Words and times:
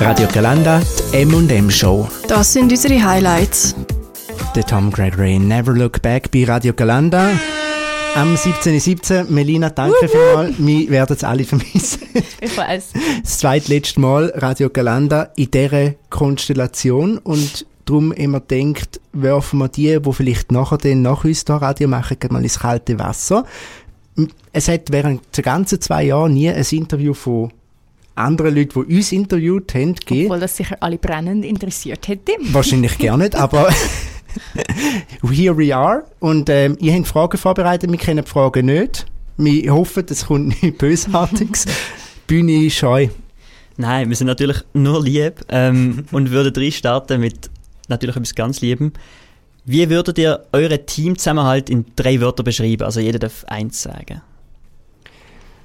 Radio 0.00 0.26
Galanda, 0.32 0.82
die 1.12 1.18
M&M 1.22 1.70
Show. 1.70 2.08
Das 2.28 2.52
sind 2.52 2.70
unsere 2.70 3.02
Highlights. 3.02 3.74
Der 4.54 4.66
Tom 4.66 4.90
Gregory, 4.90 5.38
Never 5.38 5.72
Look 5.72 6.02
Back 6.02 6.30
bei 6.30 6.44
Radio 6.44 6.72
Galanda. 6.74 7.30
Am 8.14 8.34
17.17. 8.34 9.30
Melina, 9.30 9.70
danke 9.70 10.08
vielmals. 10.08 10.54
Wir 10.58 10.90
werden 10.90 11.16
es 11.16 11.24
alle 11.24 11.44
vermissen. 11.44 12.02
Ich 12.40 12.56
weiß. 12.56 12.92
Das 13.22 13.38
zweitletzte 13.38 14.00
Mal 14.00 14.32
Radio 14.36 14.68
Galanda 14.68 15.30
in 15.36 15.50
dieser 15.50 15.94
Konstellation 16.10 17.18
und 17.18 17.64
darum 17.84 18.12
immer 18.12 18.40
denkt, 18.40 19.00
werfen 19.12 19.58
wir 19.60 19.68
die, 19.68 20.00
die 20.00 20.12
vielleicht 20.12 20.52
nachher 20.52 20.78
dann 20.78 21.02
nach 21.02 21.24
uns 21.24 21.44
da 21.44 21.56
Radio 21.56 21.88
machen, 21.88 22.18
mal 22.30 22.42
ins 22.42 22.58
kalte 22.58 22.98
Wasser. 22.98 23.44
Es 24.52 24.68
hat 24.68 24.90
während 24.90 25.22
der 25.36 25.44
ganzen 25.44 25.80
zwei 25.80 26.04
Jahre 26.04 26.30
nie 26.30 26.50
ein 26.50 26.64
Interview 26.70 27.14
von 27.14 27.52
anderen 28.14 28.54
Leuten, 28.54 28.86
die 28.88 28.96
uns 28.96 29.12
interviewt 29.12 29.74
haben, 29.74 29.94
gegeben. 29.94 30.26
Obwohl 30.26 30.40
das 30.40 30.56
sicher 30.56 30.76
alle 30.80 30.98
brennend 30.98 31.44
interessiert 31.44 32.08
hätte. 32.08 32.32
Wahrscheinlich 32.52 32.98
gar 32.98 33.16
nicht, 33.16 33.34
aber 33.34 33.68
here 35.22 35.56
we 35.56 35.74
are. 35.74 36.04
Und 36.20 36.48
ähm, 36.48 36.76
ihr 36.80 36.94
habt 36.94 37.06
Fragen 37.06 37.38
vorbereitet, 37.38 37.90
wir 37.90 37.98
kennen 37.98 38.24
die 38.24 38.30
Fragen 38.30 38.66
nicht. 38.66 39.06
Wir 39.36 39.74
hoffen, 39.74 40.06
es 40.08 40.26
kommt 40.26 40.62
nichts 40.62 40.78
Bösartiges. 40.78 41.66
Bühne 42.26 42.70
scheu. 42.70 43.08
Nein, 43.76 44.08
wir 44.08 44.16
sind 44.16 44.28
natürlich 44.28 44.58
nur 44.72 45.02
lieb 45.02 45.40
ähm, 45.48 46.04
und 46.12 46.30
würden 46.30 46.54
reinstarten 46.54 47.20
mit 47.20 47.50
natürlich 47.88 48.16
etwas 48.16 48.34
ganz 48.34 48.60
Liebem. 48.60 48.92
Wie 49.64 49.88
würdet 49.90 50.18
ihr 50.18 50.46
euren 50.52 50.86
Teamzusammenhalt 50.86 51.70
in 51.70 51.86
drei 51.96 52.20
Wörtern 52.20 52.44
beschreiben? 52.44 52.84
Also 52.84 53.00
jeder 53.00 53.18
darf 53.18 53.44
eins 53.46 53.82
sagen. 53.82 54.20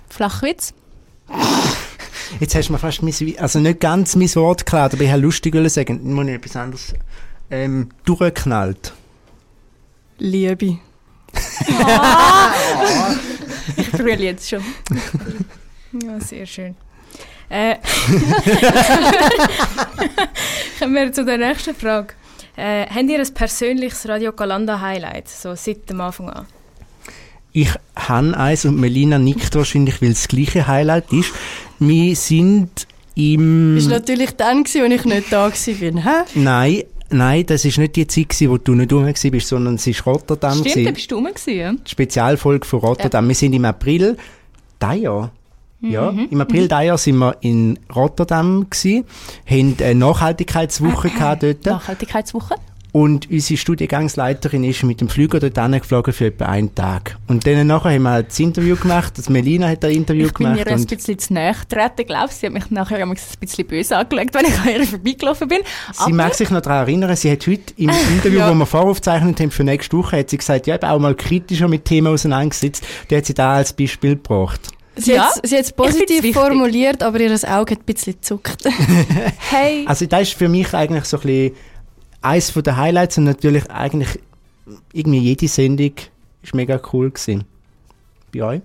Flachwitz? 0.09 0.73
Jetzt 2.39 2.55
hast 2.55 2.69
du 2.69 2.73
mir 2.73 2.79
fast 2.79 3.01
mein, 3.01 3.13
also 3.37 3.59
nicht 3.59 3.79
ganz 3.79 4.15
mein 4.15 4.33
Wort 4.35 4.65
geklaut, 4.65 4.93
aber 4.93 5.03
ich 5.03 5.11
habe 5.11 5.21
lustig 5.21 5.53
sagen, 5.69 5.99
ich 6.03 6.13
muss 6.13 6.27
ich 6.27 6.33
etwas 6.33 6.55
anderes 6.55 6.93
ähm, 7.51 7.89
durchgeknallt. 8.05 8.93
Liebe. 10.19 10.79
ich 13.77 13.91
brülle 13.91 14.23
jetzt 14.23 14.49
schon. 14.49 14.63
Ja, 16.03 16.19
sehr 16.19 16.45
schön. 16.45 16.75
Äh, 17.49 17.75
kommen 20.79 20.93
wir 20.95 21.11
zu 21.11 21.25
der 21.25 21.37
nächsten 21.37 21.73
Frage. 21.73 22.13
Äh, 22.55 22.85
habt 22.87 23.09
ihr 23.09 23.19
ein 23.19 23.33
persönliches 23.33 24.07
Radio 24.07 24.31
Galanda 24.33 24.79
Highlight, 24.81 25.27
so 25.29 25.55
seit 25.55 25.89
dem 25.89 26.01
Anfang 26.01 26.29
an? 26.29 26.45
Ich 27.51 27.69
habe 27.95 28.37
eins 28.37 28.65
und 28.65 28.79
Melina 28.79 29.17
nickt 29.17 29.55
wahrscheinlich, 29.55 30.01
weil 30.01 30.11
es 30.11 30.21
das 30.21 30.27
gleiche 30.27 30.67
Highlight 30.67 31.11
ist. 31.11 31.31
Wir 31.79 32.15
sind 32.15 32.87
im... 33.15 33.75
Das 33.75 33.89
war 33.89 33.99
natürlich 33.99 34.31
dann, 34.31 34.59
als 34.59 34.75
ich 34.75 35.05
nicht 35.05 35.31
da 35.31 35.49
war, 35.49 35.51
hä? 35.51 36.23
Nein, 36.35 36.83
Nein, 37.11 37.45
das 37.45 37.65
war 37.65 37.81
nicht 37.81 37.95
die 37.95 38.05
Zeit, 38.05 38.49
wo 38.49 38.57
du 38.57 38.75
nicht 38.75 38.93
rum 38.93 39.05
warst, 39.05 39.47
sondern 39.47 39.75
es 39.75 39.87
war 39.87 40.13
Rotterdam. 40.13 40.63
Stimmt, 40.63 40.87
da 40.87 40.91
bist 40.91 41.11
du 41.11 41.15
rum 41.15 41.27
ja? 41.47 41.73
Die 41.73 41.89
Spezialfolge 41.89 42.67
von 42.67 42.79
Rotterdam. 42.79 43.25
Ja. 43.25 43.29
Wir 43.29 43.35
sind 43.35 43.53
im 43.53 43.65
April, 43.65 44.15
dieses 44.81 45.01
Jahr, 45.01 45.31
mhm. 45.79 45.89
ja, 45.89 46.09
im 46.09 46.41
April 46.41 46.63
mhm. 46.63 46.69
dieses 46.69 46.83
Jahr 46.83 46.97
sind 46.99 47.17
wir 47.17 47.35
in 47.41 47.79
Rotterdam 47.95 48.67
gewesen, 48.69 49.05
haben 49.49 49.75
eine 49.81 49.95
Nachhaltigkeitswoche 49.95 51.09
gehabt 51.09 51.41
dort. 51.41 51.65
Nachhaltigkeitswoche? 51.65 52.55
Und 52.91 53.29
unsere 53.29 53.57
Studiengangsleiterin 53.57 54.63
ist 54.63 54.83
mit 54.83 54.99
dem 54.99 55.09
Flüger 55.09 55.39
dort 55.39 55.71
geflogen 55.71 56.11
für 56.11 56.25
etwa 56.25 56.45
einen 56.45 56.73
Tag. 56.73 57.17
Und 57.27 57.45
dann 57.45 57.67
nachher 57.67 57.91
haben 57.91 58.03
wir 58.03 58.09
halt 58.09 58.29
das 58.29 58.39
Interview 58.39 58.75
gemacht. 58.75 59.17
Das 59.17 59.29
Melina 59.29 59.67
hat 59.67 59.85
ein 59.85 59.91
Interview 59.91 60.25
ich 60.25 60.33
gemacht. 60.33 60.57
Ich 60.57 60.63
bin 60.65 60.73
ihr 60.73 60.79
ein 60.79 60.85
bisschen 60.85 61.19
zu 61.19 61.33
nahe 61.33 61.53
getreten, 61.53 62.07
glaube 62.07 62.27
ich. 62.29 62.35
Sie 62.37 62.47
hat 62.47 62.53
mich 62.53 62.71
nachher 62.71 62.97
ein 62.97 63.15
bisschen 63.39 63.67
böse 63.67 63.95
angelegt, 63.95 64.33
wenn 64.33 64.45
ich 64.45 64.59
an 64.59 64.69
ihr 64.69 64.87
vorbeigelaufen 64.87 65.47
bin. 65.47 65.59
Sie 65.93 65.99
Aber 65.99 66.13
mag 66.15 66.33
sich 66.33 66.49
noch 66.49 66.61
daran 66.61 66.87
erinnern, 66.87 67.15
sie 67.15 67.31
hat 67.31 67.45
heute 67.45 67.73
im 67.77 67.89
Interview, 67.89 68.39
ja. 68.39 68.49
wo 68.49 68.55
wir 68.55 68.65
voraufzeichnet 68.65 69.39
haben 69.39 69.51
für 69.51 69.63
nächste 69.63 69.95
Woche, 69.95 70.17
hat 70.17 70.31
sie 70.31 70.37
gesagt, 70.37 70.65
ja, 70.65 70.75
ich 70.75 70.81
habe 70.81 70.93
auch 70.93 70.99
mal 70.99 71.13
kritischer 71.13 71.67
mit 71.67 71.85
Themen 71.85 72.07
auseinandergesetzt. 72.07 72.83
Die 73.11 73.15
hat 73.15 73.25
sie 73.25 73.35
da 73.35 73.53
als 73.53 73.71
Beispiel 73.71 74.15
gebracht. 74.15 74.71
Sie 74.95 75.13
ja, 75.13 75.29
hat 75.29 75.43
es 75.43 75.71
positiv 75.71 76.33
formuliert, 76.33 77.03
aber 77.03 77.19
ihr 77.19 77.31
Auge 77.31 77.71
hat 77.71 77.79
ein 77.79 77.85
bisschen 77.85 78.21
zuckt. 78.21 78.65
hey. 79.49 79.85
Also 79.87 80.05
das 80.07 80.23
ist 80.23 80.33
für 80.33 80.49
mich 80.49 80.73
eigentlich 80.73 81.05
so 81.05 81.17
ein 81.17 81.23
bisschen 81.23 81.51
eines 82.21 82.53
der 82.53 82.77
Highlights 82.77 83.17
und 83.17 83.25
natürlich 83.25 83.69
eigentlich 83.69 84.19
irgendwie 84.93 85.19
jede 85.19 85.47
Sendung 85.47 85.93
ist 86.43 86.53
mega 86.53 86.79
cool 86.93 87.11
gewesen. 87.11 87.45
Bei 88.33 88.43
euch? 88.43 88.61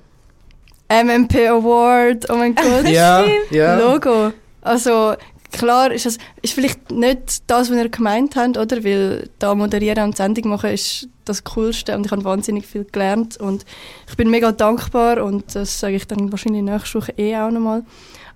MMP 0.88 1.48
Award, 1.48 2.28
oh 2.30 2.36
mein 2.36 2.54
Gott. 2.54 2.84
ja, 2.88 3.24
ja. 3.50 3.78
Logo. 3.78 4.32
Also 4.60 5.14
klar 5.50 5.92
ist 5.92 6.06
es 6.06 6.18
ist 6.42 6.54
vielleicht 6.54 6.90
nicht 6.90 7.42
das, 7.46 7.70
was 7.70 7.76
ihr 7.76 7.88
gemeint 7.88 8.36
habt, 8.36 8.58
oder? 8.58 8.84
Weil 8.84 9.30
da 9.38 9.54
moderieren 9.54 10.04
und 10.04 10.16
Sendung 10.16 10.50
machen 10.50 10.70
ist 10.70 11.08
das 11.24 11.42
Coolste 11.44 11.96
und 11.96 12.06
ich 12.06 12.12
habe 12.12 12.24
wahnsinnig 12.24 12.66
viel 12.66 12.84
gelernt 12.84 13.38
und 13.38 13.64
ich 14.08 14.16
bin 14.16 14.30
mega 14.30 14.52
dankbar 14.52 15.24
und 15.24 15.54
das 15.54 15.80
sage 15.80 15.96
ich 15.96 16.06
dann 16.06 16.30
wahrscheinlich 16.30 16.62
nächste 16.62 17.00
Woche 17.00 17.14
eh 17.16 17.36
auch 17.36 17.50
nochmal. 17.50 17.82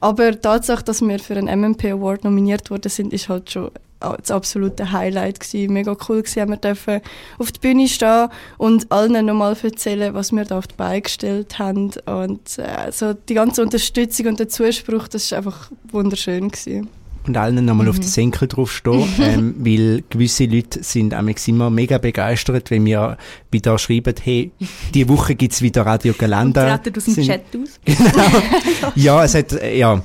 Aber 0.01 0.31
die 0.31 0.39
Tatsache, 0.39 0.85
dass 0.85 1.03
wir 1.03 1.19
für 1.19 1.37
einen 1.37 1.61
MMP 1.61 1.87
Award 1.87 2.25
nominiert 2.25 2.71
worden 2.71 2.89
sind, 2.89 3.13
ist 3.13 3.29
halt 3.29 3.51
schon 3.51 3.71
das 4.01 4.31
absolute 4.31 4.93
Highlight 4.93 5.41
gewesen. 5.41 5.73
Mega 5.73 5.97
cool 6.09 6.23
gewesen, 6.23 6.49
wir 6.49 6.57
dürfen 6.57 7.01
auf 7.39 7.53
der 7.53 7.61
Bühne 7.61 7.89
stehen 7.89 8.29
und 8.57 8.91
allen 8.91 9.27
nochmal 9.27 9.57
erzählen, 9.63 10.15
was 10.15 10.33
wir 10.33 10.45
da 10.45 10.59
auf 10.59 10.67
die 10.67 10.77
Beine 10.77 11.03
gestellt 11.03 11.59
haben 11.59 11.91
und 12.07 12.59
äh, 12.59 12.91
so 12.93 13.15
die 13.15 13.35
ganze 13.35 13.63
Unterstützung 13.63 14.27
und 14.27 14.39
der 14.39 14.49
Zuspruch, 14.49 15.09
das 15.09 15.25
ist 15.25 15.33
einfach 15.33 15.71
wunderschön 15.91 16.49
gewesen. 16.49 16.89
Und 17.27 17.37
allen 17.37 17.63
nochmal 17.65 17.85
mhm. 17.85 17.91
auf 17.91 17.99
den 17.99 18.09
Senkel 18.09 18.49
draufstehen, 18.49 19.07
ähm, 19.21 19.55
weil 19.59 20.03
gewisse 20.09 20.47
Leute 20.47 20.83
sind 20.83 21.15
immer 21.47 21.69
mega 21.69 21.99
begeistert, 21.99 22.71
wenn 22.71 22.87
wir 22.87 23.19
wieder 23.51 23.79
schreiben, 23.79 24.15
hey, 24.23 24.51
diese 24.95 25.09
Woche 25.11 25.35
gibt 25.35 25.53
es 25.53 25.61
wieder 25.61 25.85
Radio 25.85 26.15
Galanda. 26.17 26.75
Und 26.75 26.97
aus 26.97 27.05
dem 27.05 27.15
sind, 27.15 27.27
Chat 27.27 27.43
aus. 27.55 27.81
Genau. 27.85 28.93
ja, 28.95 29.25
es 29.25 29.35
hat, 29.35 29.53
ja. 29.63 30.03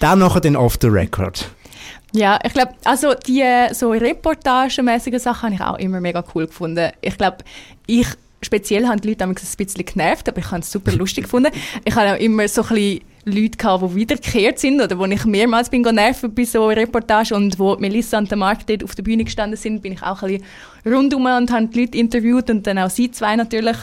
Dann 0.00 0.18
nachher 0.18 0.40
den 0.40 0.56
Off 0.56 0.76
the 0.80 0.88
Record. 0.88 1.50
Ja, 2.14 2.38
ich 2.44 2.52
glaube, 2.52 2.74
also 2.84 3.12
die 3.14 3.40
äh, 3.40 3.74
so 3.74 3.90
reportagemäßigen 3.90 5.18
Sachen 5.18 5.46
habe 5.48 5.54
ich 5.54 5.60
auch 5.60 5.78
immer 5.78 6.00
mega 6.00 6.22
cool 6.32 6.46
gefunden. 6.46 6.92
Ich 7.00 7.18
glaube, 7.18 7.38
ich 7.88 8.06
speziell 8.40 8.86
haben 8.86 9.00
die 9.00 9.08
Leute 9.08 9.24
ein 9.24 9.34
bisschen 9.34 9.84
genervt, 9.84 10.28
aber 10.28 10.38
ich 10.38 10.48
habe 10.48 10.60
es 10.60 10.70
super 10.70 10.92
lustig 10.96 11.24
gefunden. 11.24 11.50
Ich 11.84 11.96
habe 11.96 12.12
auch 12.12 12.20
immer 12.20 12.46
so 12.46 12.62
ein 12.62 12.68
bisschen 12.68 13.00
Leute 13.24 13.58
gehabt, 13.58 13.82
die 13.82 13.94
wiederkehrt 13.96 14.60
sind 14.60 14.80
oder 14.80 14.96
wo 14.96 15.06
ich 15.06 15.24
mehrmals 15.24 15.70
bin 15.70 15.82
genervt 15.82 16.32
bei 16.36 16.44
so 16.44 16.68
Reportagen 16.68 17.34
und 17.34 17.58
wo 17.58 17.76
Melissa 17.78 18.18
und 18.18 18.30
der 18.30 18.38
Marc 18.38 18.64
dort 18.68 18.84
auf 18.84 18.94
der 18.94 19.02
Bühne 19.02 19.24
gestanden 19.24 19.56
sind, 19.56 19.82
bin 19.82 19.94
ich 19.94 20.02
auch 20.04 20.22
ein 20.22 20.38
bisschen 20.38 20.94
rundum 20.94 21.26
und 21.26 21.50
habe 21.50 21.66
die 21.66 21.80
Leute 21.80 21.98
interviewt 21.98 22.48
und 22.48 22.64
dann 22.64 22.78
auch 22.78 22.90
sie 22.90 23.10
zwei 23.10 23.34
natürlich 23.34 23.76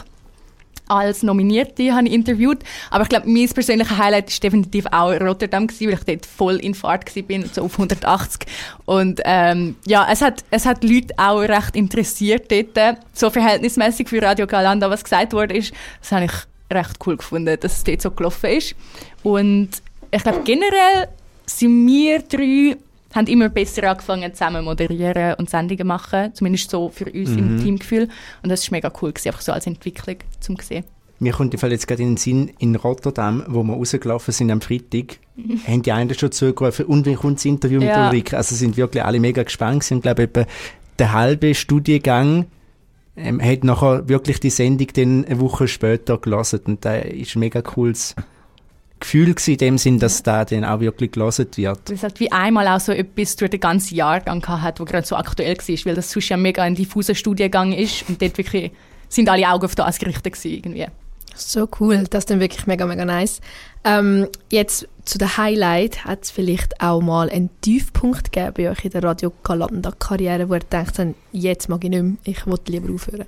als 0.92 1.22
Nominierte 1.22 1.94
habe 1.94 2.06
ich 2.06 2.12
interviewt. 2.12 2.58
Aber 2.90 3.02
ich 3.02 3.08
glaube, 3.08 3.28
mein 3.28 3.48
persönliches 3.48 3.96
Highlight 3.96 4.28
ist 4.28 4.42
definitiv 4.42 4.86
auch 4.90 5.12
Rotterdam 5.12 5.66
gewesen, 5.66 5.88
weil 5.88 5.94
ich 5.94 6.04
dort 6.04 6.26
voll 6.26 6.56
in 6.56 6.74
Fahrt 6.74 7.12
bin, 7.26 7.48
so 7.52 7.62
auf 7.62 7.72
180. 7.72 8.46
Und 8.84 9.20
ähm, 9.24 9.76
ja, 9.86 10.06
es 10.10 10.20
hat, 10.20 10.44
es 10.50 10.66
hat 10.66 10.84
Leute 10.84 11.14
auch 11.16 11.40
recht 11.40 11.76
interessiert 11.76 12.50
dort, 12.50 12.98
so 13.12 13.30
verhältnismäßig 13.30 14.08
für 14.08 14.22
Radio 14.22 14.46
Galanda, 14.46 14.90
was 14.90 15.04
gesagt 15.04 15.32
wurde, 15.32 15.56
ist. 15.56 15.72
Das 16.00 16.12
habe 16.12 16.26
ich 16.26 16.32
recht 16.72 16.96
cool 17.06 17.16
gefunden, 17.16 17.56
dass 17.60 17.76
es 17.76 17.84
dort 17.84 18.02
so 18.02 18.10
gelaufen 18.10 18.50
ist. 18.50 18.74
Und 19.22 19.70
ich 20.10 20.22
glaube, 20.22 20.40
generell 20.44 21.08
sind 21.46 21.86
wir 21.86 22.20
drei 22.20 22.76
haben 23.14 23.26
immer 23.26 23.48
besser 23.48 23.88
angefangen, 23.90 24.32
zusammen 24.34 24.64
moderieren 24.64 25.34
und 25.34 25.50
Sendungen 25.50 25.86
machen. 25.86 26.34
Zumindest 26.34 26.70
so 26.70 26.88
für 26.88 27.06
uns 27.06 27.30
mhm. 27.30 27.38
im 27.38 27.62
Teamgefühl. 27.62 28.08
Und 28.42 28.48
das 28.50 28.70
war 28.70 28.76
mega 28.76 28.92
cool, 29.00 29.12
gewesen, 29.12 29.28
einfach 29.28 29.42
so 29.42 29.52
als 29.52 29.66
Entwicklung 29.66 30.16
zum 30.40 30.56
sehen. 30.60 30.84
Mir 31.18 31.32
kommt 31.32 31.54
jetzt 31.54 31.86
gerade 31.86 32.02
in 32.02 32.10
den 32.10 32.16
Sinn, 32.16 32.50
in 32.58 32.74
Rotterdam, 32.74 33.44
wo 33.46 33.62
wir 33.62 33.74
rausgelaufen 33.74 34.34
sind 34.34 34.50
am 34.50 34.60
Freitag, 34.60 35.18
mhm. 35.36 35.60
haben 35.68 35.82
die 35.82 35.92
einen 35.92 36.12
schon 36.14 36.32
zugerufen, 36.32 36.86
und 36.86 37.06
wie 37.06 37.14
kommt 37.14 37.38
das 37.38 37.44
Interview 37.44 37.78
mit 37.78 37.90
ja. 37.90 38.08
Ulrike? 38.08 38.36
Also 38.36 38.56
sind 38.56 38.76
wirklich 38.76 39.04
alle 39.04 39.20
mega 39.20 39.44
gespannt. 39.44 39.88
Ich 39.88 40.02
glaube, 40.02 40.24
etwa 40.24 40.46
der 40.98 41.12
halbe 41.12 41.54
Studiengang 41.54 42.46
ähm, 43.16 43.40
hat 43.40 43.62
nachher 43.62 44.08
wirklich 44.08 44.40
die 44.40 44.50
Sendung 44.50 44.88
dann 44.94 45.24
eine 45.24 45.40
Woche 45.40 45.68
später 45.68 46.18
gelassen. 46.18 46.60
Und 46.64 46.84
da 46.84 46.96
ist 46.96 47.36
ein 47.36 47.40
mega 47.40 47.62
cooles 47.62 48.16
Gefühl 49.02 49.34
in 49.46 49.56
dem 49.58 49.78
Sinn, 49.78 49.98
dass 49.98 50.22
da 50.22 50.44
dann 50.44 50.64
auch 50.64 50.80
wirklich 50.80 51.12
gelesen 51.12 51.46
wird. 51.56 51.80
Das 51.84 51.92
ist 51.92 52.02
halt 52.02 52.20
wie 52.20 52.32
einmal 52.32 52.66
auch 52.68 52.80
so 52.80 52.92
etwas 52.92 53.36
durch 53.36 53.50
den 53.50 53.60
ganzen 53.60 53.94
Jahrgang 53.94 54.46
hat, 54.46 54.80
wo 54.80 54.84
gerade 54.84 55.06
so 55.06 55.16
aktuell 55.16 55.56
war, 55.56 55.76
weil 55.84 55.94
das 55.94 56.10
sonst 56.10 56.28
ja 56.28 56.36
mega 56.36 56.62
ein 56.62 56.74
diffuser 56.74 57.14
Studiengang 57.14 57.72
ist 57.72 58.08
und 58.08 58.22
dort 58.22 58.38
wirklich 58.38 58.72
sind 59.08 59.28
alle 59.28 59.48
Augen 59.48 59.64
auf 59.64 59.74
das 59.74 59.98
gerichtet 59.98 60.32
gewesen, 60.32 60.54
irgendwie. 60.54 60.86
So 61.34 61.68
cool, 61.80 62.04
das 62.10 62.20
ist 62.20 62.30
dann 62.30 62.40
wirklich 62.40 62.66
mega, 62.66 62.86
mega 62.86 63.04
nice. 63.04 63.40
Ähm, 63.84 64.28
jetzt 64.50 64.88
zu 65.04 65.18
den 65.18 65.36
Highlight 65.36 66.04
hat 66.04 66.24
es 66.24 66.30
vielleicht 66.30 66.80
auch 66.80 67.00
mal 67.00 67.28
einen 67.30 67.50
Tiefpunkt 67.60 68.32
gegeben 68.32 68.54
bei 68.56 68.70
euch 68.70 68.84
in 68.84 68.90
der 68.90 69.02
Radio 69.02 69.32
Galanda-Karriere, 69.42 70.48
wo 70.48 70.54
ihr 70.54 70.60
denkt, 70.60 71.00
jetzt 71.32 71.68
mag 71.68 71.82
ich 71.84 71.90
nicht 71.90 72.02
mehr, 72.02 72.16
ich 72.24 72.46
will 72.46 72.58
lieber 72.68 72.92
aufhören. 72.92 73.26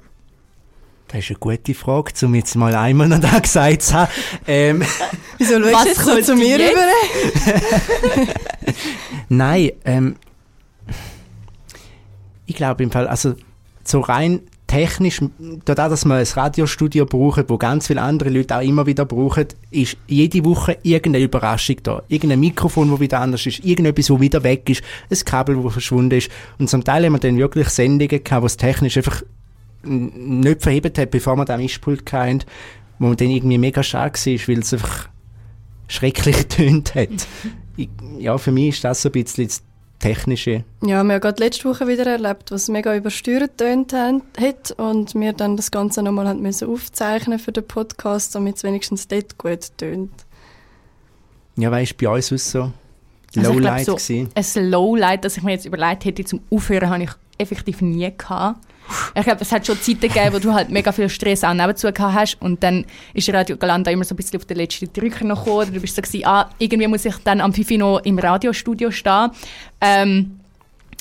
Das 1.15 1.23
ist 1.23 1.31
eine 1.31 1.39
gute 1.39 1.75
Frage, 1.75 2.27
um 2.27 2.35
jetzt 2.35 2.57
mal 2.57 2.75
einmal 2.75 3.07
noch 3.07 3.21
da 3.21 3.39
gesagt 3.39 3.83
zu 3.83 3.95
haben. 3.95 4.11
Ähm, 4.49 4.83
Wieso 5.39 5.63
schaust 5.63 5.85
du 5.85 5.89
jetzt 5.89 6.27
so 6.27 6.33
zu 6.33 6.35
mir 6.35 6.57
rüber? 6.57 6.89
Nein, 9.29 9.71
ähm, 9.85 10.17
ich 12.47 12.57
glaube 12.57 12.83
im 12.83 12.91
Fall, 12.91 13.07
also 13.07 13.35
so 13.85 14.01
rein 14.01 14.41
technisch, 14.67 15.21
dadurch, 15.65 15.89
dass 15.89 16.05
wir 16.05 16.17
ein 16.17 16.27
Radiostudio 16.27 17.07
brauchen, 17.07 17.45
wo 17.47 17.59
ganz 17.59 17.87
viele 17.87 18.03
andere 18.03 18.31
Leute 18.31 18.57
auch 18.57 18.63
immer 18.63 18.87
wieder 18.87 19.05
brauchen, 19.05 19.47
ist 19.71 19.97
jede 20.09 20.45
Woche 20.45 20.79
irgendeine 20.83 21.27
Überraschung 21.27 21.77
da. 21.85 22.03
Irgendein 22.09 22.41
Mikrofon, 22.41 22.91
wo 22.91 22.99
wieder 22.99 23.21
anders 23.21 23.47
ist, 23.47 23.65
irgendetwas, 23.65 24.11
wo 24.11 24.21
wieder 24.21 24.43
weg 24.43 24.69
ist, 24.69 24.83
ein 25.13 25.25
Kabel, 25.25 25.63
wo 25.63 25.71
verschwunden 25.71 26.19
ist. 26.19 26.29
Und 26.59 26.69
zum 26.69 26.83
Teil 26.83 27.05
haben 27.05 27.13
wir 27.13 27.21
dann 27.21 27.39
wirklich 27.39 27.69
Sendungen 27.69 28.25
gehabt, 28.25 28.43
wo 28.43 28.47
es 28.47 28.57
technisch 28.57 28.97
einfach 28.97 29.23
nicht 29.87 30.63
verhebt 30.63 30.99
hat, 30.99 31.11
bevor 31.11 31.37
wir 31.37 31.45
den 31.45 31.61
Mischpult 31.61 32.11
hatten, 32.13 32.41
wo 32.99 33.07
man 33.09 33.17
dann 33.17 33.31
irgendwie 33.31 33.59
mega 33.59 33.83
schade 33.83 34.15
war, 34.15 34.49
weil 34.49 34.59
es 34.61 34.73
einfach 34.73 35.09
schrecklich 35.89 36.37
getönt 36.49 36.95
hat. 36.95 37.27
Ich, 37.77 37.89
ja, 38.19 38.37
für 38.39 38.53
mich 38.53 38.69
ist 38.77 38.85
das 38.85 39.03
so 39.03 39.09
ein 39.09 39.13
bisschen 39.13 39.47
das 39.47 39.63
Technische. 39.99 40.65
Ja, 40.83 41.03
wir 41.03 41.15
haben 41.15 41.21
gerade 41.21 41.43
letzte 41.43 41.69
Woche 41.69 41.87
wieder 41.89 42.07
erlebt, 42.07 42.51
was 42.51 42.69
mega 42.69 42.95
übersteuert 42.95 43.57
tönt 43.59 43.93
haben- 43.93 44.23
hat 44.39 44.73
und 44.73 45.15
wir 45.15 45.33
dann 45.33 45.57
das 45.57 45.71
Ganze 45.71 46.03
nochmal 46.03 46.35
müssen 46.35 46.69
aufzeichnen 46.69 47.39
für 47.39 47.53
den 47.53 47.67
Podcast, 47.67 48.35
damit 48.35 48.57
es 48.57 48.65
wenigstens 48.65 49.09
dort 49.09 49.39
gut 49.39 49.71
tönt. 49.79 50.11
Ja, 51.57 51.71
weißt 51.71 51.97
bei 51.97 52.09
uns 52.09 52.33
aus 52.33 52.51
so 52.51 52.73
Also 53.37 53.53
Lowlight 53.53 53.87
so 53.87 53.95
gewesen. 53.95 54.29
ein 54.35 54.71
Lowlight, 54.71 55.25
das 55.25 55.37
ich 55.37 55.43
mir 55.43 55.53
jetzt 55.53 55.65
überlegt 55.67 56.05
hätte 56.05 56.25
zum 56.25 56.41
Aufhören, 56.51 56.91
habe 56.91 57.05
ich 57.05 57.11
effektiv 57.39 57.81
nie 57.81 58.11
gehabt. 58.17 58.61
Ich 59.15 59.23
glaube, 59.23 59.41
es 59.41 59.51
hat 59.51 59.67
schon 59.67 59.81
Zeiten 59.81 60.01
gegeben, 60.01 60.35
wo 60.35 60.39
du 60.39 60.53
halt 60.53 60.71
mega 60.71 60.93
viel 60.93 61.09
Stress 61.09 61.45
auch 61.45 61.55
nebenzu 61.55 61.91
gehabt 61.91 62.15
hast 62.15 62.37
und 62.41 62.63
dann 62.63 62.85
ist 63.15 63.33
Radio 63.33 63.57
Galanda 63.57 63.91
immer 63.91 64.05
so 64.05 64.15
ein 64.15 64.17
bisschen 64.17 64.39
auf 64.39 64.45
den 64.45 64.57
letzten 64.57 64.93
Drücker 64.93 65.25
noch 65.25 65.45
gekommen 65.45 65.63
oder 65.63 65.71
du 65.71 65.81
bist 65.81 65.97
so 65.97 66.03
gewesen, 66.03 66.27
ah, 66.27 66.51
irgendwie 66.59 66.89
muss 66.89 67.05
ich 67.05 67.17
dann 67.25 67.41
am 67.41 67.53
5 67.53 67.71
Uhr 67.71 67.79
noch 67.79 67.99
im 68.01 68.19
Radiostudio 68.19 68.91
stehen. 68.91 69.31
Ähm, 69.81 70.41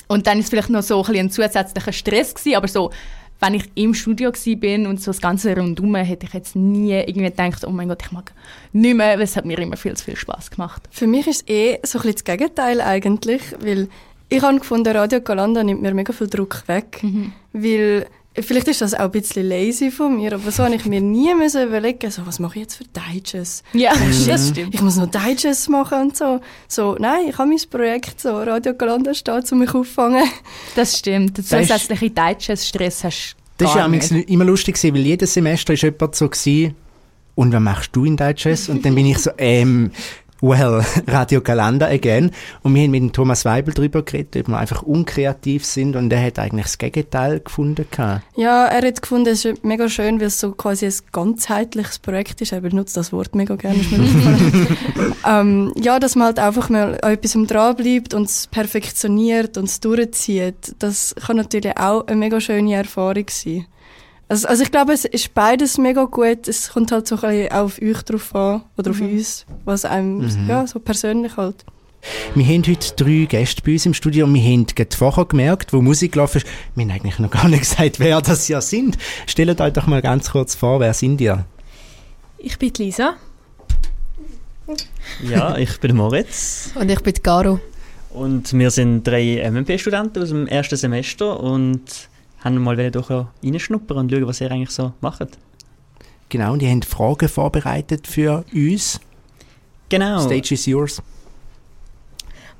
und 0.08 0.26
dann 0.26 0.38
ist 0.38 0.50
vielleicht 0.50 0.70
noch 0.70 0.82
so 0.82 1.02
ein, 1.04 1.16
ein 1.16 1.30
zusätzlicher 1.30 1.92
Stress 1.92 2.34
gewesen, 2.34 2.56
aber 2.56 2.68
so, 2.68 2.90
wenn 3.40 3.54
ich 3.54 3.70
im 3.74 3.94
Studio 3.94 4.32
bin 4.56 4.86
und 4.86 5.02
so 5.02 5.10
das 5.10 5.20
ganze 5.20 5.56
Rundum, 5.56 5.94
hätte 5.96 6.26
ich 6.26 6.32
jetzt 6.32 6.56
nie 6.56 6.92
irgendwie 6.92 7.24
gedacht, 7.24 7.64
oh 7.66 7.70
mein 7.70 7.88
Gott, 7.88 8.02
ich 8.02 8.12
mag 8.12 8.32
nicht 8.72 8.96
mehr, 8.96 9.18
weil 9.18 9.22
es 9.22 9.36
hat 9.36 9.44
mir 9.44 9.58
immer 9.58 9.76
viel 9.76 9.94
zu 9.96 10.04
viel 10.04 10.16
Spaß 10.16 10.50
gemacht. 10.50 10.82
Für 10.90 11.06
mich 11.06 11.26
ist 11.26 11.42
es 11.42 11.48
eh 11.48 11.78
so 11.82 11.98
ein 11.98 12.02
bisschen 12.02 12.14
das 12.14 12.24
Gegenteil 12.24 12.80
eigentlich, 12.80 13.42
weil 13.60 13.88
ich 14.36 14.42
habe 14.42 14.58
gefunden, 14.58 14.96
Radio 14.96 15.20
Galanda 15.20 15.62
nimmt 15.62 15.82
mir 15.82 15.94
mega 15.94 16.12
viel 16.12 16.28
Druck 16.28 16.62
weg, 16.66 17.04
weil 17.52 18.06
vielleicht 18.42 18.68
ist 18.68 18.80
das 18.80 18.94
auch 18.94 19.00
ein 19.00 19.10
bisschen 19.10 19.48
lazy 19.48 19.90
von 19.90 20.16
mir, 20.16 20.32
aber 20.32 20.50
so 20.50 20.64
habe 20.64 20.74
ich 20.74 20.84
mir 20.86 21.00
nie 21.00 21.34
müssen 21.34 21.68
überlegen, 21.68 22.10
so, 22.10 22.26
was 22.26 22.38
mache 22.38 22.56
ich 22.56 22.62
jetzt 22.62 22.76
für 22.76 22.84
Digest? 22.84 23.64
Ja, 23.72 23.92
das 24.26 24.48
stimmt. 24.48 24.74
Ich 24.74 24.82
muss 24.82 24.96
noch 24.96 25.08
Digest 25.10 25.68
machen 25.68 26.00
und 26.00 26.16
so. 26.16 26.40
So, 26.66 26.96
nein, 26.98 27.28
ich 27.28 27.38
habe 27.38 27.48
mein 27.48 27.60
Projekt, 27.70 28.20
so 28.20 28.36
Radio 28.38 28.74
Galanda 28.74 29.14
steht, 29.14 29.50
um 29.52 29.58
mich 29.60 29.72
auffangen. 29.74 30.24
Das 30.74 30.98
stimmt. 30.98 31.36
Der 31.36 31.44
zusätzliche 31.44 32.10
Digest-Stress 32.10 33.04
hast 33.04 33.36
du 33.58 33.64
Das 33.64 33.74
war 33.74 33.88
ja 33.88 34.20
immer 34.26 34.44
lustig, 34.44 34.74
gewesen, 34.74 34.94
weil 34.94 35.02
jedes 35.02 35.34
Semester 35.34 35.72
ist 35.74 35.82
jemand 35.82 36.14
so 36.16 36.28
gewesen, 36.28 36.74
und 37.36 37.52
was 37.52 37.60
machst 37.60 37.90
du 37.96 38.04
in 38.04 38.16
Digest? 38.16 38.68
Und 38.68 38.84
dann 38.84 38.94
bin 38.94 39.06
ich 39.06 39.18
so, 39.18 39.30
ähm, 39.38 39.90
well, 40.44 40.84
Radio 41.06 41.40
Galanda 41.40 41.86
again. 41.86 42.30
Und 42.62 42.74
wir 42.74 42.82
haben 42.82 42.90
mit 42.90 43.02
dem 43.02 43.12
Thomas 43.12 43.44
Weibel 43.44 43.72
darüber 43.72 44.02
geredet, 44.02 44.36
ob 44.36 44.48
wir 44.48 44.58
einfach 44.58 44.82
unkreativ 44.82 45.64
sind 45.64 45.96
und 45.96 46.12
er 46.12 46.24
hat 46.24 46.38
eigentlich 46.38 46.66
das 46.66 46.78
Gegenteil 46.78 47.40
gefunden. 47.40 47.86
Ja, 48.36 48.66
er 48.66 48.86
hat 48.86 49.02
gefunden, 49.02 49.30
es 49.30 49.44
ist 49.44 49.64
mega 49.64 49.88
schön, 49.88 50.20
weil 50.20 50.26
es 50.26 50.40
so 50.40 50.52
quasi 50.52 50.86
ein 50.86 50.94
ganzheitliches 51.12 51.98
Projekt 51.98 52.40
ist. 52.40 52.52
Er 52.52 52.60
benutzt 52.60 52.96
das 52.96 53.12
Wort 53.12 53.34
mega 53.34 53.56
gerne, 53.56 53.80
ähm, 55.26 55.72
ja, 55.76 55.98
dass 55.98 56.16
man 56.16 56.26
halt 56.26 56.38
einfach 56.38 56.68
mal 56.68 56.98
an 57.00 57.12
etwas 57.12 57.34
dranbleibt 57.46 58.14
und 58.14 58.28
es 58.28 58.46
perfektioniert 58.46 59.56
und 59.56 59.64
es 59.64 59.80
durchzieht. 59.80 60.76
Das 60.78 61.14
kann 61.26 61.36
natürlich 61.36 61.76
auch 61.78 62.06
eine 62.06 62.16
mega 62.16 62.40
schöne 62.40 62.74
Erfahrung 62.74 63.26
sein. 63.30 63.66
Also, 64.28 64.48
also 64.48 64.62
ich 64.62 64.70
glaube, 64.70 64.92
es 64.92 65.04
ist 65.04 65.34
beides 65.34 65.76
mega 65.78 66.04
gut. 66.04 66.48
Es 66.48 66.70
kommt 66.70 66.92
halt 66.92 67.06
so 67.06 67.16
ein 67.16 67.20
bisschen 67.20 67.52
auch 67.52 67.64
auf 67.64 67.80
euch 67.82 68.02
drauf 68.02 68.34
an, 68.34 68.62
oder 68.76 68.90
auf 68.90 69.00
uns, 69.00 69.44
was 69.64 69.84
einem, 69.84 70.48
ja, 70.48 70.66
so 70.66 70.78
persönlich 70.80 71.36
halt. 71.36 71.64
Wir 72.34 72.44
haben 72.44 72.62
heute 72.66 72.94
drei 72.96 73.24
Gäste 73.24 73.62
bei 73.62 73.72
uns 73.72 73.86
im 73.86 73.94
Studio 73.94 74.26
und 74.26 74.34
wir 74.34 74.42
haben 74.42 74.66
gerade 74.66 74.94
vorher 74.94 75.24
gemerkt, 75.24 75.72
wo 75.72 75.80
Musik 75.80 76.12
gelaufen 76.12 76.38
ist, 76.38 76.46
wir 76.74 76.84
haben 76.84 76.90
eigentlich 76.90 77.18
noch 77.18 77.30
gar 77.30 77.48
nicht 77.48 77.60
gesagt, 77.70 77.98
wer 78.00 78.20
das 78.20 78.48
ja 78.48 78.60
sind. 78.60 78.98
Stellt 79.26 79.60
euch 79.60 79.72
doch 79.72 79.86
mal 79.86 80.02
ganz 80.02 80.30
kurz 80.30 80.54
vor, 80.54 80.80
wer 80.80 80.92
sind 80.94 81.20
ihr? 81.20 81.46
Ich 82.38 82.58
bin 82.58 82.72
Lisa. 82.76 83.14
Ja, 85.22 85.56
ich 85.58 85.78
bin 85.80 85.96
Moritz 85.96 86.70
Und 86.74 86.90
ich 86.90 87.00
bin 87.00 87.14
Caro. 87.22 87.60
und 88.10 88.52
wir 88.52 88.70
sind 88.70 89.04
drei 89.04 89.42
MMP-Studenten 89.50 90.22
aus 90.22 90.30
dem 90.30 90.46
ersten 90.46 90.76
Semester 90.76 91.38
und 91.40 91.82
haben 92.44 92.62
mal 92.62 92.76
wollen 92.76 92.92
doch 92.92 93.10
reinschnuppern 93.42 93.96
und 93.98 94.12
schauen, 94.12 94.26
was 94.26 94.40
ihr 94.40 94.50
eigentlich 94.50 94.70
so 94.70 94.92
macht. 95.00 95.38
Genau, 96.28 96.52
und 96.52 96.60
die 96.62 96.68
haben 96.68 96.82
Fragen 96.82 97.28
vorbereitet 97.28 98.06
für 98.06 98.44
uns. 98.52 99.00
Genau. 99.88 100.20
Stage 100.20 100.54
is 100.54 100.66
yours. 100.66 101.02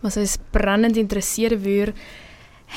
Was 0.03 0.17
uns 0.17 0.39
brennend 0.53 0.97
interessieren 0.97 1.65
würde, 1.65 1.95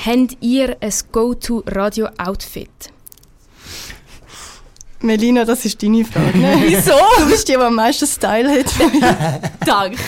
habt 0.04 0.36
ihr 0.40 0.76
ein 0.80 0.92
Go-To-Radio-Outfit? 1.12 2.92
Melina, 5.00 5.44
das 5.44 5.64
ist 5.64 5.80
deine 5.82 6.04
Frage. 6.04 6.38
Ne? 6.38 6.56
Wieso? 6.66 6.92
Du 7.18 7.28
bist 7.28 7.46
die, 7.48 7.52
die 7.52 7.58
am 7.58 7.74
meisten 7.74 8.06
Style 8.06 8.50
hat. 8.50 8.66
Danke. 9.66 9.98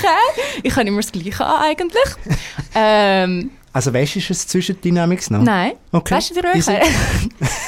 Ich 0.62 0.74
habe 0.74 0.88
immer 0.88 1.00
das 1.00 1.12
Gleiche 1.12 1.44
an, 1.44 1.62
eigentlich. 1.62 2.16
ähm, 2.74 3.50
Also 3.72 3.94
weißt 3.94 4.16
du, 4.16 4.18
ist 4.18 4.30
es 4.30 4.46
Zwischendynamics 4.48 5.30
noch? 5.30 5.42
nein. 5.42 5.72
Okay. 5.92 6.14
Weißt 6.16 6.36
du, 6.36 6.40
Die 6.54 6.60
sind- 6.60 6.78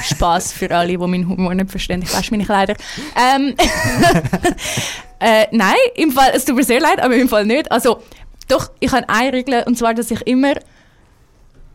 Spaß 0.04 0.52
für 0.52 0.70
alle, 0.74 0.88
die 0.88 0.96
meinen 0.98 1.28
Humor 1.28 1.54
nicht 1.54 1.70
verstehen. 1.70 2.02
Ich 2.02 2.12
wasche 2.12 2.32
meine 2.32 2.44
Kleider. 2.44 2.74
Ähm, 3.16 3.54
äh, 5.20 5.46
nein, 5.52 5.76
im 5.94 6.10
Fall, 6.10 6.32
es 6.34 6.44
tut 6.44 6.56
mir 6.56 6.64
sehr 6.64 6.80
leid, 6.80 7.00
aber 7.00 7.14
im 7.14 7.28
Fall 7.28 7.46
nicht. 7.46 7.70
Also, 7.70 8.02
doch, 8.48 8.70
ich 8.80 8.90
habe 8.90 9.08
eine 9.08 9.32
Regel, 9.32 9.62
und 9.66 9.78
zwar, 9.78 9.94
dass 9.94 10.10
ich 10.10 10.20
immer 10.26 10.54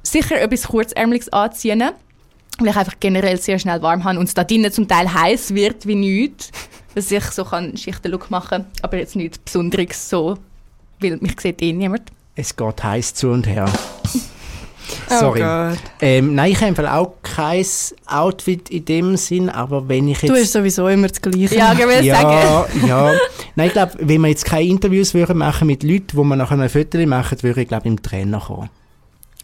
sicher 0.04 0.40
etwas 0.42 0.64
Kurzärmeliges 0.68 1.32
anziehe, 1.32 1.78
weil 2.60 2.68
ich 2.70 2.76
einfach 2.76 2.96
generell 3.00 3.40
sehr 3.40 3.60
schnell 3.60 3.82
warm 3.82 4.04
habe 4.04 4.20
und 4.20 4.26
es 4.28 4.34
da 4.34 4.44
drinnen 4.44 4.72
zum 4.72 4.88
Teil 4.88 5.14
heiß 5.14 5.54
wird 5.54 5.86
wie 5.88 5.96
nichts, 5.96 6.52
dass 6.96 7.12
ich 7.12 7.24
so 7.26 7.46
kann 7.46 7.78
Schichtenlook 7.78 8.30
machen 8.30 8.50
kann, 8.50 8.66
aber 8.82 8.98
jetzt 8.98 9.16
nichts 9.16 9.38
Besonderes 9.38 10.10
so, 10.10 10.38
weil 11.00 11.18
mich 11.18 11.40
sieht 11.40 11.62
eh 11.62 11.72
niemand. 11.72 12.12
Es 12.40 12.56
geht 12.56 12.84
heiß 12.84 13.16
zu 13.16 13.30
und 13.30 13.48
her. 13.48 13.66
Sorry. 15.10 15.42
Oh 15.42 15.76
ähm, 16.02 16.36
nein, 16.36 16.52
ich 16.52 16.58
habe 16.58 16.70
im 16.70 16.76
Fall 16.76 16.88
auch 16.88 17.16
kein 17.24 17.66
Outfit 18.06 18.70
in 18.70 18.86
dem 18.86 19.18
Sinn, 19.18 19.50
aber 19.50 19.90
wenn 19.90 20.08
ich 20.08 20.22
jetzt... 20.22 20.30
Du 20.30 20.36
hast 20.36 20.54
sowieso 20.54 20.88
immer 20.88 21.08
das 21.08 21.20
Gleiche. 21.20 21.56
Ja, 21.56 21.74
ich 21.74 21.80
will 21.80 22.12
sagen. 22.12 22.30
ja, 22.30 22.68
ja. 22.88 23.14
Nein, 23.56 23.68
ich 23.68 23.74
glaube, 23.74 23.94
wenn 24.00 24.22
wir 24.22 24.28
jetzt 24.28 24.46
keine 24.46 24.66
Interviews 24.66 25.16
machen 25.16 25.66
mit 25.66 25.82
Leuten, 25.82 26.16
wo 26.16 26.24
wir 26.24 26.36
nachher 26.36 26.60
ein 26.60 26.70
Foto 26.70 27.04
machen, 27.08 27.42
würde 27.42 27.62
ich 27.62 27.68
glaube 27.68 27.88
im 27.88 28.02
Trainer 28.02 28.40
kommen. 28.40 28.70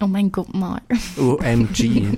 Oh 0.02 0.08
mein 0.08 0.32
Gott, 0.32 0.54
Mar. 0.54 0.82
OMG. 1.18 2.18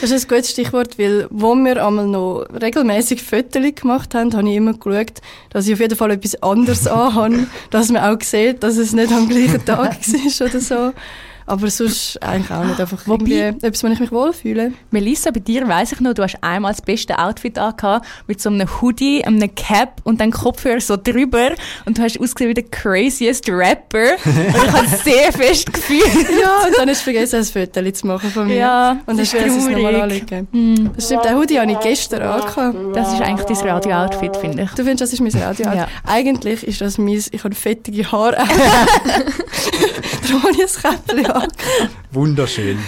Das 0.00 0.10
ist 0.10 0.24
ein 0.24 0.28
gutes 0.28 0.50
Stichwort, 0.50 0.98
weil 0.98 1.28
wo 1.30 1.54
wir 1.54 1.86
einmal 1.86 2.08
noch 2.08 2.46
regelmäßig 2.60 3.22
Fotos 3.22 3.62
gemacht 3.76 4.12
haben, 4.14 4.34
habe 4.34 4.48
ich 4.50 4.56
immer 4.56 4.74
geschaut, 4.74 5.20
dass 5.50 5.68
ich 5.68 5.74
auf 5.74 5.80
jeden 5.80 5.96
Fall 5.96 6.10
etwas 6.10 6.34
anderes 6.42 6.86
anhabe, 6.88 7.46
dass 7.70 7.92
man 7.92 8.02
auch 8.02 8.20
sieht, 8.20 8.64
dass 8.64 8.76
es 8.76 8.92
nicht 8.92 9.12
am 9.12 9.28
gleichen 9.28 9.64
Tag 9.64 9.96
war 10.08 10.46
oder 10.48 10.60
so. 10.60 10.92
Aber 11.46 11.68
sonst 11.70 12.22
eigentlich 12.22 12.50
auch 12.50 12.64
nicht. 12.64 12.80
Einfach 12.80 13.06
Wobei- 13.06 13.26
irgendwie 13.26 13.66
etwas, 13.66 13.82
wo 13.84 13.88
ich 13.88 14.00
mich 14.00 14.12
wohlfühle. 14.12 14.72
Melissa, 14.90 15.30
bei 15.30 15.40
dir 15.40 15.68
weiss 15.68 15.92
ich 15.92 16.00
noch, 16.00 16.14
du 16.14 16.22
hast 16.22 16.38
einmal 16.42 16.72
das 16.72 16.82
beste 16.82 17.18
Outfit 17.18 17.58
angehabt, 17.58 18.06
mit 18.26 18.40
so 18.40 18.48
einem 18.50 18.68
Hoodie, 18.80 19.24
einem 19.24 19.54
Cap 19.54 20.00
und 20.04 20.20
dann 20.20 20.30
Kopfhörer 20.30 20.80
so 20.80 20.96
drüber 20.96 21.50
und 21.84 21.98
du 21.98 22.02
hast 22.02 22.18
ausgesehen 22.18 22.50
wie 22.50 22.54
der 22.54 22.64
craziest 22.64 23.48
Rapper. 23.48 24.12
und 24.24 24.64
ich 24.66 24.72
habe 24.72 24.86
sehr 25.04 25.32
fest 25.32 25.72
gefühlt. 25.72 26.04
Ja, 26.40 26.66
und 26.66 26.78
dann 26.78 26.88
hast 26.88 27.00
du 27.00 27.12
vergessen, 27.12 27.36
ein 27.36 27.44
Foto 27.44 27.90
zu 27.92 28.06
machen 28.06 28.30
von 28.30 28.46
mir. 28.46 28.56
Ja, 28.56 28.90
und 29.06 29.18
das 29.18 29.30
dann 29.30 29.40
ist 29.40 29.46
hast 29.46 29.66
du 29.66 29.70
es 29.70 29.76
nochmal 29.76 29.92
traurig. 29.94 30.32
anlegen. 30.32 30.48
Hm, 30.52 30.90
Das 30.96 31.04
stimmt, 31.06 31.24
den 31.24 31.36
Hoodie 31.36 31.60
habe 31.60 31.70
ich 31.72 31.80
gestern 31.80 32.22
angehabt. 32.22 32.76
Das 32.94 33.12
ist 33.12 33.20
eigentlich 33.20 33.58
dein 33.58 33.68
Radio-Outfit, 33.68 34.36
finde 34.36 34.62
ich. 34.62 34.70
Du 34.70 34.76
findest, 34.84 35.00
das 35.02 35.12
ist 35.12 35.20
mein 35.20 35.42
Radio. 35.42 35.66
Ja. 35.72 35.88
Eigentlich 36.06 36.66
ist 36.66 36.80
das 36.80 36.98
mein, 36.98 37.22
ich 37.30 37.44
habe 37.44 37.54
fettige 37.54 38.10
Haare. 38.10 38.36
Käppchen 40.82 41.26
an. 41.30 41.48
Wunderschön. 42.12 42.78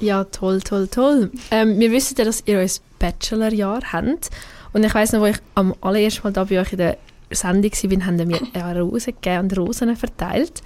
Ja, 0.00 0.24
toll, 0.24 0.60
toll, 0.60 0.88
toll. 0.88 1.30
Ähm, 1.50 1.78
wir 1.78 1.90
wissen 1.92 2.16
ja, 2.18 2.24
dass 2.24 2.42
ihr 2.46 2.58
euer 2.58 2.68
Bachelorjahr 2.98 3.80
habt. 3.92 4.30
Und 4.72 4.84
ich 4.84 4.94
weiss 4.94 5.12
noch, 5.12 5.20
wo 5.20 5.26
ich 5.26 5.36
am 5.54 5.74
allerersten 5.80 6.22
Mal 6.24 6.32
da 6.32 6.44
bei 6.44 6.60
euch 6.60 6.72
in 6.72 6.78
der 6.78 6.98
Sendung 7.30 7.70
war, 7.70 8.06
haben 8.06 8.28
wir 8.28 8.40
eine 8.64 8.82
Rose 8.82 9.12
gegeben 9.12 9.44
und 9.44 9.58
Rosen 9.58 9.96
verteilt. 9.96 10.62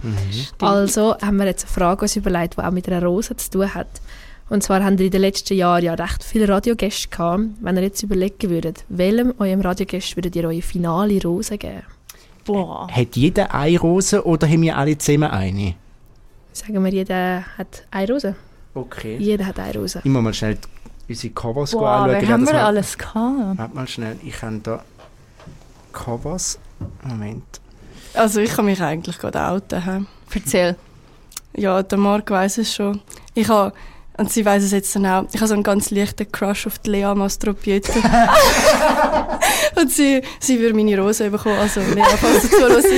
Also 0.61 1.17
haben 1.21 1.37
wir 1.37 1.47
jetzt 1.47 1.65
eine 1.65 1.73
Frage 1.73 2.03
uns 2.03 2.17
überlegt, 2.17 2.57
die 2.57 2.63
auch 2.63 2.71
mit 2.71 2.89
einer 2.89 3.03
Rose 3.05 3.37
zu 3.37 3.51
tun 3.51 3.75
hat. 3.75 4.01
Und 4.49 4.63
zwar 4.63 4.83
haben 4.83 4.97
ihr 4.97 5.07
in 5.07 5.11
den 5.11 5.21
letzten 5.21 5.55
Jahren 5.55 5.85
ja 5.85 5.95
recht 5.95 6.25
viele 6.25 6.49
Radiogäste 6.49 7.09
gehabt. 7.09 7.43
Wenn 7.61 7.77
ihr 7.77 7.83
jetzt 7.83 8.03
überlegen 8.03 8.49
würdet, 8.49 8.85
welchem 8.89 9.35
eurem 9.39 9.61
Radiogast 9.61 10.17
würdet 10.17 10.35
ihr 10.37 10.45
eure 10.45 10.63
finale 10.63 11.21
Rose 11.23 11.59
geben? 11.59 11.83
Boah. 12.49 12.89
Hat 12.91 13.15
jeder 13.17 13.55
eine 13.55 13.79
Rose 13.79 14.25
oder 14.25 14.47
haben 14.49 14.63
wir 14.63 14.77
alle 14.77 14.97
zusammen 14.99 15.31
eine? 15.31 15.75
sagen 16.53 16.83
wir, 16.85 16.93
jeder 16.93 17.45
hat 17.57 17.85
eine 17.91 18.13
Rose. 18.13 18.35
Okay. 18.75 19.17
Jeder 19.19 19.47
hat 19.47 19.59
eine 19.61 19.75
Rose. 19.79 20.01
Ich 20.03 20.11
muss 20.11 20.23
mal 20.23 20.35
schnell 20.35 20.59
unsere 21.09 21.33
Covers 21.33 21.73
Wow, 21.75 21.83
anschauen. 21.85 22.11
wer 22.21 22.29
haben 22.29 22.47
wir 22.47 22.53
mal- 22.55 22.63
alles 22.65 22.99
gehabt? 22.99 23.59
Warte 23.59 23.75
mal 23.77 23.87
schnell, 23.89 24.17
ich 24.25 24.43
habe 24.43 24.59
da 24.63 24.85
Covers. 25.93 26.59
Moment. 27.05 27.45
Also 28.15 28.41
ich 28.41 28.51
kann 28.51 28.65
mich 28.65 28.81
eigentlich 28.83 29.19
gerade 29.19 29.41
outen. 29.41 29.85
hä? 29.85 30.01
Erzähl. 30.35 30.77
Ja, 31.57 31.83
der 31.83 31.99
Marc 31.99 32.31
weiß 32.31 32.59
es 32.59 32.75
schon. 32.75 33.01
Ich 33.35 33.49
habe, 33.49 33.73
und 34.19 34.33
sie 34.33 34.45
weiß 34.45 34.65
es 34.65 34.73
jetzt 34.73 34.95
dann 34.97 35.07
auch, 35.07 35.25
ich 35.33 35.37
habe 35.37 35.47
so 35.47 35.55
einen 35.55 35.63
ganz 35.63 35.91
leichten 35.91 36.31
Crush 36.31 36.67
auf 36.67 36.79
die 36.81 36.91
Lea 36.91 37.15
Mastropietro. 37.15 38.01
und 39.81 39.93
sie, 39.93 40.23
sie 40.41 40.59
würde 40.59 40.75
meine 40.75 40.99
Rose 40.99 41.31
bekommen. 41.31 41.57
Also 41.57 41.81
Lea, 41.81 42.03
falls 42.21 42.43
du 42.43 42.49
zuhörst, 42.49 42.89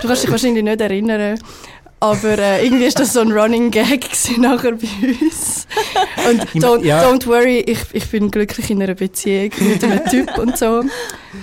du 0.00 0.06
kannst 0.06 0.22
dich 0.22 0.30
wahrscheinlich 0.30 0.62
nicht 0.62 0.80
erinnern. 0.80 1.38
Aber 2.00 2.38
äh, 2.38 2.64
irgendwie 2.64 2.84
ist 2.84 3.00
das 3.00 3.12
so 3.12 3.20
ein 3.20 3.32
Running 3.32 3.72
Gag 3.72 4.06
nachher 4.38 4.72
bei 4.72 4.88
uns. 5.20 5.66
Und 6.28 6.62
don't, 6.62 6.84
ja. 6.84 7.02
don't 7.02 7.26
worry, 7.26 7.58
ich, 7.58 7.80
ich 7.92 8.08
bin 8.08 8.30
glücklich 8.30 8.70
in 8.70 8.80
einer 8.80 8.94
Beziehung 8.94 9.50
mit 9.60 9.82
einem 9.82 10.04
Typ 10.04 10.38
und 10.38 10.56
so. 10.56 10.84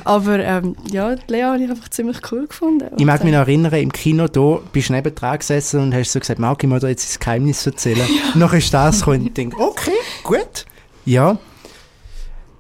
Aber 0.06 0.40
ähm, 0.40 0.76
ja, 0.92 1.16
Lea 1.28 1.44
habe 1.44 1.62
ich 1.62 1.70
einfach 1.70 1.90
ziemlich 1.90 2.18
cool 2.32 2.48
gefunden. 2.48 2.88
Ich 2.98 3.06
mag 3.06 3.24
mich 3.24 3.34
noch 3.34 3.42
erinnern, 3.42 3.74
im 3.74 3.92
Kino 3.92 4.28
da 4.28 4.60
bist 4.72 4.90
du 4.90 4.94
neben 4.94 5.14
dran 5.14 5.40
gesessen 5.40 5.82
und 5.82 5.94
hast 5.94 6.14
so 6.14 6.20
gesagt, 6.20 6.40
mag 6.40 6.64
ich 6.64 6.70
mir 6.70 6.80
da 6.80 6.88
jetzt 6.88 7.10
das 7.10 7.20
Geheimnis 7.20 7.66
erzählen? 7.66 8.08
Noch 8.36 8.54
ist 8.54 8.74
das 8.74 9.00
gekommen 9.00 9.28
und 9.28 9.38
denke, 9.38 9.60
okay, 9.60 9.92
gut. 10.24 10.66
Ja. 11.04 11.38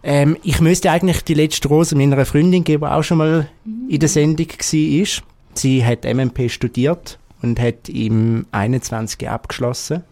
Ähm, 0.03 0.37
ich 0.43 0.59
müsste 0.59 0.91
eigentlich 0.91 1.23
die 1.23 1.33
letzte 1.33 1.69
Rose 1.69 1.95
meiner 1.95 2.25
Freundin 2.25 2.63
geben, 2.65 2.83
die 2.83 2.91
auch 2.91 3.03
schon 3.03 3.19
mal 3.19 3.49
in 3.87 3.99
der 3.99 4.09
Sendung 4.09 4.47
war. 4.47 5.05
Sie 5.53 5.85
hat 5.85 6.03
MMP 6.03 6.51
studiert 6.51 7.17
und 7.41 7.59
hat 7.59 7.89
im 7.89 8.45
21 8.51 9.27
abgeschlossen. 9.29 10.03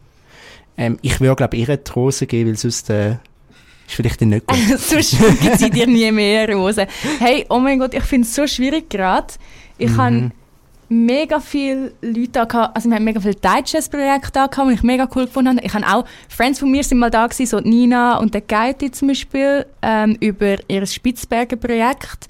Ähm, 0.77 0.97
ich 1.01 1.19
würde, 1.21 1.35
glaube 1.35 1.55
ich, 1.57 1.67
ihr 1.67 1.77
die 1.77 1.91
Rose 1.91 2.25
geben, 2.27 2.49
weil 2.49 2.57
sonst 2.57 2.89
äh, 2.89 3.11
ist 3.87 3.95
vielleicht 3.95 4.21
nicht 4.21 4.47
gut. 4.47 4.57
Sonst 4.79 5.17
gibt 5.41 5.59
sie 5.59 5.69
dir 5.69 5.87
nie 5.87 6.11
mehr 6.11 6.49
Rosen. 6.53 6.87
Hey, 7.19 7.45
oh 7.49 7.59
mein 7.59 7.79
Gott, 7.79 7.93
ich 7.93 8.03
finde 8.03 8.27
es 8.27 8.33
so 8.33 8.47
schwierig 8.47 8.89
gerade. 8.89 9.33
Ich 9.77 9.89
Mhm. 9.91 9.97
habe 9.97 10.31
mega 10.89 11.39
viele 11.39 11.93
Leute 12.01 12.45
da 12.45 12.71
also 12.73 12.87
wir 12.89 12.95
haben 12.95 13.03
mega 13.03 13.19
viele 13.19 13.35
Digest-Projekte 13.35 14.31
da 14.31 14.47
gehabt, 14.47 14.69
die 14.69 14.73
ich 14.75 14.83
mega 14.83 15.07
cool 15.15 15.25
gefunden 15.25 15.57
habe. 15.57 15.65
Ich 15.65 15.73
habe 15.73 15.85
auch, 15.87 16.05
Friends 16.29 16.59
von 16.59 16.69
mir 16.69 16.83
sind 16.83 16.99
mal 16.99 17.09
da 17.09 17.25
gewesen, 17.25 17.45
so 17.47 17.59
die 17.59 17.69
Nina 17.69 18.17
und 18.17 18.33
der 18.33 18.41
Geiti 18.41 18.91
zum 18.91 19.07
Beispiel, 19.07 19.65
ähm, 19.81 20.17
über 20.19 20.57
ihr 20.67 20.85
Spitzberger-Projekt. 20.85 22.27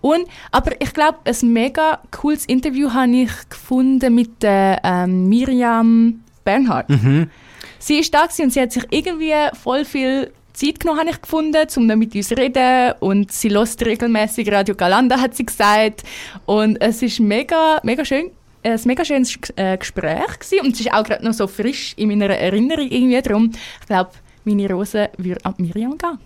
Und, 0.00 0.26
aber 0.52 0.80
ich 0.80 0.92
glaube, 0.92 1.18
ein 1.24 1.52
mega 1.52 2.00
cooles 2.10 2.46
Interview 2.46 2.92
habe 2.92 3.16
ich 3.16 3.30
gefunden 3.48 4.14
mit 4.14 4.42
der 4.42 4.80
ähm, 4.84 5.28
Miriam 5.28 6.20
Bernhardt. 6.44 6.88
Mhm. 6.88 7.30
Sie 7.78 7.98
ist 7.98 8.14
da 8.14 8.26
und 8.40 8.52
sie 8.52 8.60
hat 8.60 8.72
sich 8.72 8.84
irgendwie 8.90 9.34
voll 9.54 9.84
viel 9.84 10.32
Zeit 10.52 10.80
genommen, 10.80 11.00
habe 11.00 11.10
ich 11.10 11.20
gefunden, 11.20 11.66
um 11.76 11.88
dann 11.88 11.98
mit 11.98 12.14
uns 12.14 12.28
zu 12.28 12.36
reden. 12.36 12.94
Und 13.00 13.30
sie 13.30 13.50
hört 13.50 13.84
regelmäßig 13.84 14.50
Radio 14.50 14.74
Galanda, 14.74 15.20
hat 15.20 15.34
sie 15.34 15.46
gesagt. 15.46 16.02
Und 16.46 16.80
es 16.80 17.02
ist 17.02 17.20
mega, 17.20 17.78
mega 17.82 18.04
schön. 18.04 18.30
Ein 18.62 18.80
mega 18.84 19.04
schönes 19.04 19.38
äh, 19.54 19.76
Gespräch 19.76 20.40
gewesen. 20.40 20.66
und 20.66 20.74
es 20.74 20.80
ist 20.80 20.92
auch 20.92 21.04
gerade 21.04 21.24
noch 21.24 21.34
so 21.34 21.46
frisch 21.46 21.94
in 21.96 22.08
meiner 22.08 22.30
Erinnerung 22.30 22.88
irgendwie 22.90 23.22
drum. 23.22 23.52
Ich 23.80 23.86
glaube, 23.86 24.10
meine 24.44 24.68
Rose 24.68 25.10
würde 25.18 25.44
an 25.44 25.54
Miriam 25.58 25.96
gehen. 25.96 26.18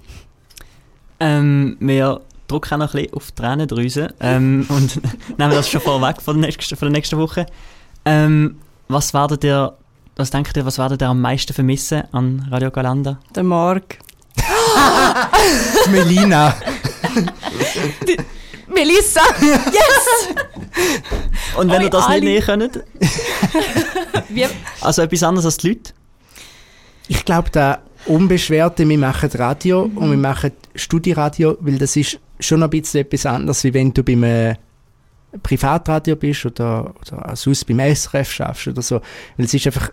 Ähm, 1.18 1.76
wir 1.80 2.22
drücken 2.50 2.74
auch 2.74 2.78
noch 2.78 2.94
ein 2.94 3.02
bisschen 3.02 3.14
auf 3.14 3.30
die 3.30 3.42
Tränendrüse 3.42 4.14
ähm, 4.20 4.66
und 4.70 5.00
nehmen 5.38 5.52
das 5.52 5.68
schon 5.68 5.80
vorweg 5.80 6.20
von 6.20 6.40
der 6.40 6.50
nächsten, 6.50 6.76
von 6.76 6.86
der 6.86 6.98
nächsten 6.98 7.18
Woche. 7.18 7.46
Ähm, 8.04 8.58
was 8.88 9.14
werdet 9.14 9.44
ihr, 9.44 9.76
was 10.16 10.30
denkt 10.30 10.56
ihr, 10.56 10.66
was 10.66 10.78
werdet 10.78 11.02
ihr 11.02 11.08
am 11.08 11.20
meisten 11.20 11.52
vermissen 11.52 12.02
an 12.12 12.46
Radio 12.50 12.70
Galanda? 12.70 13.18
Der 13.34 13.42
Marc. 13.44 13.98
Die 15.86 15.90
Melina. 15.90 16.54
Melissa! 18.68 19.20
Und 21.56 21.70
wenn 21.70 21.82
ihr 21.82 21.90
das 21.90 22.06
Ali. 22.06 22.20
nicht 22.20 22.46
nehmen 22.48 22.70
könnt, 22.72 22.84
also 24.80 25.02
etwas 25.02 25.22
anderes 25.22 25.44
als 25.44 25.56
die 25.58 25.68
Leute? 25.70 25.92
Ich 27.08 27.24
glaube, 27.24 27.50
da 27.50 27.80
Unbeschwerte, 28.06 28.88
wir 28.88 28.98
machen 28.98 29.30
Radio 29.34 29.82
und 29.82 30.10
wir 30.10 30.16
machen 30.16 30.52
Studieradio, 30.74 31.56
weil 31.60 31.78
das 31.78 31.96
ist 31.96 32.18
schon 32.38 32.62
ein 32.62 32.70
bisschen 32.70 33.00
etwas 33.00 33.26
anderes, 33.26 33.62
wie 33.64 33.74
wenn 33.74 33.92
du 33.92 34.02
beim 34.02 34.22
äh, 34.24 34.54
Privatradio 35.42 36.16
bist 36.16 36.46
oder, 36.46 36.94
oder 37.00 37.36
sonst 37.36 37.66
beim 37.66 37.78
SRF 37.78 38.32
schaffst 38.32 38.68
oder 38.68 38.82
so. 38.82 38.96
Weil 39.36 39.46
es 39.46 39.54
ist 39.54 39.66
einfach, 39.66 39.90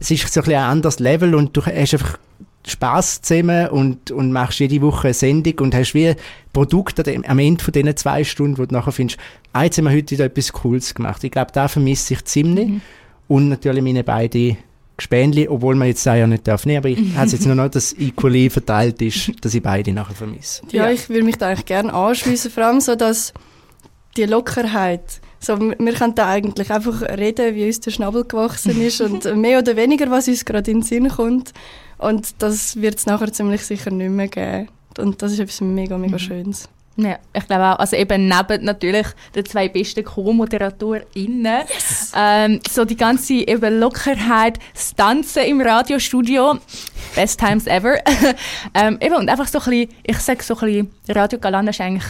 es 0.00 0.10
ist 0.10 0.32
so 0.32 0.40
ein, 0.40 0.44
bisschen 0.44 0.60
ein 0.60 0.70
anderes 0.70 0.98
Level 0.98 1.34
und 1.34 1.56
du 1.56 1.64
hast 1.64 1.92
einfach 1.92 2.18
Spaß 2.66 3.22
zusammen 3.22 3.68
und, 3.68 4.10
und 4.10 4.32
machst 4.32 4.60
jede 4.60 4.80
Woche 4.80 5.08
eine 5.08 5.14
Sendung 5.14 5.58
und 5.60 5.74
hast 5.74 5.94
wie 5.94 6.08
ein 6.08 6.16
Produkt 6.52 7.06
am 7.08 7.38
Ende 7.38 7.62
von 7.62 7.72
diesen 7.72 7.96
zwei 7.96 8.24
Stunden, 8.24 8.58
wo 8.58 8.66
du 8.66 8.74
nachher 8.74 8.92
findest, 8.92 9.18
ah, 9.52 9.64
jetzt 9.64 9.78
haben 9.78 9.84
wir 9.86 9.92
heute 9.92 10.12
wieder 10.12 10.26
etwas 10.26 10.52
Cooles 10.52 10.94
gemacht. 10.94 11.22
Ich 11.24 11.30
glaube, 11.30 11.50
da 11.52 11.68
vermisse 11.68 12.14
ich 12.14 12.24
ziemlich. 12.24 12.80
Und 13.28 13.48
natürlich 13.48 13.82
meine 13.82 14.04
beiden 14.04 14.58
Gespänli, 14.96 15.48
obwohl 15.48 15.74
man 15.74 15.88
jetzt 15.88 16.04
da 16.06 16.14
ja 16.14 16.26
nicht 16.26 16.46
darf. 16.46 16.66
Nee, 16.66 16.76
aber 16.76 16.88
ich 16.88 16.98
habe 17.16 17.26
es 17.26 17.32
jetzt 17.32 17.46
nur 17.46 17.54
noch, 17.54 17.68
dass 17.68 17.92
equally 17.98 18.50
verteilt 18.50 19.00
ist, 19.02 19.32
dass 19.44 19.54
ich 19.54 19.62
beide 19.62 19.92
nachher 19.92 20.14
vermisse. 20.14 20.62
Ja, 20.70 20.84
Ja. 20.86 20.92
ich 20.92 21.08
würde 21.08 21.24
mich 21.24 21.36
da 21.36 21.48
eigentlich 21.48 21.66
gerne 21.66 21.92
anschließen, 21.92 22.50
vor 22.50 22.64
allem 22.64 22.80
so, 22.80 22.94
dass 22.94 23.32
die 24.16 24.24
Lockerheit, 24.24 25.20
so, 25.40 25.58
wir 25.58 25.76
wir 25.78 25.92
können 25.94 26.14
da 26.14 26.28
eigentlich 26.28 26.70
einfach 26.70 27.02
reden, 27.02 27.54
wie 27.54 27.66
uns 27.66 27.80
der 27.80 27.90
Schnabel 27.90 28.24
gewachsen 28.24 28.80
ist 28.80 29.00
und 29.00 29.24
mehr 29.36 29.58
oder 29.58 29.76
weniger, 29.76 30.10
was 30.10 30.28
uns 30.28 30.44
gerade 30.44 30.70
in 30.70 30.80
den 30.80 30.86
Sinn 30.86 31.08
kommt. 31.08 31.52
Und 31.98 32.34
das 32.40 32.76
wird 32.80 32.96
es 32.98 33.06
nachher 33.06 33.32
ziemlich 33.32 33.62
sicher 33.64 33.90
nicht 33.90 34.10
mehr 34.10 34.28
geben. 34.28 34.68
Und 34.98 35.22
das 35.22 35.32
ist 35.32 35.38
etwas 35.38 35.60
mega, 35.62 35.96
mega 35.96 36.18
Schönes. 36.18 36.68
Ja, 36.96 37.18
ich 37.32 37.46
glaube 37.46 37.64
auch. 37.64 37.78
Also 37.78 37.96
eben 37.96 38.28
neben 38.28 38.64
natürlich 38.64 39.06
den 39.34 39.46
zwei 39.46 39.68
besten 39.68 40.04
Co-ModeratorInnen. 40.04 41.62
Ähm, 42.14 42.60
so 42.70 42.84
die 42.84 42.96
ganze 42.96 43.34
eben 43.34 43.80
Lockerheit, 43.80 44.58
das 44.74 44.94
Tanzen 44.94 45.44
im 45.44 45.60
Radiostudio. 45.60 46.58
Best 47.14 47.40
times 47.40 47.66
ever. 47.66 47.96
ähm, 48.74 48.98
eben, 49.00 49.14
und 49.14 49.30
einfach 49.30 49.48
so 49.48 49.58
ein 49.60 49.64
bisschen, 49.64 49.88
ich 50.02 50.18
sage 50.18 50.42
so 50.42 50.54
ein 50.58 50.60
bisschen, 50.60 50.90
Radio 51.08 51.38
Galanda 51.38 51.70
ist 51.70 51.80
eigentlich 51.80 52.04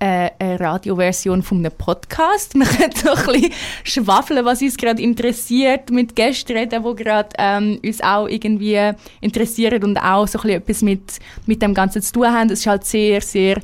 äh, 0.00 0.30
eine 0.38 0.58
Radioversion 0.58 1.42
von 1.42 1.58
einem 1.58 1.72
Podcast. 1.72 2.56
Man 2.56 2.66
kann 2.76 2.90
so 2.92 3.12
ein 3.12 3.26
bisschen 3.26 3.52
schwafeln, 3.84 4.44
was 4.44 4.62
uns 4.62 4.76
gerade 4.76 5.00
interessiert, 5.00 5.90
mit 5.90 6.16
Gästen 6.16 6.56
reden, 6.56 6.82
die 6.82 7.04
gerade 7.04 7.28
ähm, 7.38 7.80
uns 7.84 8.00
auch 8.00 8.26
irgendwie 8.26 8.92
interessieren 9.20 9.82
und 9.84 9.96
auch 9.96 10.26
so 10.26 10.40
ein 10.40 10.42
bisschen 10.42 10.56
etwas 10.60 10.82
mit, 10.82 11.18
mit 11.46 11.62
dem 11.62 11.72
Ganzen 11.72 12.02
zu 12.02 12.12
tun 12.12 12.26
haben. 12.26 12.50
Es 12.50 12.60
ist 12.60 12.66
halt 12.66 12.84
sehr, 12.84 13.20
sehr 13.20 13.62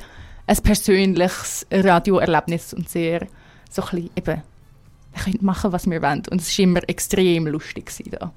ein 0.51 0.63
persönliches 0.63 1.65
Radioerlebnis 1.71 2.73
und 2.73 2.89
sehr 2.89 3.27
so 3.69 3.81
ein 3.83 3.89
bisschen 3.89 4.09
eben, 4.17 4.41
wir 5.13 5.23
können 5.23 5.37
machen, 5.41 5.71
was 5.71 5.89
wir 5.89 6.01
wollen. 6.01 6.23
Und 6.29 6.41
es 6.41 6.57
war 6.57 6.63
immer 6.63 6.89
extrem 6.89 7.47
lustig. 7.47 7.91
Da. 8.11 8.31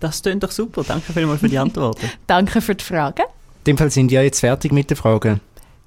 Das 0.00 0.22
klingt 0.22 0.42
doch 0.42 0.50
super. 0.50 0.84
Danke 0.86 1.12
vielmals 1.12 1.40
für 1.40 1.48
die 1.48 1.58
Antworten. 1.58 2.10
Danke 2.26 2.60
für 2.60 2.74
die 2.74 2.84
Frage. 2.84 3.22
In 3.22 3.72
dem 3.72 3.78
Fall 3.78 3.90
sind 3.90 4.10
wir 4.10 4.22
jetzt 4.22 4.40
fertig 4.40 4.72
mit 4.72 4.90
den 4.90 4.96
Fragen. 4.96 5.40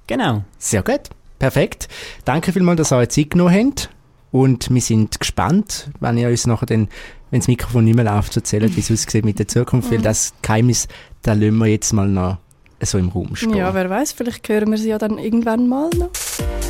Genau. 0.06 0.42
Sehr 0.58 0.82
gut. 0.82 1.02
Perfekt. 1.38 1.88
Danke 2.24 2.52
vielmals, 2.52 2.78
dass 2.78 2.92
ihr 2.92 2.96
euch 2.96 3.10
Zeit 3.10 3.30
genommen 3.30 3.54
habt. 3.54 3.90
Und 4.32 4.72
wir 4.72 4.80
sind 4.80 5.18
gespannt, 5.18 5.90
wenn 6.00 6.16
ihr 6.16 6.28
uns 6.28 6.46
nachher 6.46 6.66
dann, 6.66 6.88
wenn 7.30 7.40
das 7.40 7.48
Mikrofon 7.48 7.84
nicht 7.84 7.96
mehr 7.96 8.04
läuft, 8.04 8.36
erzählt, 8.36 8.76
wie 8.76 8.80
es 8.80 8.90
aussieht 8.90 9.24
mit 9.24 9.38
der 9.38 9.48
Zukunft. 9.48 9.90
Weil 9.90 10.02
das 10.02 10.32
Geheimnis, 10.42 10.88
da 11.22 11.32
lassen 11.32 11.58
wir 11.58 11.66
jetzt 11.66 11.92
mal 11.92 12.08
noch 12.08 12.38
so 12.86 12.98
im 12.98 13.08
Raum 13.08 13.36
stehen. 13.36 13.54
Ja, 13.54 13.74
wer 13.74 13.88
weiß, 13.90 14.12
vielleicht 14.12 14.48
hören 14.48 14.70
wir 14.70 14.78
sie 14.78 14.88
ja 14.88 14.98
dann 14.98 15.18
irgendwann 15.18 15.68
mal 15.68 15.90
noch. 15.96 16.10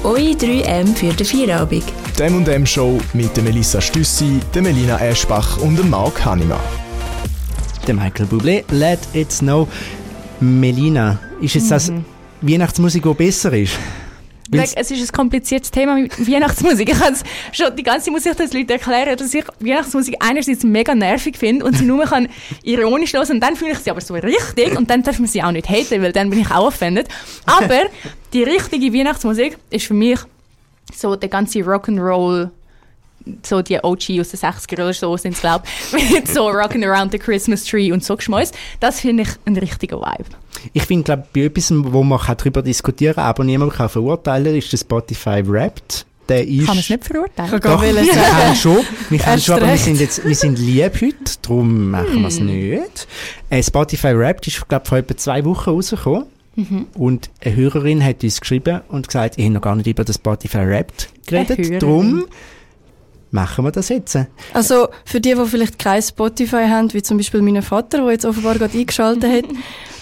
Eure 0.03 0.33
3M 0.33 0.95
für 0.95 1.13
den 1.13 1.27
Feierabend. 1.27 1.85
Die 2.19 2.23
M&M 2.23 2.67
Show 2.67 2.99
mit 3.13 3.37
der 3.37 3.45
Melissa 3.45 3.81
Stüssi, 3.81 4.41
der 4.55 4.63
Melina 4.63 4.99
Eschbach 4.99 5.59
und 5.59 5.79
dem 5.79 5.91
Marc 5.91 6.25
Hannemann. 6.25 6.61
Der 7.87 7.95
Michael 7.95 8.27
Bublé, 8.27 8.65
Let 8.71 9.01
It 9.13 9.31
Snow. 9.31 9.69
Melina, 10.41 11.19
ist 11.41 11.55
jetzt 11.55 11.71
das 11.71 11.93
Weihnachtsmusik, 12.41 13.03
die 13.03 13.15
besser 13.15 13.53
ist? 13.53 13.79
Weil's- 14.53 14.75
Es 14.77 14.91
ist 14.91 15.01
ein 15.11 15.17
kompliziertes 15.17 15.71
Thema 15.71 15.95
mit 15.95 16.19
Weihnachtsmusik. 16.29 16.89
Ich 16.91 17.01
es 17.15 17.23
schon 17.53 17.75
die 17.77 17.83
ganze 17.83 18.11
ich 18.11 18.37
das 18.37 18.53
Leuten 18.53 18.71
erklären, 18.71 19.17
dass 19.17 19.33
ich 19.35 19.45
Weihnachtsmusik 19.61 20.17
einerseits 20.21 20.65
mega 20.65 20.95
nervig 20.95 21.37
finde 21.39 21.65
und 21.65 21.77
sie 21.77 21.85
nur 21.85 22.05
kann 22.05 22.29
ironisch 22.63 23.13
hören 23.13 23.31
und 23.31 23.41
dann 23.41 23.57
fühle 23.57 23.73
ich 23.73 23.79
sie 23.79 23.91
aber 23.91 24.01
so 24.01 24.15
richtig 24.15 24.77
und 24.77 24.91
dann 24.91 25.03
darf 25.03 25.19
man 25.19 25.29
sie 25.29 25.43
auch 25.43 25.53
nicht 25.53 25.69
haten, 25.69 26.03
weil 26.03 26.13
dann 26.13 26.31
bin 26.31 26.41
ich 26.41 26.51
auch 26.51 26.67
offended. 26.69 27.09
Aber 27.47 27.83
die 28.33 28.43
richtige 28.43 28.93
Weihnachtsmusik 28.93 29.57
ist 29.71 29.87
für 29.87 29.95
mich 29.95 30.19
so 30.95 31.15
der 31.17 31.29
ganze 31.29 31.61
Rock'n'Roll 31.61 32.51
so 33.45 33.63
die 33.63 33.79
OG 33.83 34.19
aus 34.21 34.31
den 34.31 34.41
60er 34.41 34.75
oder 34.75 34.93
so 34.95 35.17
sind 35.17 35.35
es, 35.35 35.41
glaube 35.41 35.65
ich, 35.97 36.11
mit 36.11 36.29
so 36.33 36.49
Rockin' 36.49 36.85
Around 36.85 37.13
the 37.13 37.19
Christmas 37.19 37.65
Tree 37.65 37.93
und 37.93 38.03
so 38.05 38.17
Geschmäus. 38.17 38.53
Das 38.81 39.01
finde 39.01 39.25
ich 39.25 39.29
ein 39.45 39.57
richtiger 39.57 39.99
Vibe. 40.01 40.25
Ich 40.73 40.83
finde, 40.85 41.05
glaube 41.05 41.25
bei 41.35 41.41
etwas, 41.43 41.71
wo 41.75 42.03
man 42.03 42.19
kann 42.19 42.37
darüber 42.37 42.63
diskutieren 42.63 43.15
kann, 43.17 43.25
aber 43.25 43.45
niemand 43.45 43.73
kann 43.75 43.89
verurteilen, 43.89 44.55
ist 44.57 44.73
der 44.73 44.79
Spotify 44.79 45.43
Wrapped. 45.47 46.07
der 46.29 46.47
ist... 46.47 46.59
Kann 46.67 46.77
man 46.77 46.79
es 46.79 46.91
nicht 46.91 47.05
verurteilen? 47.05 47.55
Ich 47.55 47.61
kann 47.61 47.73
Doch, 47.73 47.83
wir 47.83 47.95
können 47.95 48.57
schon, 48.57 48.79
wir 49.11 49.21
Erst 49.27 49.45
schon, 49.47 49.55
aber 49.57 49.67
wir 49.69 49.77
sind 49.79 50.01
jetzt, 50.01 50.25
wir 50.25 50.35
sind 50.35 50.59
lieb 50.59 50.95
heute, 51.01 51.15
darum 51.43 51.91
machen 51.91 52.07
wir 52.09 52.17
Hm. 52.17 52.25
es 52.27 52.41
nicht. 52.41 53.09
Äh, 53.51 53.63
Spotify 53.63 54.17
Wrapped 54.17 54.47
ist, 54.47 54.69
glaube 54.69 54.87
vor 54.87 54.99
etwa 54.99 55.17
zwei 55.17 55.45
Wochen 55.45 55.71
rausgekommen. 55.71 56.25
Mhm. 56.57 56.87
Und 56.95 57.31
eine 57.45 57.55
Hörerin 57.57 58.05
hat 58.05 58.23
uns 58.25 58.41
geschrieben 58.41 58.81
und 58.89 59.07
gesagt, 59.07 59.39
ich 59.39 59.45
habe 59.45 59.55
noch 59.55 59.63
gar 59.63 59.77
nicht 59.77 59.87
über 59.87 60.05
das 60.05 60.17
Spotify 60.17 60.67
Wrapped 60.67 61.09
Eine 61.31 61.45
geredet. 61.47 61.59
Hörerin. 61.59 61.79
Darum 61.79 62.25
machen 63.31 63.65
wir 63.65 63.71
das 63.71 63.89
jetzt. 63.89 64.19
Also 64.53 64.89
für 65.05 65.21
die, 65.21 65.35
die 65.35 65.47
vielleicht 65.47 65.79
kein 65.79 66.03
Spotify 66.03 66.67
haben, 66.69 66.93
wie 66.93 67.03
zum 67.03 67.17
Beispiel 67.17 67.43
mein 67.43 67.63
Vater, 67.63 67.99
der 68.03 68.11
jetzt 68.13 68.25
offenbar 68.25 68.55
gerade 68.57 68.77
eingeschaltet 68.77 69.25
hat, 69.45 69.45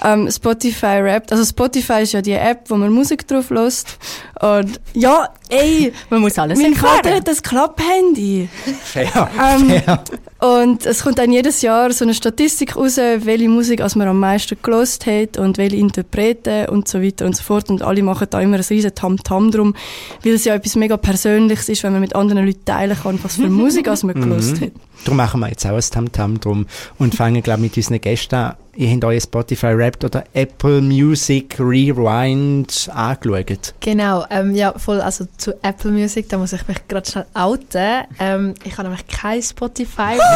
ähm, 0.05 0.31
Spotify 0.31 1.01
rappt. 1.01 1.33
Also 1.33 1.45
Spotify 1.45 2.03
ist 2.03 2.13
ja 2.13 2.23
die 2.23 2.33
App, 2.33 2.65
wo 2.69 2.77
man 2.77 2.93
Musik 2.93 3.27
drauf 3.29 3.51
lässt. 3.51 3.99
Und 4.41 4.81
ja, 4.95 5.29
ey, 5.49 5.93
Man 6.11 6.21
muss 6.21 6.39
alles 6.39 6.59
mein 6.61 6.75
Vater 6.75 6.95
erklären. 6.97 7.17
hat 7.19 7.29
das 7.29 7.43
Klapphandy. 7.43 8.49
Fair. 8.85 9.31
Ähm, 9.43 9.69
Fair. 9.71 10.05
Und 10.41 10.87
es 10.87 11.03
kommt 11.03 11.19
dann 11.19 11.33
jedes 11.33 11.63
Jahr 11.63 11.93
so 11.93 12.05
eine 12.05 12.15
Statistik 12.15 12.77
raus, 12.77 12.97
welche 12.97 13.49
Musik 13.49 13.81
als 13.81 13.97
man 13.97 14.07
am 14.07 14.21
meisten 14.21 14.57
gelost 14.63 15.05
hat 15.07 15.37
und 15.37 15.59
welche 15.59 15.77
Interpreten 15.77 16.69
und 16.69 16.87
so 16.87 17.03
weiter 17.03 17.27
und 17.27 17.35
so 17.35 17.43
fort. 17.43 17.71
Und 17.71 17.83
alle 17.83 18.03
machen 18.05 18.29
da 18.31 18.41
immer 18.41 18.57
ein 18.57 18.63
riesen 18.63 18.95
Tamtam 18.95 19.51
drum, 19.51 19.75
weil 20.23 20.35
es 20.35 20.45
ja 20.45 20.55
etwas 20.55 20.77
mega 20.77 20.97
Persönliches 20.97 21.69
ist, 21.69 21.83
wenn 21.83 21.93
man 21.93 22.01
mit 22.01 22.15
anderen 22.15 22.47
Leuten 22.47 22.65
teilen 22.65 22.97
kann, 23.03 23.19
was 23.23 23.37
für 23.37 23.49
Musik 23.49 23.89
als 23.89 24.05
man 24.05 24.15
gelost 24.21 24.61
hat. 24.61 24.71
Darum 25.05 25.17
machen 25.17 25.41
wir 25.41 25.49
jetzt 25.49 25.67
auch 25.67 25.75
ein 25.75 25.81
Tamtam 25.81 26.41
drum 26.41 26.67
und 26.99 27.15
fangen, 27.15 27.43
glaube 27.43 27.61
ich, 27.61 27.71
mit 27.71 27.77
unseren 27.77 28.01
Gästen 28.01 28.35
an. 28.35 28.55
Ihr 28.79 28.91
habt 28.93 29.05
euer 29.05 29.21
Spotify 29.21 29.77
Wrapped 29.77 30.05
oder 30.05 30.23
Apple 30.35 30.81
Music 30.81 31.59
Rewind 31.59 32.89
angeschaut. 32.95 33.75
Genau, 33.81 34.25
ähm, 34.31 34.55
ja, 34.55 34.73
voll, 34.79 35.01
also 35.01 35.27
zu 35.37 35.53
Apple 35.65 35.91
Music, 35.91 36.29
da 36.29 36.39
muss 36.39 36.53
ich 36.53 36.69
mich 36.69 36.87
gerade 36.87 37.11
schnell 37.11 37.27
outen. 37.35 38.05
Ähm, 38.21 38.55
ich 38.63 38.79
habe 38.79 38.85
nämlich 38.85 39.05
kein 39.09 39.43
Spotify. 39.43 40.17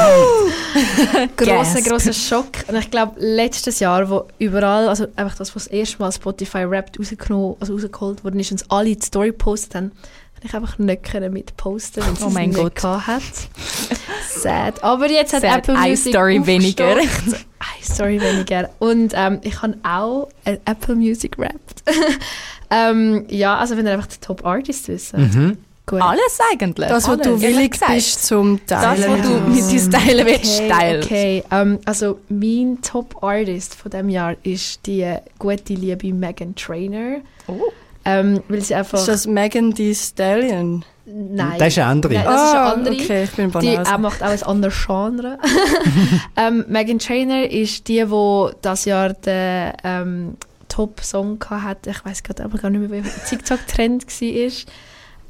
grosser, 1.37 1.75
Gasp. 1.81 1.89
grosser 1.89 2.13
Schock. 2.13 2.51
Und 2.69 2.77
ich 2.77 2.91
glaube, 2.91 3.15
letztes 3.19 3.81
Jahr, 3.81 4.09
wo 4.09 4.25
überall, 4.39 4.89
also 4.89 5.07
einfach 5.17 5.37
das, 5.37 5.55
was 5.55 5.65
das 5.65 5.73
erste 5.73 5.99
Mal 5.99 6.13
Spotify 6.13 6.69
Wrapped 6.69 6.99
rausgenommen, 6.99 7.57
also 7.61 7.75
rausgeholt 7.75 8.25
worden 8.25 8.41
ist 8.41 8.51
und 8.53 8.61
es 8.61 8.71
alle 8.71 8.97
die 8.97 9.05
Story 9.05 9.29
gepostet 9.29 9.75
haben, 9.75 9.93
habe 10.37 10.49
ich 10.49 10.55
einfach 10.55 10.79
nicht 10.79 11.03
können 11.05 11.33
mitposten, 11.33 12.03
weil 12.03 12.13
es 12.15 12.23
Oh 12.23 12.31
mein 12.31 12.51
nicht 12.51 12.59
Gott. 12.59 12.75
gehabt 12.75 13.07
hat. 13.07 13.23
Sad. 14.29 14.83
Aber 14.83 15.09
jetzt 15.09 15.33
hat 15.33 15.43
Sad. 15.43 15.59
Apple 15.59 15.77
Eine 15.79 15.91
Music 15.91 16.13
Story 16.13 16.47
weniger. 16.47 16.97
Eine 16.97 17.07
Story 17.83 18.21
weniger. 18.21 18.71
Und 18.81 19.13
ähm, 19.15 19.39
ich 19.43 19.63
habe 19.63 19.77
auch 19.85 20.29
ein 20.45 20.59
Apple 20.65 20.97
Music 20.97 21.39
Wrapped. 21.39 21.85
ähm, 22.71 23.25
ja, 23.29 23.57
also 23.57 23.77
wenn 23.77 23.87
ihr 23.87 23.93
einfach 23.93 24.09
die 24.09 24.19
Top 24.19 24.45
Artists 24.45 24.89
wissen. 24.89 25.21
Mhm. 25.21 25.59
Gut. 25.93 26.01
Alles 26.01 26.39
eigentlich. 26.51 26.89
Das, 26.89 27.07
was 27.07 27.19
du 27.19 27.39
willig 27.43 27.73
gesagt. 27.73 27.93
bist 27.93 28.25
zum 28.25 28.65
Teilen. 28.67 29.03
Das, 29.03 29.11
was 29.11 29.29
du 29.29 29.41
mit 29.41 29.59
uns. 29.59 29.73
uns 29.75 29.91
teilen 29.91 30.27
willst, 30.27 30.63
Okay, 30.63 31.03
okay. 31.05 31.45
Ähm, 31.51 31.79
also 31.85 32.19
mein 32.31 32.79
Top 32.81 33.23
Artist 33.23 33.75
von 33.75 33.91
dem 33.91 34.09
Jahr 34.09 34.35
ist 34.43 34.87
die 34.87 35.07
gute 35.39 35.75
liebe 35.75 36.15
Megan 36.15 36.55
Trainer. 36.55 37.17
Oh. 37.47 37.61
Ähm, 38.07 38.41
weil 38.49 38.63
sie 38.63 38.75
einfach... 38.75 39.01
Ist 39.01 39.09
das 39.09 39.27
Megan 39.27 39.75
Thee 39.75 39.95
Stallion? 39.95 40.83
Nein. 41.05 41.59
Das 41.59 41.69
ist 41.69 41.79
eine 41.79 41.89
andere. 41.89 42.15
Nein, 42.15 42.25
das 42.25 42.43
ist 42.43 42.51
eine 42.55 42.61
Ah, 42.61 42.73
andere. 42.73 42.95
Okay, 42.95 43.25
ich 43.25 43.31
bin 43.33 43.51
Die 43.61 43.79
auch 43.79 43.99
macht 43.99 44.23
auch 44.23 44.29
ein 44.29 44.43
anderes 44.45 44.87
Genre. 44.87 45.39
ähm, 46.37 46.65
Megan 46.69 47.01
Trainer 47.01 47.51
ist 47.51 47.87
die, 47.89 48.03
die 48.03 48.51
das 48.63 48.87
Jahr 48.87 49.13
den 49.13 49.73
ähm, 49.85 50.37
Top-Song 50.71 51.39
hat. 51.51 51.87
Ich 51.87 52.03
weiß 52.03 52.23
gerade 52.23 52.45
aber 52.45 52.57
gar 52.57 52.71
nicht 52.71 52.81
mehr, 52.81 53.05
wie 53.05 53.07
der 53.07 53.25
TikTok-Trend 53.27 54.07
war. 54.07 54.73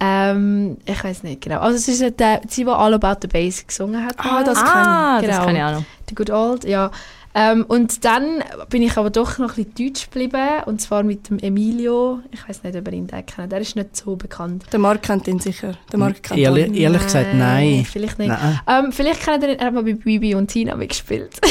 Ähm, 0.05 0.79
ich 0.85 1.05
weiß 1.05 1.23
nicht 1.23 1.43
genau. 1.43 1.61
Also 1.61 1.77
es 1.77 1.87
ist 1.87 2.19
der, 2.19 2.41
sie, 2.49 2.65
die 2.65 2.71
All 2.71 2.93
About 2.95 3.21
the 3.23 3.29
Bass 3.29 3.65
gesungen 3.65 4.05
hat. 4.05 4.17
Ah, 4.19 4.43
das 4.43 4.59
ah, 4.59 5.21
Genau. 5.21 5.33
das 5.33 5.45
kann 5.47 5.57
ich 5.57 5.63
auch 5.63 5.73
noch. 5.73 5.85
The 6.09 6.15
Good 6.17 6.31
Old, 6.31 6.65
ja. 6.65 6.91
Ähm, 7.35 7.65
und 7.67 8.05
dann 8.05 8.43
bin 8.69 8.83
ich 8.83 8.97
aber 8.99 9.09
doch 9.09 9.39
noch 9.39 9.57
ein 9.57 9.65
bisschen 9.65 9.93
deutsch 9.93 10.11
geblieben. 10.11 10.49
Und 10.67 10.81
zwar 10.81 11.03
mit 11.03 11.31
dem 11.31 11.39
Emilio. 11.39 12.21
Ich 12.31 12.47
weiß 12.47 12.63
nicht, 12.63 12.77
ob 12.77 12.87
ihr 12.89 12.93
ihn 12.93 13.07
kennt. 13.07 13.53
Der 13.53 13.61
ist 13.61 13.75
nicht 13.75 13.97
so 13.97 14.17
bekannt. 14.17 14.65
Der 14.71 14.79
Marc 14.79 15.03
kennt 15.03 15.27
ihn 15.29 15.39
sicher. 15.39 15.75
Der 15.91 15.99
Marc 15.99 16.23
kennt 16.23 16.39
Ehrlich, 16.39 16.67
ihn. 16.67 16.75
ehrlich 16.75 17.03
gesagt, 17.03 17.35
nein. 17.35 17.87
Vielleicht 17.91 18.19
nicht. 18.19 18.29
Nein. 18.29 18.61
Ähm, 18.67 18.93
vielleicht 18.93 19.23
kennt 19.23 19.43
ihr 19.45 19.51
ihn, 19.53 19.59
er 19.59 19.67
hat 19.67 19.75
mal 19.75 19.83
bei 19.83 19.95
Bibi 19.95 20.35
und 20.35 20.49
Tina 20.49 20.75
mitgespielt. 20.75 21.41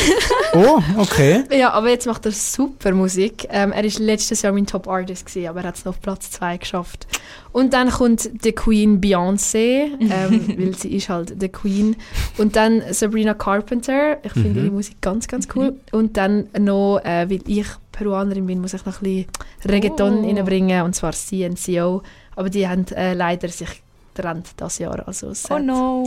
Oh, 0.54 0.82
okay. 0.98 1.46
ja, 1.58 1.72
aber 1.72 1.90
jetzt 1.90 2.06
macht 2.06 2.26
er 2.26 2.34
super 2.34 2.92
Musik. 2.92 3.48
Ähm, 3.50 3.72
er 3.72 3.84
war 3.86 4.00
letztes 4.02 4.42
Jahr 4.42 4.52
mein 4.52 4.66
Top 4.68 4.86
Artist, 4.86 5.26
gewesen, 5.26 5.48
aber 5.48 5.62
er 5.62 5.70
hat 5.70 5.76
es 5.78 5.86
noch 5.86 5.94
auf 5.94 6.02
Platz 6.02 6.30
2 6.32 6.58
geschafft. 6.58 7.08
Und 7.54 7.74
dann 7.74 7.90
kommt 7.90 8.30
die 8.46 8.54
Queen 8.54 9.02
Beyoncé, 9.02 9.90
ähm, 10.00 10.56
weil 10.58 10.76
sie 10.76 10.96
ist 10.96 11.10
halt 11.10 11.42
die 11.42 11.50
Queen. 11.50 11.96
Und 12.38 12.56
dann 12.56 12.82
Sabrina 12.92 13.34
Carpenter, 13.34 14.18
ich 14.24 14.32
finde 14.32 14.50
Mhm. 14.60 14.66
ihre 14.66 14.72
Musik 14.74 15.02
ganz, 15.02 15.28
ganz 15.28 15.48
cool. 15.56 15.76
Und 15.92 16.16
dann 16.18 16.48
noch, 16.58 17.00
äh, 17.04 17.30
weil 17.30 17.42
ich 17.48 17.68
Peruanerin 17.92 18.46
bin, 18.46 18.62
muss 18.62 18.74
ich 18.74 18.86
noch 18.86 19.02
ein 19.02 19.04
bisschen 19.04 19.26
Reggaeton 19.66 20.24
Oh. 20.24 20.28
reinbringen, 20.28 20.84
und 20.84 20.96
zwar 20.96 21.12
CNCO. 21.12 22.02
Aber 22.36 22.50
die 22.50 22.68
haben 22.68 22.86
äh, 22.96 23.14
leider 23.14 23.50
sich 23.50 23.82
getrennt 24.16 24.48
das 24.58 24.80
Jahr. 24.80 25.06
Also 25.08 25.34
Oh 25.50 25.60
no. 25.60 26.06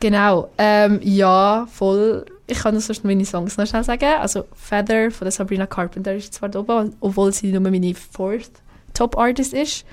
Genau, 0.00 0.50
ähm, 0.58 1.00
ja, 1.02 1.66
voll. 1.72 2.26
Ich 2.46 2.58
kann 2.58 2.74
noch 2.74 2.80
sonst 2.82 3.04
meine 3.04 3.24
Songs 3.24 3.56
noch 3.56 3.66
schnell 3.66 3.84
sagen. 3.84 4.04
Also 4.20 4.44
Feather 4.54 5.10
von 5.10 5.24
der 5.24 5.32
Sabrina 5.32 5.66
Carpenter 5.66 6.14
ist 6.14 6.34
zwar 6.34 6.48
da 6.48 6.58
oben, 6.60 6.94
obwohl 7.00 7.32
sie 7.32 7.50
nur 7.52 7.60
meine 7.60 7.94
fourth 7.94 8.50
Top 8.92 9.16
Artist 9.16 9.54
ist. 9.54 9.84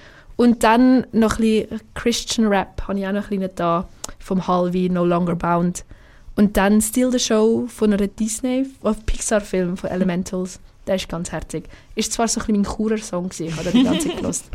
Und 0.42 0.64
dann 0.64 1.06
noch 1.12 1.38
ein 1.38 1.68
bisschen 1.68 1.82
Christian 1.94 2.48
Rap 2.48 2.88
habe 2.88 2.98
ich 2.98 3.06
auch 3.06 3.12
noch 3.12 3.30
ein 3.30 3.40
bisschen 3.42 3.56
da 3.58 3.88
vom 4.18 4.48
Halvi 4.48 4.90
No 4.90 5.06
Longer 5.06 5.36
Bound. 5.36 5.86
Und 6.36 6.58
dann 6.58 6.82
Still 6.82 7.12
the 7.12 7.20
Show 7.20 7.68
von 7.68 7.94
einer 7.94 8.08
Disney, 8.08 8.66
auf 8.82 9.06
Pixar-Film 9.06 9.78
von 9.78 9.92
Elementals. 9.92 10.60
Der 10.88 10.96
ist 10.96 11.08
ganz 11.08 11.32
herzig. 11.32 11.66
Ist 11.94 12.14
zwar 12.14 12.28
so 12.28 12.40
ein 12.42 12.48
bisschen 12.48 12.62
mein 12.64 12.76
Churer 12.76 12.98
Song 12.98 13.30
gewesen, 13.30 13.50
ich 13.50 13.56
habe 13.56 13.70
den 13.70 13.74
die 13.74 13.84
ganze 13.84 14.08
Zeit 14.08 14.18
gehört. 14.18 14.42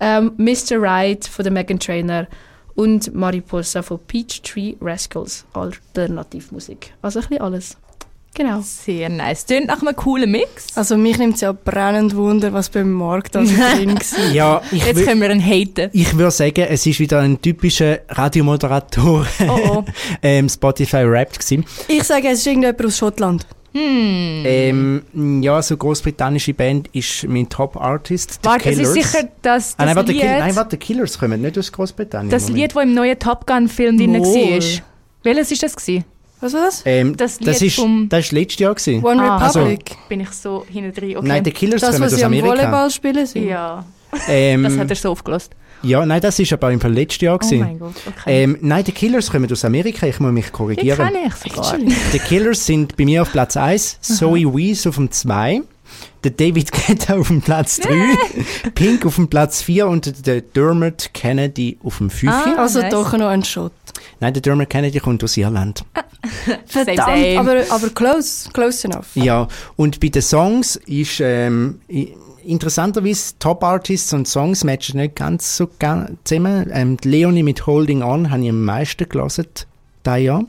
Ähm, 0.00 0.32
Mr. 0.36 0.82
Right 0.82 1.24
von 1.24 1.44
der 1.44 1.52
Megan 1.52 1.78
Trainer 1.78 2.26
und 2.74 3.14
Mariposa 3.14 3.80
von 3.80 4.00
Peachtree 4.00 4.74
Rascals, 4.80 5.46
Alternativmusik. 5.52 6.92
Also 7.00 7.20
ein 7.20 7.28
bisschen 7.28 7.40
alles. 7.40 7.76
Genau. 8.36 8.60
Sehr 8.62 9.08
nice. 9.08 9.46
Tönt 9.46 9.68
nach 9.68 9.80
einem 9.80 9.94
coolen 9.94 10.30
Mix. 10.30 10.76
Also 10.76 10.96
mich 10.96 11.18
nimmt 11.18 11.36
es 11.36 11.42
ja 11.42 11.52
brennend 11.52 12.16
Wunder, 12.16 12.52
was 12.52 12.68
beim 12.68 12.90
Marc 12.90 13.30
da 13.30 13.46
so 13.46 13.54
drin 13.54 13.94
war. 13.94 14.32
Ja, 14.32 14.60
ich, 14.72 14.84
Jetzt 14.84 15.04
können 15.04 15.20
wir 15.20 15.30
ihn 15.30 15.40
haten. 15.40 15.88
ich 15.92 16.12
würde 16.16 16.30
sagen, 16.32 16.66
es 16.68 16.84
ist 16.84 16.98
wieder 16.98 17.20
ein 17.20 17.40
typischer 17.40 18.00
Radiomoderator 18.08 19.24
Oh 19.46 19.58
oh. 19.78 19.84
ähm, 20.22 20.48
Spotify 20.48 21.08
Wrapped 21.08 21.38
gewesen. 21.38 21.64
Ich 21.88 22.02
sage, 22.04 22.28
es 22.28 22.40
ist 22.40 22.46
irgendjemand 22.46 22.84
aus 22.84 22.98
Schottland. 22.98 23.46
Hm. 23.72 24.42
Ähm, 24.44 25.42
ja, 25.42 25.60
so 25.60 25.76
großbritannische 25.76 26.54
Band 26.54 26.88
ist 26.92 27.26
mein 27.28 27.48
Top 27.48 27.76
Artist. 27.76 28.40
The 28.42 28.48
Warte, 28.48 28.70
es 28.70 28.78
ist 28.78 28.92
Killers. 28.94 29.12
sicher, 29.12 29.28
dass 29.42 29.74
Ah, 29.76 29.76
das 29.78 29.86
nein, 29.86 29.96
warte, 29.96 30.12
Lied, 30.12 30.20
Kill- 30.20 30.38
nein, 30.38 30.56
warte, 30.56 30.70
The 30.72 30.76
Killers 30.76 31.18
kommen 31.18 31.40
nicht 31.42 31.58
aus 31.58 31.72
Großbritannien. 31.72 32.30
das 32.30 32.44
Moment. 32.44 32.58
Lied, 32.62 32.76
das 32.76 32.82
im 32.84 32.94
neuen 32.94 33.18
Top 33.18 33.46
Gun-Film 33.46 33.98
drin 33.98 34.14
war. 34.14 34.82
Welches 35.24 35.50
ist 35.50 35.62
das? 35.64 35.74
Gewesen? 35.76 36.04
Was 36.44 36.52
war 36.52 36.60
das? 36.66 36.82
ähm, 36.84 37.16
das 37.16 37.38
das, 37.38 37.62
ist, 37.62 37.76
vom- 37.76 38.06
das 38.08 38.26
ist 38.26 38.32
letztes 38.32 38.58
Jahr 38.60 38.74
gewesen. 38.74 39.02
One 39.02 39.22
Ah, 39.22 39.38
also- 39.38 39.60
Republic. 39.60 39.96
Bin 40.08 40.20
ich 40.20 40.30
so 40.30 40.66
hinten 40.70 40.92
drin? 40.92 41.16
Okay. 41.16 41.26
Nein, 41.26 41.42
The 41.44 41.50
Killers 41.50 41.80
das, 41.80 41.92
kommen 41.92 42.02
was 42.04 42.12
aus 42.12 42.18
sie 42.18 42.24
am 42.24 42.32
Amerika. 42.32 42.48
Volleyball 42.50 42.90
spielen 42.90 43.26
sind. 43.26 43.46
ja, 43.48 43.84
Ähm, 44.28 44.62
das 44.64 44.76
hat 44.76 44.90
er 44.90 44.96
so 44.96 45.10
aufgelöst. 45.10 45.52
ja, 45.82 46.04
nein, 46.04 46.20
das 46.20 46.38
ist 46.38 46.52
aber 46.52 46.70
im 46.70 46.80
Fall 46.80 46.92
letztes 46.92 47.22
Jahr 47.22 47.34
Oh 47.36 47.38
gewesen. 47.38 47.60
mein 47.60 47.78
Gott, 47.78 47.94
okay. 48.06 48.42
ähm, 48.44 48.58
nein, 48.60 48.84
The 48.84 48.92
Killers 48.92 49.30
kommen 49.30 49.50
aus 49.50 49.64
Amerika, 49.64 50.06
ich 50.06 50.20
muss 50.20 50.32
mich 50.32 50.44
Die 50.46 50.50
korrigieren. 50.52 50.98
kann 50.98 51.14
ich 51.26 51.34
sogar. 51.52 51.78
The 52.12 52.18
Killers 52.18 52.66
sind 52.66 52.96
bei 52.96 53.04
mir 53.06 53.22
auf 53.22 53.32
Platz 53.32 53.56
1, 53.56 53.98
Zoe 54.02 54.54
Wees 54.54 54.86
auf 54.86 54.96
dem 54.96 55.10
2, 55.10 55.62
der 56.22 56.30
David 56.32 56.70
Guetta 56.72 57.16
auf 57.16 57.28
dem 57.28 57.40
Platz 57.42 57.78
3, 57.80 57.90
Pink 58.74 59.04
auf 59.06 59.16
dem 59.16 59.28
Platz 59.28 59.62
4 59.62 59.86
und 59.88 60.26
der 60.26 60.42
Dermot 60.42 61.10
Kennedy 61.14 61.78
auf 61.82 61.98
dem 61.98 62.10
5. 62.10 62.32
Ah. 62.32 62.54
Also 62.58 62.80
nice. 62.80 62.90
doch 62.90 63.12
noch 63.16 63.28
ein 63.28 63.42
Shot. 63.44 63.72
Nein, 64.20 64.32
der 64.32 64.42
Dermot 64.42 64.70
Kennedy 64.70 65.00
kommt 65.00 65.22
aus 65.24 65.36
Irland. 65.36 65.84
Verdammt, 66.66 66.98
same. 66.98 67.38
Aber, 67.38 67.64
aber 67.70 67.90
close, 67.90 68.50
close 68.52 68.86
enough. 68.86 69.14
Ja, 69.14 69.48
und 69.76 70.00
bei 70.00 70.08
den 70.08 70.22
Songs 70.22 70.76
ist 70.86 71.20
ähm, 71.20 71.80
interessanterweise 72.44 73.34
Top 73.38 73.62
Artists 73.62 74.12
und 74.12 74.26
Songs 74.26 74.64
matchen 74.64 75.00
nicht 75.00 75.16
ganz 75.16 75.56
so 75.56 75.68
zusammen. 76.24 76.70
Ähm, 76.72 76.96
Leonie 77.02 77.42
mit 77.42 77.66
Holding 77.66 78.02
On 78.02 78.30
habe 78.30 78.42
ich 78.42 78.50
am 78.50 78.64
meisten 78.64 79.08
gelesen, 79.08 79.46
dieses 80.04 80.22
Jahr. 80.22 80.44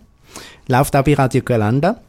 Läuft 0.67 0.95
auch 0.95 1.03
bei 1.03 1.13
Radio 1.13 1.41
Galanda. 1.43 1.99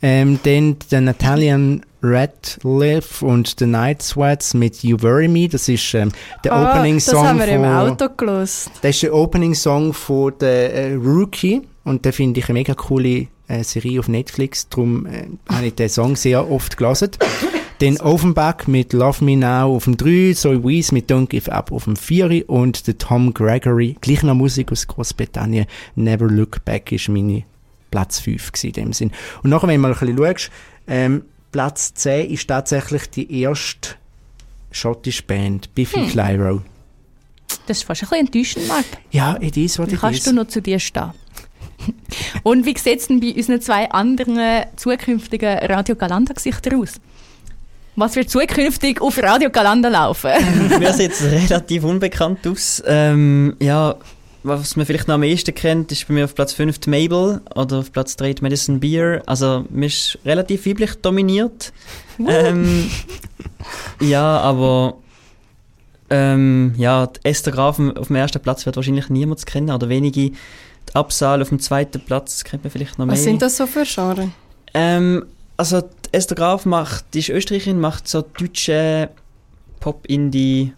Ähm, 0.00 0.38
dann 0.42 0.76
der 0.90 1.00
Natalian 1.00 1.84
Radcliffe 2.02 3.24
und 3.24 3.54
The 3.58 3.66
Night 3.66 4.02
Sweats 4.02 4.54
mit 4.54 4.82
You 4.82 4.96
Worry 5.02 5.28
Me. 5.28 5.48
Das 5.48 5.68
ist 5.68 5.94
ähm, 5.94 6.12
der 6.44 6.52
Ah, 6.52 6.72
Opening 6.72 6.96
das 6.96 7.06
Song 7.06 7.26
haben 7.26 7.38
wir 7.38 7.48
im 7.48 7.62
von 7.62 7.70
Auto 7.72 8.08
gelost. 8.16 8.70
das 8.82 8.90
ist 8.96 9.02
der 9.04 9.14
Opening 9.14 9.54
Song 9.54 9.92
von 9.92 10.32
der 10.40 10.74
äh, 10.74 10.94
Rookie 10.94 11.62
und 11.84 12.04
den 12.04 12.12
finde 12.12 12.40
ich 12.40 12.48
eine 12.48 12.58
mega 12.58 12.74
coole 12.74 13.28
äh, 13.48 13.62
Serie 13.64 14.00
auf 14.00 14.08
Netflix. 14.08 14.68
Darum 14.68 15.06
äh, 15.06 15.26
habe 15.52 15.66
ich 15.66 15.74
den 15.74 15.88
Song 15.88 16.16
sehr 16.16 16.50
oft 16.50 16.76
gelesen. 16.76 17.10
Dann 17.78 17.96
Offenbach 17.98 18.68
mit 18.68 18.92
Love 18.92 19.24
Me 19.24 19.36
Now 19.36 19.74
auf 19.74 19.84
dem 19.84 19.96
3, 19.96 20.34
Zoe 20.34 20.62
Wees 20.62 20.92
mit 20.92 21.10
Don't 21.10 21.26
Give 21.26 21.50
Up 21.50 21.72
auf 21.72 21.84
dem 21.84 21.96
4 21.96 22.48
und 22.48 22.86
der 22.86 22.96
Tom 22.96 23.34
Gregory, 23.34 23.96
gleich 24.00 24.22
noch 24.22 24.36
Musik 24.36 24.70
aus 24.70 24.86
Großbritannien, 24.86 25.66
Never 25.96 26.26
Look 26.26 26.64
Back 26.64 26.92
ist 26.92 27.08
meine 27.08 27.42
Platz 27.90 28.20
5 28.20 28.52
gewesen 28.52 28.66
in 28.68 28.72
dem 28.72 28.92
Sinn. 28.92 29.10
Und 29.42 29.50
nachher, 29.50 29.66
wenn 29.66 29.82
du 29.82 29.88
mal 29.88 29.92
ein 29.94 29.98
bisschen 29.98 30.16
schaust, 30.16 30.50
ähm, 30.86 31.22
Platz 31.52 31.92
10 31.94 32.30
ist 32.30 32.48
tatsächlich 32.48 33.08
die 33.10 33.40
erste 33.42 33.90
schottische 34.70 35.22
Band, 35.22 35.74
Biffy 35.74 36.00
Hm. 36.00 36.08
Clyro. 36.08 36.62
Das 37.66 37.78
ist 37.78 37.84
fast 37.84 38.02
ein 38.02 38.08
bisschen 38.08 38.26
enttäuschend, 38.26 38.68
Marc. 38.68 38.84
Ja, 39.10 39.36
it 39.40 39.56
is 39.56 39.78
what 39.78 39.90
Wie 39.90 39.94
it 39.94 40.00
kannst 40.00 40.18
is. 40.20 40.24
du 40.24 40.32
noch 40.32 40.48
zu 40.48 40.60
dir 40.62 40.78
stehen? 40.78 41.12
Und 42.42 42.64
wie 42.64 42.76
sieht 42.78 43.00
es 43.00 43.06
denn 43.08 43.20
bei 43.20 43.34
unseren 43.34 43.60
zwei 43.60 43.90
anderen 43.90 44.64
zukünftigen 44.76 45.58
Radio 45.58 45.94
Galanda-Gesichtern 45.94 46.80
aus? 46.80 46.94
Was 47.94 48.16
wird 48.16 48.30
zukünftig 48.30 49.00
auf 49.02 49.22
Radio 49.22 49.50
Galanda 49.50 49.88
laufen? 49.90 50.30
Mir 50.78 50.92
sieht 50.94 51.12
es 51.12 51.22
relativ 51.22 51.84
unbekannt 51.84 52.46
aus. 52.46 52.82
Ähm, 52.86 53.54
ja, 53.60 53.96
was 54.42 54.76
man 54.76 54.86
vielleicht 54.86 55.08
noch 55.08 55.14
am 55.14 55.22
ehesten 55.22 55.54
kennt, 55.54 55.92
ist 55.92 56.08
bei 56.08 56.14
mir 56.14 56.24
auf 56.24 56.34
Platz 56.34 56.52
5 56.52 56.78
die 56.78 56.90
Mabel 56.90 57.40
oder 57.54 57.78
auf 57.78 57.92
Platz 57.92 58.16
3 58.16 58.34
die 58.34 58.42
Madison 58.42 58.80
Beer. 58.80 59.22
Also, 59.26 59.64
man 59.70 59.84
ist 59.84 60.18
relativ 60.24 60.66
weiblich 60.66 60.94
dominiert. 60.96 61.72
ähm, 62.28 62.90
ja, 64.00 64.38
aber 64.38 64.96
ähm, 66.10 66.74
ja, 66.76 67.06
die 67.06 67.20
Esther 67.24 67.52
Graf 67.52 67.78
auf 67.78 68.08
dem 68.08 68.16
ersten 68.16 68.40
Platz 68.40 68.66
wird 68.66 68.76
wahrscheinlich 68.76 69.08
niemand 69.08 69.44
kennen 69.46 69.70
oder 69.70 69.88
wenige. 69.88 70.30
Die 70.30 70.94
Absal 70.94 71.40
auf 71.40 71.48
dem 71.48 71.60
zweiten 71.60 72.00
Platz 72.00 72.44
kennt 72.44 72.64
man 72.64 72.70
vielleicht 72.70 72.98
noch 72.98 73.06
mehr. 73.06 73.14
Was 73.14 73.24
sind 73.24 73.40
das 73.40 73.56
so 73.56 73.66
für 73.66 73.84
Genre? 73.84 74.30
Ähm, 74.74 75.24
also 75.56 75.82
Esther 76.10 76.34
Graf 76.34 76.66
macht, 76.66 77.04
die 77.14 77.20
ist 77.20 77.28
Österreicherin, 77.30 77.80
macht 77.80 78.08
so 78.08 78.22
deutsche 78.22 79.08
Pop-Indie, 79.80 80.74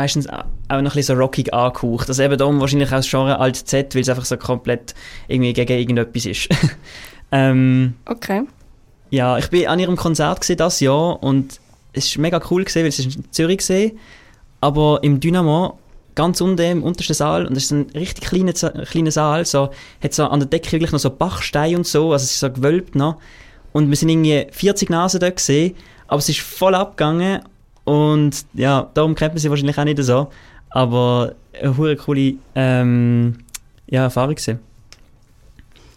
meistens 0.00 0.26
auch 0.26 0.44
noch 0.70 0.76
ein 0.78 0.84
bisschen 0.84 1.02
so 1.02 1.12
rockig 1.14 1.52
angehaucht. 1.52 2.08
Also 2.08 2.22
eben 2.22 2.38
darum 2.38 2.58
wahrscheinlich 2.58 2.88
auch 2.88 2.96
das 2.96 3.10
Genre 3.10 3.38
Alt 3.38 3.56
Z, 3.56 3.94
weil 3.94 4.00
es 4.00 4.08
einfach 4.08 4.24
so 4.24 4.38
komplett 4.38 4.94
irgendwie 5.28 5.52
gegen 5.52 5.78
irgendetwas 5.78 6.24
ist. 6.24 6.48
ähm, 7.32 7.94
Okay. 8.06 8.42
ja, 9.10 9.36
ich 9.36 9.48
bin 9.50 9.66
an 9.66 9.78
ihrem 9.78 9.96
Konzert 9.96 10.40
gesehen 10.40 10.56
das 10.56 10.80
Jahr 10.80 11.22
und 11.22 11.60
es 11.92 12.16
war 12.16 12.22
mega 12.22 12.40
cool 12.50 12.64
gesehen, 12.64 12.82
weil 12.82 12.88
es 12.88 12.98
ist 12.98 13.14
in 13.14 13.30
Zürich 13.30 13.58
gesehen, 13.58 13.98
aber 14.62 15.00
im 15.02 15.20
Dynamo 15.20 15.78
ganz 16.14 16.40
unten 16.40 16.62
im 16.62 16.82
untersten 16.82 17.14
Saal 17.14 17.46
und 17.46 17.56
es 17.56 17.64
ist 17.64 17.72
ein 17.72 17.86
richtig 17.94 18.24
kleiner, 18.24 18.52
kleiner 18.52 19.10
Saal, 19.10 19.44
so 19.44 19.70
hat 20.02 20.14
so 20.14 20.24
an 20.24 20.40
der 20.40 20.48
Decke 20.48 20.72
wirklich 20.72 20.92
noch 20.92 20.98
so 20.98 21.10
Bachsteine 21.10 21.76
und 21.76 21.86
so, 21.86 22.12
also 22.12 22.24
es 22.24 22.32
ist 22.32 22.40
so 22.40 22.50
gewölbt 22.50 22.94
noch 22.94 23.16
und 23.72 23.90
wir 23.90 23.96
sind 23.96 24.08
irgendwie 24.08 24.46
40 24.50 24.88
Nasen 24.90 25.20
dort 25.20 25.36
gesehen, 25.36 25.74
aber 26.08 26.18
es 26.18 26.28
ist 26.28 26.40
voll 26.40 26.74
abgegangen 26.74 27.40
und 27.90 28.46
ja, 28.54 28.88
darum 28.94 29.16
kennt 29.16 29.34
man 29.34 29.38
sie 29.38 29.50
wahrscheinlich 29.50 29.76
auch 29.76 29.84
nicht 29.84 30.00
so, 30.00 30.28
aber 30.68 31.34
eine 31.60 31.76
hure 31.76 31.96
coole 31.96 32.34
ähm, 32.54 33.38
ja, 33.88 34.04
Erfahrung 34.04 34.36
gewesen. 34.36 34.60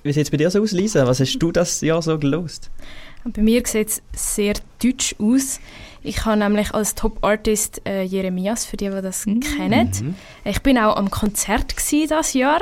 Wie 0.02 0.12
sieht 0.12 0.24
es 0.24 0.32
bei 0.32 0.38
dir 0.38 0.50
so 0.50 0.64
aus, 0.64 0.72
Lisa? 0.72 1.06
Was 1.06 1.20
hast 1.20 1.38
du 1.38 1.52
das 1.52 1.82
Jahr 1.82 2.02
so 2.02 2.18
gelost? 2.18 2.72
Bei 3.26 3.44
mir 3.44 3.62
sieht 3.68 3.90
es 3.90 4.02
sehr 4.12 4.56
deutsch 4.84 5.16
aus. 5.20 5.60
Ich 6.02 6.26
habe 6.26 6.38
nämlich 6.38 6.74
als 6.74 6.96
Top-Artist 6.96 7.84
äh, 7.88 8.02
Jeremias, 8.02 8.66
für 8.66 8.76
die, 8.76 8.90
die 8.90 9.02
das 9.04 9.26
kennen. 9.26 10.16
Ich 10.44 10.64
bin 10.64 10.80
auch 10.80 10.98
am 10.98 11.12
Konzert 11.12 11.76
das 12.10 12.34
Jahr. 12.34 12.62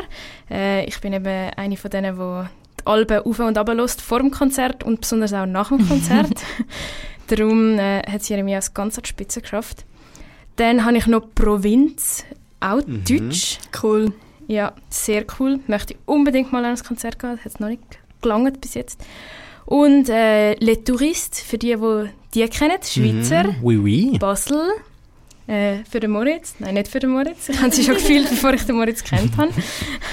Äh, 0.51 0.83
ich 0.85 0.99
bin 0.99 1.13
eben 1.13 1.51
eine 1.55 1.77
von 1.77 1.89
denen, 1.89 2.17
die 2.17 2.49
die 2.81 2.87
Alben 2.87 3.19
auf 3.19 3.39
und 3.39 3.57
hört 3.57 4.01
vor 4.01 4.19
dem 4.19 4.29
Konzert 4.29 4.83
und 4.83 5.01
besonders 5.01 5.31
auch 5.31 5.45
nach 5.45 5.69
dem 5.69 5.87
Konzert. 5.87 6.33
Darum 7.31 7.79
äh, 7.79 8.01
hat 8.03 8.27
Jeremias 8.27 8.73
ganz 8.73 8.97
an 8.97 9.03
die 9.03 9.09
Spitze 9.09 9.41
geschafft. 9.41 9.85
Dann 10.57 10.83
habe 10.85 10.97
ich 10.97 11.07
noch 11.07 11.23
Provinz, 11.33 12.25
auch 12.59 12.81
deutsch. 12.81 13.57
Cool. 13.81 14.13
Ja, 14.47 14.73
sehr 14.89 15.25
cool. 15.39 15.59
Möchte 15.67 15.93
ich 15.93 15.99
unbedingt 16.05 16.51
mal 16.51 16.65
an 16.65 16.75
ein 16.75 16.83
Konzert 16.83 17.19
gehen. 17.19 17.31
Hat 17.31 17.45
es 17.45 17.59
noch 17.59 17.69
nicht 17.69 17.81
gelangt 18.21 18.59
bis 18.59 18.73
jetzt. 18.73 19.01
Und 19.65 20.09
äh, 20.09 20.55
Les 20.55 20.83
Touristes, 20.83 21.41
für 21.41 21.57
die, 21.57 21.75
die 21.75 22.09
die 22.33 22.47
kennen, 22.49 22.77
Schweizer, 22.83 23.43
Mhm. 23.45 23.55
Oui, 23.61 23.77
oui. 23.77 24.17
Basel. 24.19 24.61
Äh, 25.51 25.83
für 25.83 25.99
den 25.99 26.11
Moritz. 26.11 26.55
Nein, 26.59 26.75
nicht 26.75 26.87
für 26.87 26.99
den 26.99 27.09
Moritz. 27.09 27.49
Ich 27.49 27.61
habe 27.61 27.71
sie 27.71 27.83
schon 27.83 27.95
gefühlt, 27.95 28.29
bevor 28.29 28.53
ich 28.53 28.63
den 28.63 28.77
Moritz 28.77 29.03
kennt 29.03 29.35
habe. 29.35 29.51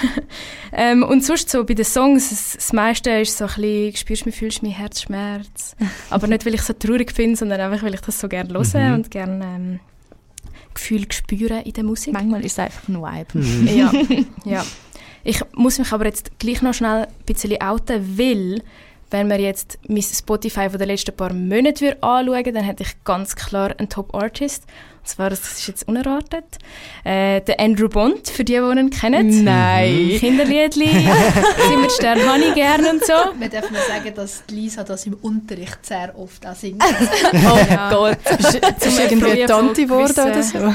ähm, 0.73 1.05
und 1.05 1.25
sonst 1.25 1.49
so 1.49 1.65
bei 1.65 1.75
den 1.75 1.85
Songs, 1.85 2.31
das, 2.31 2.55
das 2.55 2.73
meiste 2.73 3.11
ist 3.11 3.39
so 3.39 3.45
ein 3.45 3.51
bisschen, 3.55 3.97
spürst 3.97 4.23
du 4.25 4.29
mich, 4.31 4.37
fühlst 4.37 4.63
du 4.63 4.67
mich, 4.67 4.77
Herzschmerz. 4.77 5.77
Aber 6.11 6.27
nicht, 6.27 6.45
weil 6.45 6.55
ich 6.55 6.63
so 6.63 6.73
traurig 6.73 7.15
bin, 7.15 7.37
sondern 7.37 7.61
einfach, 7.61 7.85
weil 7.85 7.95
ich 7.95 8.01
das 8.01 8.19
so 8.19 8.29
gerne 8.29 8.53
höre 8.53 8.89
Mhm. 8.89 8.95
und 8.95 9.11
gerne 9.13 9.45
ähm, 9.45 9.81
Gefühl 10.75 11.11
spüren 11.13 11.63
in 11.63 11.73
der 11.73 11.85
Musik. 11.85 12.13
Manchmal 12.15 12.45
ist 12.45 12.53
es 12.53 12.59
einfach 12.59 12.89
ein 12.89 12.97
Vibe. 12.97 13.39
Mhm. 13.39 13.69
Ja, 13.69 13.93
ja. 14.45 14.65
Ich 15.23 15.41
muss 15.55 15.79
mich 15.79 15.93
aber 15.93 16.07
jetzt 16.07 16.39
gleich 16.41 16.63
noch 16.63 16.75
schnell 16.75 17.03
ein 17.07 17.25
bisschen 17.27 17.61
outen, 17.61 18.19
weil 18.19 18.63
wenn 19.11 19.29
wir 19.29 19.39
jetzt 19.41 19.79
mein 19.89 20.03
Spotify 20.03 20.69
von 20.69 20.79
den 20.79 20.89
letzten 20.89 21.17
paar 21.17 21.33
Monaten 21.33 21.81
würde 21.81 22.03
anschauen 22.03 22.55
dann 22.55 22.65
hätte 22.65 22.83
ich 22.83 23.05
ganz 23.05 23.37
klar 23.37 23.75
einen 23.79 23.89
Top-Artist. 23.89 24.65
Und 24.98 24.98
zwar, 25.09 25.31
das 25.31 25.41
ist 25.41 25.67
jetzt 25.67 25.89
unerwartet, 25.89 26.45
äh, 27.05 27.41
der 27.41 27.61
Andrew 27.61 27.89
Bond, 27.89 28.29
für 28.29 28.45
die, 28.45 28.55
die 28.55 28.79
ihn 28.81 28.91
kennen. 28.91 29.45
Nein. 29.45 30.17
Kinderliedli, 30.19 30.89
sind 31.69 31.81
mit 31.81 31.93
Stern 31.93 32.19
ich 32.19 32.55
gerne 32.55 32.91
und 32.91 33.05
so. 33.05 33.15
Wir 33.39 33.49
dürfen 33.49 33.73
nur 33.73 33.83
sagen, 33.83 34.15
dass 34.15 34.45
die 34.47 34.55
Lisa 34.55 34.85
das 34.85 35.07
im 35.07 35.15
Unterricht 35.15 35.85
sehr 35.85 36.19
oft 36.19 36.47
auch 36.47 36.55
singt. 36.55 36.83
Oh 37.51 37.91
Gott. 37.91 38.19
Zum 38.79 38.99
irgendwie 38.99 39.47
Tante 39.47 39.83
geworden 39.83 40.13
oder 40.13 40.43
so. 40.43 40.75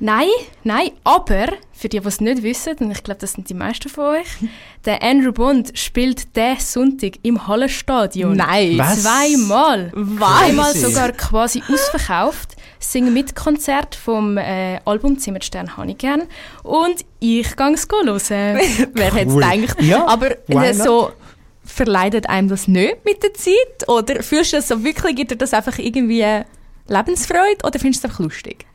Nein, 0.00 0.28
nein, 0.64 0.90
aber 1.04 1.46
für 1.72 1.88
die, 1.88 2.00
die 2.00 2.06
es 2.08 2.20
nicht 2.20 2.42
wissen, 2.42 2.74
und 2.80 2.90
ich 2.90 3.02
glaube, 3.02 3.20
das 3.20 3.32
sind 3.32 3.48
die 3.48 3.54
meisten 3.54 3.88
von 3.88 4.16
euch, 4.16 4.26
der 4.84 5.02
Andrew 5.02 5.32
Bond 5.32 5.78
spielt 5.78 6.36
diesen 6.36 6.58
Sonntag 6.60 7.12
im 7.22 7.46
Hallenstadion. 7.46 8.36
Nein. 8.36 8.76
Was? 8.78 9.02
Zweimal. 9.02 9.90
Was? 9.94 10.42
Einmal 10.42 10.74
sogar 10.74 11.12
quasi 11.12 11.62
ausverkauft. 11.72 12.56
Singen 12.80 13.14
mit 13.14 13.34
Konzert 13.34 13.94
vom 13.94 14.36
äh, 14.36 14.78
Album 14.84 15.18
Zimmer 15.18 15.40
Stern 15.40 15.76
habe 15.76 15.90
ich 15.90 15.98
gern. 15.98 16.24
Und 16.62 17.04
ich 17.20 17.56
gehe 17.56 17.72
es 17.72 17.88
hören. 17.90 18.60
Wer 18.92 19.14
hätte 19.14 19.28
es 19.28 19.34
Cool. 19.34 19.42
gedacht? 19.42 19.80
Ja, 19.82 20.06
Aber 20.06 20.36
äh, 20.48 20.74
so 20.74 21.12
verleidet 21.64 22.28
einem 22.28 22.48
das 22.48 22.68
nicht 22.68 23.02
mit 23.04 23.22
der 23.22 23.32
Zeit? 23.32 23.88
Oder 23.88 24.22
fühlst 24.22 24.52
du 24.52 24.56
das 24.56 24.68
so 24.68 24.84
wirklich, 24.84 25.16
gibt 25.16 25.30
dir 25.30 25.36
das 25.36 25.54
einfach 25.54 25.78
irgendwie 25.78 26.42
Lebensfreude 26.88 27.64
oder 27.64 27.78
findest 27.78 28.04
du 28.04 28.08
es 28.08 28.12
einfach 28.12 28.20
lustig? 28.24 28.66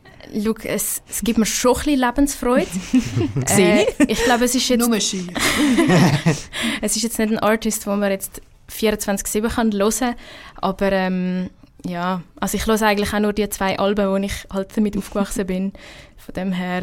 Schau, 0.44 0.54
es, 0.64 1.02
es 1.08 1.20
gibt 1.22 1.38
mir 1.38 1.46
schon 1.46 1.72
ein 1.72 1.84
bisschen 1.84 2.00
Lebensfreude. 2.00 2.66
Sehe 3.46 3.86
äh, 3.86 4.04
ich 4.08 4.22
glaube, 4.24 4.44
es 4.44 4.54
ist 4.54 4.68
jetzt 4.68 4.86
Nur. 4.86 4.96
Es 6.80 6.96
ist 6.96 7.02
jetzt 7.02 7.18
nicht 7.18 7.32
ein 7.32 7.38
Artist, 7.38 7.86
den 7.86 7.98
man 7.98 8.10
jetzt 8.10 8.40
24-7 8.70 9.48
kann 9.48 9.72
hören 9.72 9.92
kann, 9.98 10.14
aber 10.56 10.92
ähm, 10.92 11.50
ja, 11.84 12.22
also 12.38 12.56
ich 12.56 12.66
höre 12.66 12.82
eigentlich 12.82 13.12
auch 13.12 13.18
nur 13.20 13.32
die 13.32 13.48
zwei 13.48 13.78
Alben, 13.78 14.08
wo 14.08 14.16
ich 14.16 14.46
halt 14.52 14.76
damit 14.76 14.96
aufgewachsen 14.96 15.46
bin. 15.46 15.72
Von 16.16 16.34
dem 16.34 16.52
her, 16.52 16.82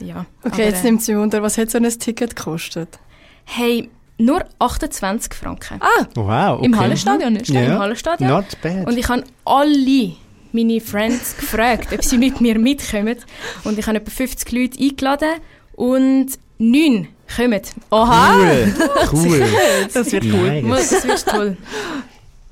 ja. 0.00 0.26
Okay, 0.42 0.52
aber, 0.52 0.64
jetzt 0.64 0.84
äh, 0.84 0.86
nimmt 0.86 1.02
sie 1.02 1.16
Wunder, 1.16 1.42
was 1.42 1.56
hat 1.58 1.70
so 1.70 1.78
ein 1.78 1.88
Ticket 1.88 2.36
gekostet? 2.36 2.98
Hey, 3.44 3.88
nur 4.18 4.44
28 4.58 5.34
Franken. 5.34 5.80
Ah, 5.80 6.06
Wow, 6.14 6.58
okay. 6.58 6.66
im 6.66 6.78
Hallenstadion 6.78 7.32
nicht? 7.34 7.48
Ja. 7.48 7.60
Ja. 7.60 7.74
Im 7.74 7.78
Hallenstadion. 7.78 8.30
Not 8.30 8.60
bad. 8.62 8.86
Und 8.86 8.98
ich 8.98 9.08
habe 9.08 9.24
alle 9.44 10.14
meine 10.56 10.80
Friends 10.80 11.36
gefragt, 11.36 11.92
ob 11.92 12.02
sie 12.02 12.18
mit 12.18 12.40
mir 12.40 12.58
mitkommen. 12.58 13.16
Und 13.64 13.78
ich 13.78 13.86
habe 13.86 13.98
etwa 13.98 14.10
50 14.10 14.50
Leute 14.52 14.82
eingeladen 14.82 15.34
und 15.74 16.28
neun 16.58 17.08
kommen. 17.34 17.60
Oha! 17.90 18.38
Cool. 19.12 19.26
cool. 19.26 19.46
Das 19.92 20.10
wird 20.10 20.24
cool. 20.24 20.62
Nice. 20.62 20.90
Das 20.90 21.06
wird 21.06 21.26
toll. 21.26 21.56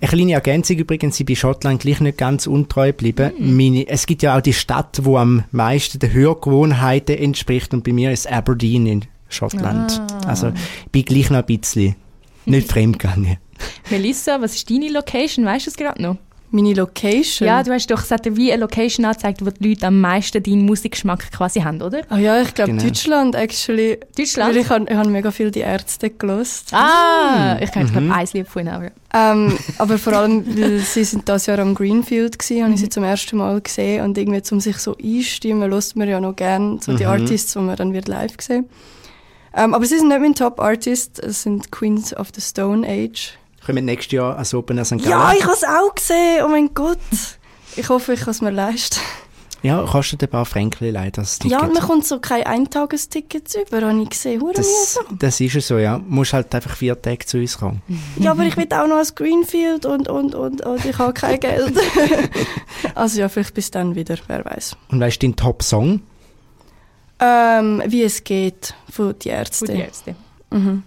Eine 0.00 0.10
kleine 0.10 0.32
Ergänzung 0.32 0.76
übrigens, 0.76 1.18
ich 1.18 1.24
bin 1.24 1.36
Schottland 1.36 1.80
gleich 1.80 2.00
nicht 2.00 2.18
ganz 2.18 2.46
untreu 2.46 2.88
geblieben. 2.88 3.32
Hm. 3.36 3.56
Meine, 3.56 3.88
es 3.88 4.04
gibt 4.06 4.22
ja 4.22 4.36
auch 4.36 4.42
die 4.42 4.52
Stadt, 4.52 5.00
wo 5.02 5.16
am 5.16 5.44
meisten 5.50 5.98
den 5.98 6.12
Hörgewohnheiten 6.12 7.16
entspricht 7.16 7.72
und 7.72 7.84
bei 7.84 7.92
mir 7.92 8.12
ist 8.12 8.30
Aberdeen 8.30 8.86
in 8.86 9.04
Schottland. 9.30 10.00
Ah. 10.00 10.28
Also 10.28 10.52
ich 10.84 10.90
bin 10.92 11.04
gleich 11.06 11.30
noch 11.30 11.38
ein 11.38 11.46
bisschen 11.46 11.96
nicht 12.44 12.70
fremdgegangen. 12.70 13.38
Melissa, 13.90 14.40
was 14.42 14.54
ist 14.54 14.68
deine 14.68 14.90
Location? 14.90 15.46
Weißt 15.46 15.66
du 15.66 15.70
es 15.70 15.76
gerade 15.76 16.02
noch? 16.02 16.16
Meine 16.54 16.72
Location? 16.74 17.48
Ja, 17.48 17.62
du 17.64 17.72
hast 17.72 17.90
doch 17.90 18.00
gesagt, 18.00 18.26
wie 18.36 18.52
eine 18.52 18.60
Location 18.60 19.04
angezeigt, 19.04 19.44
wo 19.44 19.50
die 19.50 19.70
Leute 19.70 19.88
am 19.88 20.00
meisten 20.00 20.40
deinen 20.40 20.64
Musikgeschmack 20.64 21.32
quasi 21.32 21.60
haben, 21.60 21.82
oder? 21.82 22.02
Oh 22.12 22.16
ja, 22.16 22.40
ich 22.40 22.54
glaube 22.54 22.70
Genau. 22.70 22.84
Deutschland, 22.84 23.34
actually. 23.34 23.98
Deutschland? 24.16 24.50
Weil 24.54 24.60
ich 24.62 24.68
habe 24.70 24.86
ich 24.88 24.96
hab 24.96 25.06
mega 25.06 25.30
viel 25.32 25.50
die 25.50 25.60
Ärzte 25.60 26.10
gelost. 26.10 26.72
Ah, 26.72 27.58
ich 27.60 27.72
kenne 27.72 27.86
Mhm. 27.86 27.92
glaube 27.92 28.14
ein 28.14 28.26
Lied 28.32 28.46
von 28.48 28.62
ihnen, 28.62 28.68
aber 28.74 28.90
Ähm, 29.12 29.58
aber 29.78 29.98
vor 29.98 30.12
allem, 30.12 30.44
weil 30.56 30.78
sie 30.78 31.02
sind 31.04 31.28
das 31.28 31.46
Jahr 31.46 31.58
am 31.58 31.74
Greenfield 31.74 32.38
gsi, 32.38 32.60
habe 32.60 32.72
ich 32.74 32.80
sie 32.80 32.88
zum 32.88 33.02
ersten 33.04 33.36
Mal 33.36 33.60
gesehen 33.60 34.04
und 34.04 34.16
irgendwie, 34.16 34.40
um 34.52 34.60
sich 34.60 34.76
so 34.78 34.96
einstimmen, 34.96 35.68
lässt 35.70 35.96
man 35.96 36.08
ja 36.08 36.20
noch 36.20 36.36
gerne 36.36 36.78
so 36.80 36.92
die 36.96 37.04
Mhm. 37.04 37.10
Artists, 37.10 37.52
die 37.54 37.58
man 37.58 37.74
dann 37.76 37.92
wird 37.92 38.06
live 38.08 38.34
sehen. 38.40 38.66
Ähm, 39.56 39.72
aber 39.74 39.86
sie 39.86 39.98
sind 39.98 40.08
nicht 40.08 40.20
mein 40.20 40.34
Top-Artist, 40.34 41.18
es 41.20 41.42
sind 41.42 41.70
Queens 41.72 42.16
of 42.16 42.28
the 42.34 42.40
Stone 42.40 42.86
Age. 42.88 43.38
Kommen 43.64 43.84
nächstes 43.84 44.12
Jahr 44.12 44.36
als 44.36 44.54
Open 44.54 44.78
Air 44.78 44.84
St. 44.84 44.98
Gallen. 44.98 45.10
Ja, 45.10 45.32
ich 45.32 45.42
habe 45.42 45.54
es 45.54 45.64
auch 45.64 45.94
gesehen. 45.94 46.42
Oh 46.44 46.48
mein 46.48 46.72
Gott. 46.74 46.98
Ich 47.76 47.88
hoffe, 47.88 48.12
ich 48.12 48.20
kann 48.20 48.30
es 48.30 48.40
mir 48.40 48.50
leisten. 48.50 49.00
Ja, 49.64 49.82
kostet 49.82 50.22
ein 50.22 50.28
paar 50.28 50.44
Fränkli 50.44 50.90
leider 50.90 51.22
das 51.22 51.38
Ticket. 51.38 51.58
Ja, 51.58 51.66
man 51.66 51.82
kommt 51.82 52.06
so 52.06 52.20
kein 52.20 52.44
Eintagestickets 52.44 53.56
über, 53.56 53.80
habe 53.80 54.02
ich 54.02 54.10
gesehen. 54.10 54.42
Hure 54.42 54.52
das, 54.52 55.00
das 55.18 55.40
ist 55.40 55.54
ja 55.54 55.60
so, 55.62 55.78
ja. 55.78 55.96
Du 55.96 56.04
musst 56.06 56.34
halt 56.34 56.54
einfach 56.54 56.76
vier 56.76 57.00
Tage 57.00 57.24
zu 57.24 57.38
uns 57.38 57.56
kommen. 57.56 57.80
Ja, 58.18 58.32
aber 58.32 58.42
ich 58.42 58.58
will 58.58 58.68
auch 58.74 58.86
noch 58.86 58.96
als 58.96 59.14
Greenfield 59.14 59.86
und, 59.86 60.08
und, 60.08 60.34
und, 60.34 60.60
und 60.60 60.84
ich 60.84 60.98
habe 60.98 61.14
kein 61.14 61.40
Geld. 61.40 61.72
also 62.94 63.18
ja, 63.18 63.30
vielleicht 63.30 63.54
bis 63.54 63.70
dann 63.70 63.94
wieder, 63.94 64.16
wer 64.26 64.44
weiß. 64.44 64.76
Und 64.90 65.00
weißt 65.00 65.22
du 65.22 65.28
deinen 65.28 65.36
Top-Song? 65.36 66.02
Ähm, 67.20 67.82
wie 67.86 68.02
es 68.02 68.22
geht 68.22 68.74
von 68.90 69.18
die 69.18 69.30
Ärzte. 69.30 69.64
Von 69.64 69.74
die 69.76 69.80
Ärzte. 69.80 70.14
Mhm. 70.50 70.82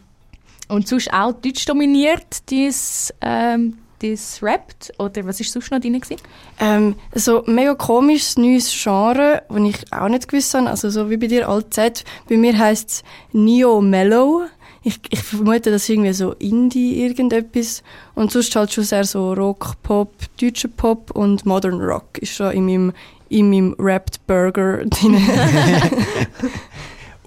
Und 0.67 0.87
sonst 0.87 1.11
auch 1.13 1.33
deutsch 1.33 1.65
dominiert, 1.65 2.49
dieses, 2.49 3.13
ähm, 3.21 3.77
dieses 4.01 4.41
Rap? 4.43 4.73
Oder 4.99 5.25
was 5.25 5.39
war 5.39 5.45
sonst 5.45 5.71
noch 5.71 5.79
drin? 5.79 5.99
Gewesen? 5.99 6.21
Ähm, 6.59 6.95
so 7.13 7.43
mega 7.45 7.73
komisches 7.75 8.37
neues 8.37 8.71
Genre, 8.71 9.43
das 9.49 9.61
ich 9.61 9.93
auch 9.93 10.09
nicht 10.09 10.27
gewusst 10.27 10.53
habe. 10.53 10.69
Also 10.69 10.89
so 10.89 11.09
wie 11.09 11.17
bei 11.17 11.27
dir 11.27 11.47
Alt 11.47 11.73
Z. 11.73 12.03
Bei 12.29 12.37
mir 12.37 12.57
heisst 12.57 12.89
es 12.89 13.03
Neo 13.31 13.81
Mellow. 13.81 14.43
Ich, 14.83 14.99
ich 15.09 15.21
vermute, 15.21 15.71
das 15.71 15.83
ist 15.83 15.89
irgendwie 15.89 16.13
so 16.13 16.33
Indie 16.33 17.03
irgendetwas. 17.03 17.83
Und 18.15 18.31
sonst 18.31 18.55
halt 18.55 18.71
schon 18.71 18.83
sehr 18.83 19.03
so 19.03 19.33
Rock, 19.33 19.75
Pop, 19.83 20.13
deutscher 20.39 20.69
Pop 20.69 21.11
und 21.11 21.45
Modern 21.45 21.81
Rock 21.81 22.17
ist 22.19 22.33
schon 22.33 22.51
in 22.51 22.65
meinem, 22.65 22.93
in 23.29 23.49
meinem 23.49 23.75
Wrapped 23.77 24.25
Burger 24.27 24.85
drin. 24.85 25.17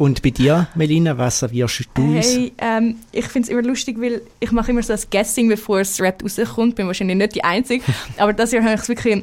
Und 0.01 0.23
bei 0.23 0.31
dir, 0.31 0.67
Melina, 0.75 1.19
was 1.19 1.41
servierst 1.41 1.91
du 1.93 2.03
uns? 2.03 2.35
Hey, 2.35 2.53
ähm, 2.57 2.97
ich 3.13 3.27
finde 3.27 3.45
es 3.45 3.49
immer 3.51 3.61
lustig, 3.61 4.01
weil 4.01 4.23
ich 4.41 4.51
mache 4.51 4.71
immer 4.71 4.83
so 4.83 4.95
das 4.95 5.11
Guessing, 5.11 5.47
bevor 5.51 5.81
das 5.81 6.01
Rap 6.01 6.23
rauskommt. 6.25 6.75
Bin 6.75 6.87
wahrscheinlich 6.87 7.19
nicht 7.19 7.35
die 7.35 7.45
Einzige. 7.45 7.85
Aber 8.17 8.33
das 8.33 8.51
Jahr 8.51 8.65
habe 8.65 8.77
ich 8.77 8.81
es 8.81 8.89
wirklich... 8.89 9.23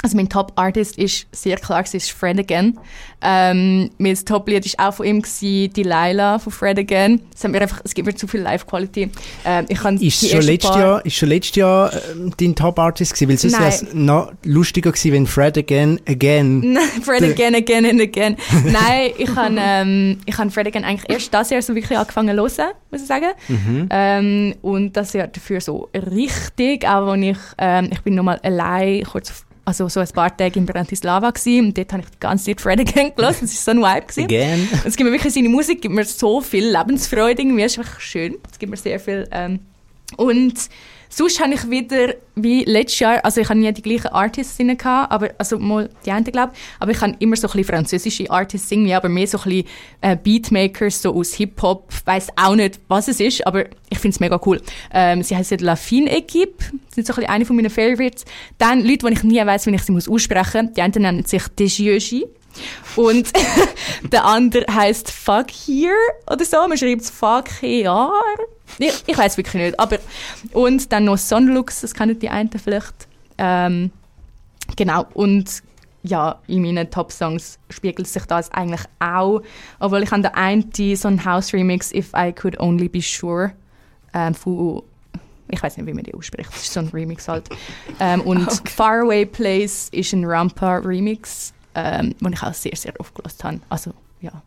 Also 0.00 0.16
mein 0.16 0.28
Top-Artist 0.28 0.96
ist 0.96 1.26
sehr 1.32 1.56
klar, 1.56 1.82
es 1.82 1.92
ist 1.92 2.12
Fred 2.12 2.38
Again. 2.38 2.78
Ähm, 3.20 3.90
mein 3.98 4.14
Top-Lied 4.14 4.78
war 4.78 4.88
auch 4.90 4.94
von 4.94 5.06
ihm, 5.06 5.22
gewesen, 5.22 5.72
Delilah 5.72 6.38
von 6.38 6.52
Fred 6.52 6.78
Again. 6.78 7.20
Es, 7.34 7.42
hat 7.42 7.50
mir 7.50 7.60
einfach, 7.60 7.80
es 7.82 7.94
gibt 7.94 8.06
mir 8.06 8.14
zu 8.14 8.28
viel 8.28 8.40
Live-Quality. 8.40 9.10
Ähm, 9.44 9.66
ich 9.68 9.78
kann 9.80 9.96
Ist 9.96 10.30
schon, 10.30 10.42
letztes 10.42 10.76
Jahr, 10.76 11.04
ist 11.04 11.16
schon 11.16 11.28
letztes 11.30 11.56
Jahr 11.56 11.92
ähm, 12.12 12.32
dein 12.38 12.54
Top-Artist 12.54 13.12
gewesen? 13.18 13.28
Weil 13.28 13.38
sonst 13.38 13.58
wäre 13.58 13.68
es 13.90 13.94
noch 13.94 14.32
lustiger 14.44 14.92
gewesen, 14.92 15.12
wenn 15.12 15.26
Fred 15.26 15.58
again, 15.58 16.00
again. 16.08 16.60
Nein, 16.74 17.02
Fred 17.02 17.24
Again, 17.24 17.56
Again 17.56 17.84
and 17.86 18.00
Again. 18.00 18.36
Nein, 18.66 19.10
ich 19.18 19.34
habe 19.34 19.56
ähm, 19.58 20.18
ich 20.26 20.38
hab 20.38 20.52
Fred 20.52 20.68
Again 20.68 20.84
eigentlich 20.84 21.10
erst 21.10 21.34
das 21.34 21.50
Jahr 21.50 21.60
so 21.60 21.74
wirklich 21.74 21.98
angefangen 21.98 22.36
zu 22.36 22.62
hören, 22.62 22.72
muss 22.92 23.00
ich 23.00 23.06
sagen. 23.08 23.32
Mhm. 23.48 23.88
Ähm, 23.90 24.54
und 24.62 24.96
das 24.96 25.12
Jahr 25.12 25.26
dafür 25.26 25.60
so 25.60 25.88
richtig, 25.92 26.86
auch 26.86 27.10
wenn 27.12 27.24
ich, 27.24 27.38
ähm, 27.58 27.88
ich 27.92 28.00
bin 28.02 28.14
nochmal 28.14 28.38
allein, 28.44 29.02
kurz, 29.02 29.30
auf- 29.30 29.44
also 29.68 29.86
so 29.90 30.00
ein 30.00 30.08
paar 30.08 30.34
Tage 30.34 30.58
in 30.58 30.64
Bratislava 30.64 31.30
gsi 31.30 31.60
und 31.60 31.76
dort 31.76 31.92
habe 31.92 32.02
ich 32.02 32.08
die 32.08 32.20
ganze 32.20 32.46
Zeit 32.46 32.60
Fred 32.62 32.80
Again 32.80 33.12
gelassen. 33.16 33.40
Das 33.42 33.66
war 33.66 33.74
so 33.74 33.82
ein 33.82 33.96
Vibe. 33.96 34.06
Gewesen. 34.06 34.24
Again. 34.24 34.68
Und 34.72 34.86
es 34.86 34.96
gibt 34.96 35.06
mir 35.06 35.12
wirklich, 35.12 35.34
seine 35.34 35.50
Musik 35.50 35.82
gibt 35.82 35.94
mir 35.94 36.06
so 36.06 36.40
viel 36.40 36.74
Lebensfreude 36.74 37.42
irgendwie, 37.42 37.62
es 37.64 37.72
ist 37.72 37.78
einfach 37.80 38.00
schön. 38.00 38.36
Es 38.50 38.58
gibt 38.58 38.70
mir 38.70 38.78
sehr 38.78 38.98
viel. 38.98 39.28
Ähm, 39.30 39.60
und 40.16 40.54
sonst 41.08 41.40
habe 41.40 41.54
ich 41.54 41.70
wieder, 41.70 42.14
wie 42.34 42.64
letztes 42.64 43.00
Jahr, 43.00 43.24
also 43.24 43.40
ich 43.40 43.48
habe 43.48 43.58
nie 43.58 43.72
die 43.72 43.82
gleichen 43.82 44.08
Artists 44.08 44.58
gehabt, 44.58 45.12
aber, 45.12 45.30
also 45.38 45.58
mal 45.58 45.88
die 46.04 46.10
einen 46.10 46.24
glaube 46.24 46.52
aber 46.78 46.90
ich 46.90 47.00
habe 47.00 47.14
immer 47.18 47.36
so 47.36 47.48
ein 47.48 47.52
bisschen 47.52 47.64
französische 47.64 48.30
Artists 48.30 48.70
irgendwie, 48.70 48.94
aber 48.94 49.08
mehr 49.08 49.26
so 49.26 49.38
ein 49.38 49.44
bisschen 49.44 49.66
äh, 50.00 50.16
Beatmakers, 50.16 51.02
so 51.02 51.14
aus 51.14 51.34
Hip-Hop, 51.34 51.92
weiß 52.04 52.28
auch 52.36 52.54
nicht, 52.54 52.80
was 52.88 53.08
es 53.08 53.20
ist, 53.20 53.46
aber 53.46 53.64
ich 53.90 53.98
finde 53.98 54.14
es 54.14 54.20
mega 54.20 54.40
cool. 54.46 54.60
Ähm, 54.92 55.22
sie 55.22 55.36
heißen 55.36 55.58
La 55.58 55.76
Fine 55.76 56.10
Equipe, 56.10 56.64
sind 56.94 57.06
so 57.06 57.12
ein 57.12 57.16
bisschen 57.16 57.30
eine 57.30 57.44
von 57.44 57.56
meinen 57.56 57.70
Favorites. 57.70 58.24
Dann 58.58 58.82
Leute, 58.84 59.06
die 59.06 59.12
ich 59.12 59.22
nie 59.22 59.44
weiß, 59.44 59.66
wie 59.66 59.74
ich 59.74 59.82
sie 59.82 59.94
aussprechen 59.94 60.66
muss, 60.66 60.74
die 60.74 60.82
einen 60.82 61.02
nennen 61.02 61.24
sich 61.24 61.42
Desjeuji. 61.48 62.26
Und 62.96 63.32
der 64.12 64.24
andere 64.24 64.64
heißt 64.72 65.10
Fuck 65.10 65.50
Here 65.50 65.94
oder 66.30 66.44
so. 66.44 66.56
Man 66.66 66.76
schreibt 66.76 67.02
es 67.02 67.10
Fuck 67.10 67.48
Here. 67.60 68.10
Ich, 68.78 69.04
ich 69.06 69.16
weiß 69.16 69.36
wirklich 69.36 69.62
nicht. 69.62 69.80
Aber, 69.80 69.98
und 70.52 70.92
dann 70.92 71.04
noch 71.04 71.18
Sonlux, 71.18 71.80
das 71.80 71.94
kennen 71.94 72.18
die 72.18 72.28
einen 72.28 72.50
vielleicht. 72.50 73.08
Ähm, 73.38 73.90
genau. 74.76 75.06
Und 75.14 75.62
ja, 76.02 76.38
in 76.46 76.62
meinen 76.62 76.90
Top-Songs 76.90 77.58
spiegelt 77.70 78.08
sich 78.08 78.24
das 78.24 78.50
eigentlich 78.52 78.82
auch. 79.00 79.42
Obwohl 79.78 80.02
ich 80.02 80.12
an 80.12 80.22
der 80.22 80.36
einen 80.36 80.70
so 80.96 81.08
einen 81.08 81.24
House-Remix 81.24 81.92
If 81.92 82.12
I 82.16 82.32
Could 82.32 82.58
Only 82.60 82.88
Be 82.88 83.00
Sure 83.00 83.52
ähm, 84.14 84.34
von 84.34 84.82
ich 85.50 85.62
weiß 85.62 85.76
nicht, 85.76 85.86
wie 85.86 85.94
man 85.94 86.04
die 86.04 86.14
ausspricht. 86.14 86.50
Das 86.52 86.62
ist 86.62 86.72
so 86.72 86.80
ein 86.80 86.88
Remix 86.88 87.28
halt. 87.28 87.48
Ähm, 88.00 88.20
und 88.22 88.46
Faraway 88.68 89.24
Place 89.24 89.88
ist 89.92 90.12
ein 90.12 90.24
Rampa-Remix, 90.24 91.52
ähm, 91.78 92.14
den 92.20 92.32
ich 92.32 92.42
auch 92.42 92.54
sehr, 92.54 92.76
sehr 92.76 92.98
oft 92.98 93.14
habe. 93.44 93.60
Also, 93.68 93.92
ja. 94.20 94.42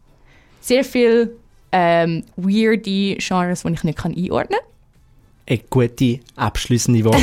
Sehr 0.59 0.83
viel 0.83 1.35
ähm, 1.71 2.23
weirde 2.35 3.15
Genres, 3.17 3.63
die 3.63 3.73
ich 3.73 3.83
nicht 3.83 3.97
kann 3.97 4.15
einordnen 4.15 4.59
kann. 5.47 5.57
Ein 5.57 5.61
gute 5.69 6.19
abschließende 6.35 7.03
Wort. 7.05 7.21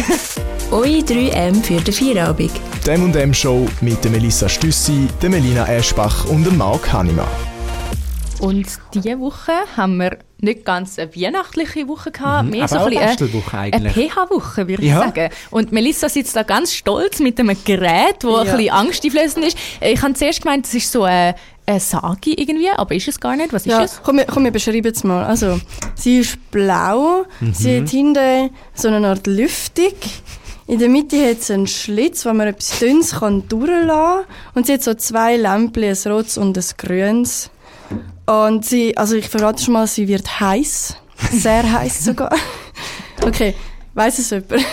Eure 0.71 0.99
3M 1.01 1.63
für 1.63 1.81
den 1.81 1.95
Feierabend. 1.95 2.53
Und 2.85 3.13
dem 3.13 3.33
Show 3.33 3.67
mit 3.81 4.03
der 4.03 4.11
Melissa 4.11 4.49
Stüssi, 4.49 5.09
der 5.23 5.31
Melina 5.31 5.67
Eschbach 5.67 6.27
und 6.27 6.45
dem 6.45 6.57
Marc 6.57 6.93
Hannemann. 6.93 7.29
Und 8.41 8.67
diese 8.95 9.19
Woche 9.19 9.53
haben 9.77 9.97
wir 9.99 10.19
nicht 10.41 10.65
ganz 10.65 10.99
eine 10.99 11.15
weihnachtliche 11.17 11.89
Woche 11.89 12.11
gehabt, 12.13 12.49
mehr 12.51 12.65
aber 12.65 12.69
so 12.69 12.77
ein 12.87 12.97
eine 12.97 13.17
bisschen 13.17 13.73
eine, 13.73 13.91
PH-Woche, 13.91 14.69
würde 14.69 14.83
ich 14.83 14.89
Ja. 14.91 15.01
sagen. 15.01 15.31
Und 15.51 15.73
Melissa 15.73 16.09
sitzt 16.09 16.37
da 16.37 16.45
ganz 16.45 16.73
stolz 16.75 17.19
mit 17.19 17.41
einem 17.41 17.57
Gerät, 17.65 18.17
das 18.23 18.31
ein 18.41 18.47
Ja. 18.47 18.57
bisschen 18.57 18.71
angsteinflößend 18.73 19.45
ist. 19.47 19.59
Ich 19.81 20.01
habe 20.01 20.15
zuerst 20.15 20.43
gemeint, 20.43 20.65
das 20.67 20.75
ist 20.75 20.93
so 20.93 21.03
eine, 21.03 21.35
eine 21.67 21.81
Sagi 21.81 22.35
irgendwie, 22.35 22.71
aber 22.71 22.95
ist 22.95 23.09
es 23.09 23.19
gar 23.19 23.35
nicht. 23.37 23.53
Was 23.53 23.67
ist 23.67 23.73
Ja, 23.73 23.83
es? 23.83 24.01
komm, 24.03 24.19
wir- 24.19 24.25
komm, 24.27 24.45
wir 24.45 24.53
beschreiben 24.53 24.93
es 24.95 25.03
mal. 25.03 25.25
Also, 25.25 25.61
sie 25.97 26.21
ist 26.21 26.51
blau, 26.53 27.25
sie 27.53 27.81
hat 27.81 27.89
hinten 27.89 28.51
so 28.75 28.89
eine 28.89 29.09
Art 29.09 29.27
Lüftung. 29.27 29.93
In 30.69 30.79
der 30.79 30.89
Mitte 30.89 31.17
hat 31.31 31.43
sie 31.43 31.55
einen 31.55 31.67
Schlitz, 31.67 32.25
wo 32.27 32.33
man 32.33 32.47
etwas 32.47 32.79
Dünnes 32.79 33.13
kann 33.19 33.49
durchlassen 33.49 33.89
kann. 33.89 34.25
Und 34.55 34.67
sie 34.67 34.75
hat 34.75 34.83
so 34.83 34.95
zwei 34.95 35.37
Lämpchen, 35.37 35.83
ein 35.85 36.13
rotes 36.13 36.37
und 36.39 36.57
ein 36.57 36.65
grünes. 36.77 37.51
Und 38.27 38.65
sie, 38.67 38.97
also 38.97 39.15
ich 39.17 39.29
verrate 39.29 39.63
schon 39.63 39.75
mal, 39.75 39.87
sie 39.87 40.07
wird 40.09 40.41
heiß. 40.41 40.97
Sehr 41.33 41.73
heiß 41.73 42.05
sogar. 42.05 42.31
Okay, 43.27 43.53
weiss 43.95 44.19
es 44.21 44.31
jemand? 44.31 44.65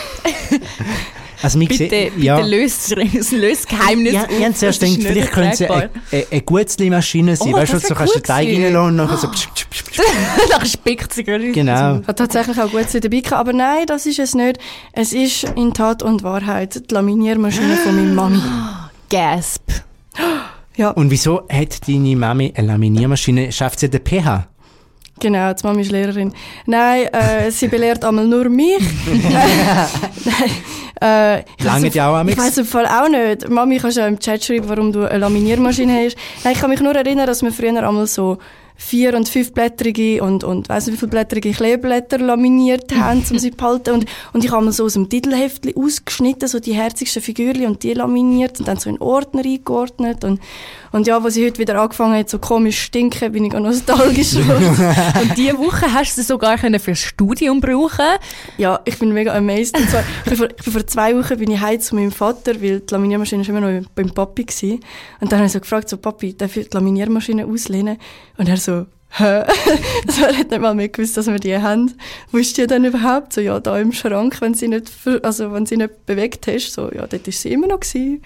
Also, 1.42 1.60
Bitte, 1.60 1.76
sehen- 1.76 1.90
bitte 2.16 2.26
ja. 2.26 2.40
löst 2.40 2.96
das 3.16 3.32
löst 3.32 3.68
Geheimnis 3.68 4.14
Ja, 4.14 4.24
auf. 4.24 4.30
ich 4.32 4.44
habe 4.46 4.54
zuerst 4.54 4.80
gedacht, 4.80 4.98
vielleicht 5.02 5.32
könnte 5.32 5.50
es 5.52 5.62
eine, 5.72 5.90
eine, 6.12 6.26
eine 6.32 6.42
Gutzli-Maschine 6.42 7.36
sein. 7.36 7.54
Oh, 7.54 7.58
weißt 7.58 7.74
du, 7.74 7.78
das 7.80 7.88
so 7.88 7.96
kannst 7.96 8.16
du 8.16 8.20
den 8.20 8.24
Teig 8.24 8.48
reinlassen 8.48 8.78
und 8.88 8.96
nachher 8.96 9.18
so... 9.18 9.28
psch, 9.30 9.48
psch, 9.54 9.66
psch, 9.70 9.84
psch. 9.84 10.02
Dann 10.52 10.66
spickt 10.66 11.14
sie 11.14 11.24
gerade. 11.24 11.52
Genau. 11.52 11.98
Ich 12.00 12.08
habe 12.08 12.16
tatsächlich 12.16 12.60
auch 12.60 12.70
gut 12.72 12.86
dabei 12.94 13.20
gehabt. 13.20 13.34
Aber 13.34 13.54
nein, 13.54 13.86
das 13.88 14.06
ist 14.06 14.20
es 14.20 14.34
nicht. 14.36 14.60
Es 14.94 15.12
ist 15.12 15.44
in 15.56 15.74
Tat 15.74 16.04
und 16.04 16.22
Wahrheit 16.24 16.90
die 16.90 16.94
Laminiermaschine 16.94 17.78
von 17.78 17.96
meiner 17.96 18.14
Mami. 18.14 18.42
Gasp. 19.10 19.64
Ja, 20.78 20.90
Und 20.92 21.10
wieso 21.10 21.48
hat 21.50 21.88
deine 21.88 22.16
Mami 22.16 22.54
eine 22.56 22.68
Laminiermaschine? 22.68 23.52
Schafft 23.52 23.80
sie 23.80 23.90
den 23.90 24.02
pH? 24.02 24.48
Genau, 25.20 25.54
die 25.54 25.66
Mami 25.66 25.82
ist 25.82 25.92
Lehrerin. 25.92 26.34
Nein, 26.66 27.06
äh, 27.14 27.50
sie 27.50 27.70
belehrt 27.70 28.04
einmal 28.04 28.28
nur 28.28 28.50
mich. 28.50 28.80
Nein, 29.08 30.52
äh, 31.02 31.40
ich 31.58 31.64
Lange 31.64 31.88
ja 31.90 32.10
auch 32.10 32.26
Ich 32.28 32.38
weiß 32.38 32.58
im 32.58 32.66
Fall 32.66 32.86
auch 32.86 33.08
nicht. 33.08 33.50
Mami, 33.50 33.78
kannst 33.78 33.96
du 33.96 34.02
ja 34.02 34.08
im 34.08 34.20
Chat 34.20 34.44
schreiben, 34.44 34.68
warum 34.68 34.92
du 34.92 35.10
eine 35.10 35.20
Laminiermaschine 35.20 36.06
hast. 36.06 36.18
Nein, 36.44 36.54
ich 36.54 36.60
kann 36.60 36.70
mich 36.70 36.82
nur 36.82 36.94
erinnern, 36.94 37.28
dass 37.28 37.42
wir 37.42 37.52
früher 37.54 37.70
einmal 37.82 38.08
so 38.08 38.38
vier- 38.78 39.16
und 39.16 39.30
fünfblättrige 39.30 40.22
und, 40.22 40.44
und 40.44 40.70
weiss 40.70 40.86
nicht 40.86 40.96
wie 40.96 41.00
viele 41.00 41.12
blättrige 41.12 41.52
Kleeblätter 41.52 42.18
laminiert 42.18 42.94
haben, 42.96 43.24
um 43.30 43.40
sie 43.40 43.52
zu 43.52 43.58
behalten. 43.58 43.94
Und, 43.94 44.06
und 44.34 44.44
ich 44.44 44.52
habe 44.52 44.66
mal 44.66 44.72
so 44.72 44.86
aus 44.86 44.94
dem 44.94 45.10
Titelheftli 45.10 45.76
ausgeschnitten, 45.76 46.48
so 46.48 46.60
die 46.60 46.74
herzigsten 46.74 47.22
Figürchen 47.22 47.68
und 47.68 47.84
die 47.84 47.94
laminiert 47.94 48.60
und 48.60 48.68
dann 48.68 48.78
so 48.78 48.90
in 48.90 49.00
Ordner 49.00 49.44
eingeordnet. 49.44 50.24
Und, 50.24 50.40
und 50.92 51.08
ja, 51.08 51.24
wo 51.24 51.30
sie 51.30 51.46
heute 51.46 51.60
wieder 51.60 51.80
angefangen 51.80 52.18
hat, 52.18 52.30
so 52.30 52.40
komisch 52.40 52.80
stinken, 52.80 53.32
bin 53.32 53.46
ich 53.46 53.54
auch 53.54 53.60
nostalgisch. 53.60 54.36
Und 54.36 55.38
diese 55.38 55.58
Woche 55.58 55.92
hast 55.94 56.18
du 56.18 56.22
sie 56.22 56.28
sogar 56.28 56.58
können 56.58 56.80
fürs 56.80 57.00
Studium 57.00 57.60
brauchen 57.60 58.06
Ja, 58.58 58.80
ich 58.86 58.98
bin 58.98 59.14
mega 59.14 59.34
amazed. 59.34 59.78
Und 59.78 59.90
zwar, 59.90 60.04
ich 60.24 60.30
bin 60.30 60.38
vor, 60.38 60.48
ich 60.50 60.64
bin 60.64 60.74
vor 60.74 60.88
zwei 60.88 61.18
Wochen 61.18 61.38
bin 61.38 61.52
ich 61.52 61.60
heim 61.60 61.80
zu 61.80 61.96
meinem 61.96 62.12
Vater, 62.12 62.62
weil 62.62 62.80
die 62.80 62.94
Laminiermaschine 62.94 63.42
ist 63.42 63.50
immer 63.50 63.62
noch 63.62 63.88
beim 63.94 64.14
Papi 64.14 64.46
gsi. 64.46 64.80
Und 65.20 65.32
dann 65.32 65.40
habe 65.40 65.48
ich 65.48 65.54
so 65.54 65.60
gefragt, 65.60 65.90
so, 65.90 65.98
Papi, 65.98 66.36
darf 66.36 66.56
ich 66.56 66.70
die 66.70 66.78
Laminiermaschine 66.78 67.46
auslehnen? 67.46 67.98
Und 68.38 68.50
er 68.50 68.58
so, 68.66 68.86
hä? 69.12 69.44
Er 70.22 70.38
hat 70.38 70.50
nicht 70.50 70.62
mal 70.62 70.74
mehr 70.76 70.90
gewusst, 70.90 71.16
dass 71.18 71.28
wir 71.28 71.40
die 71.40 71.58
haben. 71.58 71.94
Wo 72.32 72.38
ist 72.38 72.58
die 72.58 72.68
denn 72.68 72.86
überhaupt? 72.86 73.34
So, 73.34 73.42
ja, 73.42 73.60
da 73.60 73.78
im 73.80 73.92
Schrank, 73.94 74.42
wenn 74.42 74.54
sie 74.54 74.68
nicht, 74.68 74.92
also 75.24 75.54
wenn 75.54 75.66
sie 75.66 75.78
nicht 75.78 76.06
bewegt 76.06 76.48
hast. 76.48 76.74
So, 76.74 76.92
ja, 76.92 77.06
dort 77.08 77.28
ist 77.28 77.42
sie 77.42 77.52
immer 77.54 77.68
noch 77.68 77.80
gsi. 77.80 78.22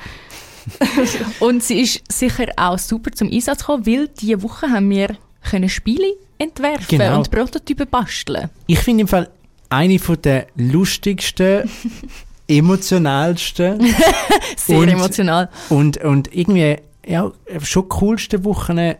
Und 1.39 1.63
sie 1.63 1.81
ist 1.81 2.01
sicher 2.11 2.47
auch 2.57 2.77
super 2.77 3.11
zum 3.11 3.31
Einsatz 3.31 3.59
gekommen, 3.59 3.85
weil 3.87 4.07
diese 4.09 4.41
Woche 4.43 4.69
haben 4.69 4.89
wir 4.89 5.15
können 5.49 5.69
Spiele 5.69 6.13
entwerfen 6.37 6.85
Genau. 6.99 7.17
und 7.17 7.31
Prototypen 7.31 7.87
basteln. 7.89 8.49
Ich 8.67 8.79
finde 8.79 9.01
im 9.01 9.07
Fall, 9.07 9.29
eine 9.69 9.97
von 9.99 10.21
der 10.21 10.47
lustigsten, 10.55 11.69
emotionalsten 12.47 13.79
Sehr 14.57 14.77
Und- 14.79 14.89
emotional. 14.89 15.49
und, 15.69 15.97
und 16.03 16.33
irgendwie 16.35 16.77
ja, 17.05 17.31
schon 17.63 17.87
coolsten 17.89 18.43
Wochen 18.45 18.93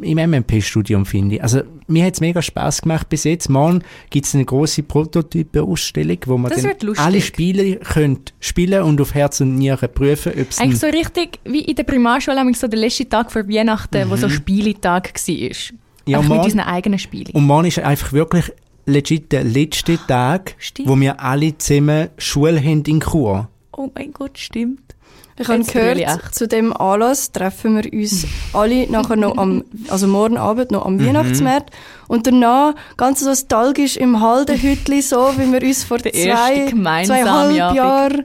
im 0.00 0.18
MMP-Studium, 0.18 1.04
finde 1.04 1.36
ich. 1.36 1.42
Also, 1.42 1.62
mir 1.88 2.04
hat 2.04 2.14
es 2.14 2.20
mega 2.20 2.40
Spaß 2.40 2.82
gemacht 2.82 3.08
bis 3.08 3.24
jetzt. 3.24 3.48
Morgen 3.48 3.82
gibt 4.10 4.26
es 4.26 4.34
eine 4.34 4.44
große 4.44 4.82
Prototypen-Ausstellung, 4.84 6.18
wo 6.26 6.38
man 6.38 6.52
Das 6.52 6.62
dann 6.62 6.96
alle 6.96 7.20
Spiele 7.20 7.76
könnt 7.76 8.34
spielen 8.40 8.82
und 8.82 9.00
auf 9.00 9.14
Herz 9.14 9.40
und 9.40 9.56
Nieren 9.56 9.88
prüfen, 9.92 10.32
ob 10.32 10.50
es 10.50 10.58
Eigentlich 10.60 10.80
so 10.80 10.86
richtig 10.86 11.40
wie 11.44 11.60
in 11.60 11.74
der 11.74 11.84
Primarschule, 11.84 12.36
nämlich 12.36 12.58
so 12.58 12.68
der 12.68 12.78
letzte 12.78 13.08
Tag 13.08 13.32
vor 13.32 13.48
Weihnachten, 13.48 14.08
wo 14.10 14.16
so 14.16 14.28
Spieletag 14.28 15.12
war. 15.14 15.34
ja, 15.34 16.18
Einfach 16.18 16.20
mit 16.20 16.28
morgen, 16.28 16.44
unseren 16.44 16.60
eigenen 16.60 16.98
Spielen. 16.98 17.30
Und 17.32 17.46
morgen 17.46 17.66
ist 17.66 17.78
einfach 17.80 18.12
wirklich 18.12 18.52
legit 18.86 19.32
der 19.32 19.44
letzte 19.44 19.98
Tag, 20.06 20.54
Stimmt. 20.58 20.88
wo 20.88 21.00
wir 21.00 21.20
alle 21.20 21.56
zusammen 21.58 22.08
Schule 22.18 22.60
haben 22.60 22.82
in 22.86 23.00
Chur. 23.00 23.48
Oh 23.76 23.90
mein 23.94 24.12
Gott, 24.12 24.38
stimmt. 24.38 24.93
Ich 25.36 25.48
habe 25.48 25.64
gehört, 25.64 25.98
echt. 25.98 26.34
zu 26.34 26.46
dem 26.46 26.72
Anlass 26.72 27.32
treffen 27.32 27.82
wir 27.82 27.92
uns 27.92 28.24
alle 28.52 28.88
nachher 28.90 29.16
noch 29.16 29.36
am, 29.36 29.64
also 29.88 30.06
morgen 30.06 30.36
Abend 30.38 30.70
noch 30.70 30.86
am 30.86 31.04
Weihnachtsmarkt 31.04 31.70
und 32.06 32.26
danach 32.26 32.74
ganz 32.96 33.20
so 33.20 33.26
nostalgisch 33.28 33.96
im 33.96 34.20
Haldenhütli, 34.20 35.02
so 35.02 35.32
wie 35.36 35.52
wir 35.52 35.60
uns 35.66 35.82
vor 35.82 35.98
zwei, 35.98 36.66
zweieinhalb. 37.04 37.52
Jahren, 37.54 38.24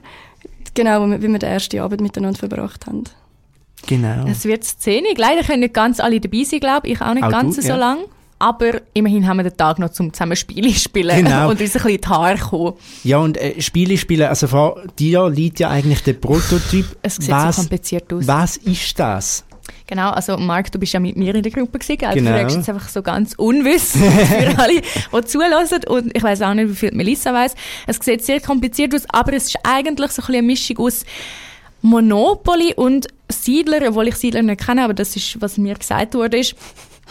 genau, 0.75 1.07
wie 1.09 1.21
wir- 1.27 1.39
den 1.39 1.49
ersten 1.49 1.79
Abend 1.79 2.01
miteinander 2.01 2.37
verbracht 2.37 2.85
haben. 2.85 3.05
Genau. 3.87 4.25
Es 4.27 4.45
wird 4.45 4.63
szenig. 4.63 5.17
Leider 5.17 5.41
können 5.43 5.61
nicht 5.61 5.73
ganz 5.73 5.99
alle 5.99 6.19
dabei 6.19 6.43
sein, 6.43 6.59
glaube 6.59 6.87
ich. 6.87 6.93
Ich 6.93 7.01
auch 7.01 7.13
nicht 7.13 7.23
Auch 7.23 7.31
ganz 7.31 7.55
du, 7.55 7.61
so 7.61 7.69
ja. 7.69 7.75
lang. 7.75 7.99
Aber 8.41 8.81
immerhin 8.93 9.27
haben 9.27 9.37
wir 9.37 9.43
den 9.43 9.57
Tag 9.57 9.79
noch 9.79 9.89
zum 9.89 10.13
zusammen 10.13 10.35
Spiele 10.37 10.73
spielen 10.73 11.25
Genau. 11.25 11.49
und 11.49 11.51
uns 11.51 11.61
ein 11.61 11.65
bisschen 11.73 11.89
in 11.89 12.01
die 12.01 12.07
Haare 12.07 12.37
kommen. 12.37 12.73
Ja, 13.03 13.17
und 13.17 13.37
äh, 13.37 13.61
Spiele 13.61 13.97
spielen, 13.97 14.27
also 14.29 14.47
vor 14.47 14.81
dir 14.97 15.29
liegt 15.29 15.59
ja 15.59 15.69
eigentlich 15.69 16.01
der 16.03 16.13
Prototyp. 16.13 16.85
Es 17.01 17.15
sieht 17.17 17.29
was, 17.29 17.57
so 17.57 17.61
kompliziert 17.63 18.11
aus. 18.13 18.25
was 18.27 18.55
ist 18.57 18.97
das? 18.97 19.43
Genau, 19.87 20.11
also 20.11 20.37
Marc, 20.37 20.71
du 20.71 20.79
bist 20.79 20.93
ja 20.93 20.99
mit 20.99 21.15
mir 21.17 21.33
in 21.35 21.43
der 21.43 21.51
Gruppe 21.51 21.79
gewesen, 21.79 21.97
gell? 21.97 22.13
Genau. 22.13 22.31
Du 22.31 22.37
fragst 22.37 22.55
jetzt 22.57 22.69
einfach 22.69 22.89
so 22.89 23.01
ganz 23.01 23.33
unwissend 23.35 24.05
für 24.05 24.57
alle, 24.59 24.81
die 24.81 25.25
zulassen. 25.25 25.83
Und 25.87 26.15
ich 26.15 26.23
weiß 26.23 26.41
auch 26.43 26.53
nicht, 26.53 26.69
wie 26.69 26.75
viel 26.75 26.91
Melissa 26.93 27.33
weiß. 27.33 27.55
Es 27.87 27.97
sieht 28.01 28.23
sehr 28.23 28.39
kompliziert 28.39 28.95
aus, 28.95 29.03
aber 29.09 29.33
es 29.33 29.47
ist 29.47 29.57
eigentlich 29.63 30.11
so 30.11 30.21
ein 30.21 30.25
bisschen 30.27 30.35
eine 30.35 30.47
Mischung 30.47 30.77
aus 30.77 31.05
Monopoly 31.81 32.73
und 32.75 33.07
Siedler, 33.29 33.87
obwohl 33.87 34.07
ich 34.07 34.15
Siedler 34.15 34.41
nicht 34.41 34.65
kenne, 34.65 34.83
aber 34.83 34.93
das 34.93 35.15
ist, 35.15 35.41
was 35.41 35.57
mir 35.57 35.75
gesagt 35.75 36.13
wurde. 36.13 36.37
Ist. 36.39 36.55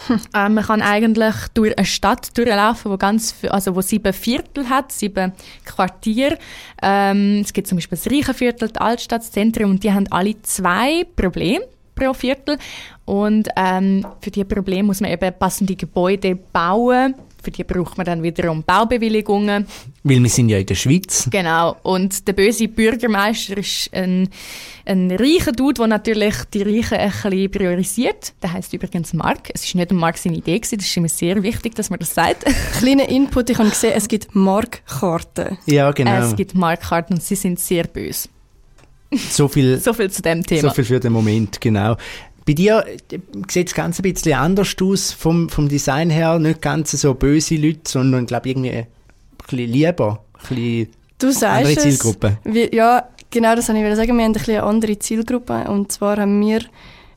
Ähm, 0.33 0.53
man 0.53 0.63
kann 0.63 0.81
eigentlich 0.81 1.35
durch 1.53 1.77
eine 1.77 1.85
Stadt 1.85 2.37
durchlaufen, 2.37 2.91
wo 2.91 2.97
ganz, 2.97 3.35
also 3.49 3.75
wo 3.75 3.81
sieben 3.81 4.13
Viertel 4.13 4.69
hat, 4.69 4.91
sieben 4.91 5.33
Quartiere. 5.65 6.37
Ähm, 6.81 7.41
es 7.41 7.51
gibt 7.51 7.67
zum 7.67 7.77
Beispiel 7.77 7.97
das 7.97 8.11
Reichenviertel, 8.11 8.69
die 8.69 9.07
das 9.07 9.31
Zentrum 9.31 9.71
und 9.71 9.83
die 9.83 9.91
haben 9.91 10.07
alle 10.11 10.41
zwei 10.43 11.05
Probleme 11.15 11.65
pro 11.95 12.13
Viertel. 12.13 12.57
Und 13.05 13.49
ähm, 13.55 14.05
für 14.21 14.31
diese 14.31 14.45
Probleme 14.45 14.83
muss 14.83 15.01
man 15.01 15.11
eben 15.11 15.33
passende 15.37 15.75
Gebäude 15.75 16.35
bauen. 16.35 17.15
Für 17.41 17.51
die 17.51 17.63
braucht 17.63 17.97
man 17.97 18.05
dann 18.05 18.21
wiederum 18.21 18.63
Baubewilligungen. 18.63 19.65
Weil 20.03 20.21
wir 20.21 20.29
sind 20.29 20.49
ja 20.49 20.57
in 20.57 20.65
der 20.65 20.75
Schweiz. 20.75 21.27
Genau. 21.31 21.77
Und 21.83 22.27
der 22.27 22.33
böse 22.33 22.67
Bürgermeister 22.67 23.57
ist 23.57 23.89
ein, 23.93 24.29
ein 24.85 25.11
reicher 25.11 25.51
Dude, 25.51 25.75
der 25.75 25.87
natürlich 25.87 26.35
die 26.53 26.63
Reichen 26.63 26.97
ein 26.97 27.11
bisschen 27.11 27.51
priorisiert. 27.51 28.33
Der 28.41 28.53
heißt 28.53 28.73
übrigens 28.73 29.13
Mark. 29.13 29.49
Es 29.53 29.63
ist 29.63 29.75
nicht 29.75 29.91
Mark 29.91 30.17
seine 30.17 30.37
Idee 30.37 30.59
gewesen. 30.59 30.77
Das 30.77 30.87
ist 30.87 30.97
immer 30.97 31.09
sehr 31.09 31.41
wichtig, 31.41 31.75
dass 31.75 31.89
man 31.89 31.99
das 31.99 32.13
sagt. 32.13 32.45
Kleiner 32.79 33.07
Input, 33.07 33.49
ich 33.49 33.57
habe 33.57 33.69
gesehen, 33.69 33.93
es 33.95 34.07
gibt 34.07 34.35
Markkarten. 34.35 35.57
Ja, 35.65 35.91
genau. 35.91 36.21
Es 36.21 36.35
gibt 36.35 36.55
Markkarten 36.55 37.15
und 37.15 37.23
sie 37.23 37.35
sind 37.35 37.59
sehr 37.59 37.85
böse. 37.85 38.29
so, 39.11 39.47
viel, 39.47 39.77
So 39.79 39.93
viel 39.93 40.11
zu 40.11 40.21
dem 40.21 40.45
Thema. 40.45 40.61
so 40.61 40.69
viel 40.71 40.83
für 40.83 40.99
den 40.99 41.13
Moment, 41.13 41.61
genau. 41.61 41.95
Bei 42.49 42.55
dir 42.55 42.83
äh, 42.87 43.19
sieht 43.47 43.67
das 43.67 43.75
Ganze 43.75 44.01
ein 44.01 44.11
bisschen 44.11 44.33
anders 44.33 44.75
aus, 44.81 45.11
vom, 45.11 45.49
vom 45.49 45.69
Design 45.69 46.09
her. 46.09 46.39
Nicht 46.39 46.63
ganz 46.63 46.89
so 46.89 47.13
böse 47.13 47.55
Leute, 47.57 47.81
sondern, 47.85 48.25
glaube 48.25 48.49
ich, 48.49 48.55
irgendwie 48.55 48.71
ein 48.71 48.87
bisschen 49.37 49.71
lieber. 49.71 50.23
Ein 50.33 50.39
bisschen 50.55 50.87
Du 51.19 51.27
andere 51.27 51.35
sagst 51.35 51.77
es. 51.77 51.83
Zielgruppe. 51.83 52.39
Wir, 52.45 52.73
ja, 52.73 53.07
genau 53.29 53.53
das 53.53 53.69
wollte 53.69 53.87
ich 53.87 53.95
sagen. 53.95 54.17
Wir 54.17 54.23
haben 54.23 54.31
ein 54.31 54.33
bisschen 54.33 54.55
eine 54.55 54.63
andere 54.63 54.97
Zielgruppe. 54.97 55.65
Und 55.69 55.91
zwar 55.91 56.17
haben 56.17 56.41
wir, 56.41 56.61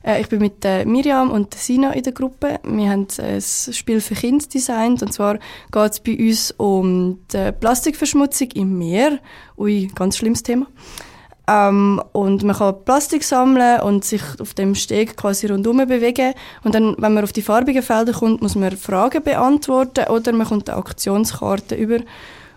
äh, 0.03 0.21
ich 0.21 0.27
bin 0.27 0.37
mit 0.37 0.63
äh, 0.65 0.85
Miriam 0.85 1.31
und 1.31 1.55
Sina 1.55 1.93
in 1.93 2.03
der 2.03 2.13
Gruppe. 2.13 2.59
Wir 2.63 2.91
haben 2.91 3.07
äh, 3.17 3.37
ein 3.37 3.41
Spiel 3.41 4.01
für 4.01 4.13
Kinder 4.13 4.45
designt. 4.45 5.01
Und 5.01 5.13
zwar 5.13 5.39
geht 5.71 5.91
es 5.93 5.99
bei 5.99 6.15
uns 6.15 6.51
um 6.57 7.21
die 7.33 7.51
Plastikverschmutzung 7.59 8.51
im 8.51 8.77
Meer. 8.77 9.17
Ui, 9.57 9.89
ganz 9.95 10.15
schlimmes 10.15 10.43
Thema. 10.43 10.67
Ähm, 11.47 12.01
und 12.13 12.43
man 12.43 12.55
kann 12.55 12.85
Plastik 12.85 13.23
sammeln 13.23 13.81
und 13.81 14.05
sich 14.05 14.21
auf 14.39 14.53
dem 14.53 14.75
Steg 14.75 15.17
quasi 15.17 15.47
rundherum 15.47 15.77
bewegen. 15.87 16.33
Und 16.63 16.73
dann, 16.73 16.95
wenn 16.97 17.13
man 17.13 17.23
auf 17.23 17.33
die 17.33 17.41
farbigen 17.41 17.83
Felder 17.83 18.13
kommt, 18.13 18.41
muss 18.41 18.55
man 18.55 18.75
Fragen 18.77 19.23
beantworten 19.23 20.05
oder 20.09 20.31
man 20.31 20.47
kommt 20.47 20.69
eine 20.69 20.79
Aktionskarte 20.79 21.75
über. 21.75 21.99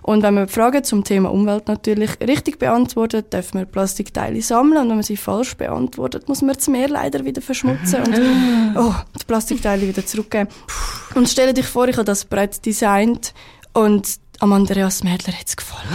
Und 0.03 0.23
wenn 0.23 0.35
man 0.35 0.47
Fragen 0.47 0.85
zum 0.85 1.03
Thema 1.03 1.33
Umwelt 1.33 1.67
natürlich 1.67 2.21
richtig 2.21 2.61
beantwortet, 2.61 3.27
darf 3.31 3.55
man 3.55 3.67
Plastikteile 3.67 4.41
sammeln. 4.41 4.83
Und 4.83 4.89
wenn 4.91 4.97
man 4.97 5.03
sie 5.03 5.17
falsch 5.17 5.57
beantwortet, 5.57 6.29
muss 6.29 6.43
man 6.43 6.55
das 6.55 6.69
Meer 6.69 6.89
leider 6.89 7.25
wieder 7.25 7.43
verschmutzen 7.43 8.05
und 8.05 8.15
oh, 8.77 8.95
die 9.21 9.25
Plastikteile 9.25 9.83
wieder 9.83 10.07
zurückgeben. 10.07 10.49
Und 11.17 11.29
stell 11.29 11.53
dich 11.53 11.67
vor, 11.67 11.89
ich 11.89 11.97
habe 11.97 12.05
das 12.05 12.25
bereits 12.25 12.61
designt 12.61 13.35
und 13.73 14.07
am 14.39 14.53
Andreas 14.53 15.03
Mädler 15.03 15.33
hat 15.33 15.47
es 15.49 15.57
gefallen. 15.57 15.91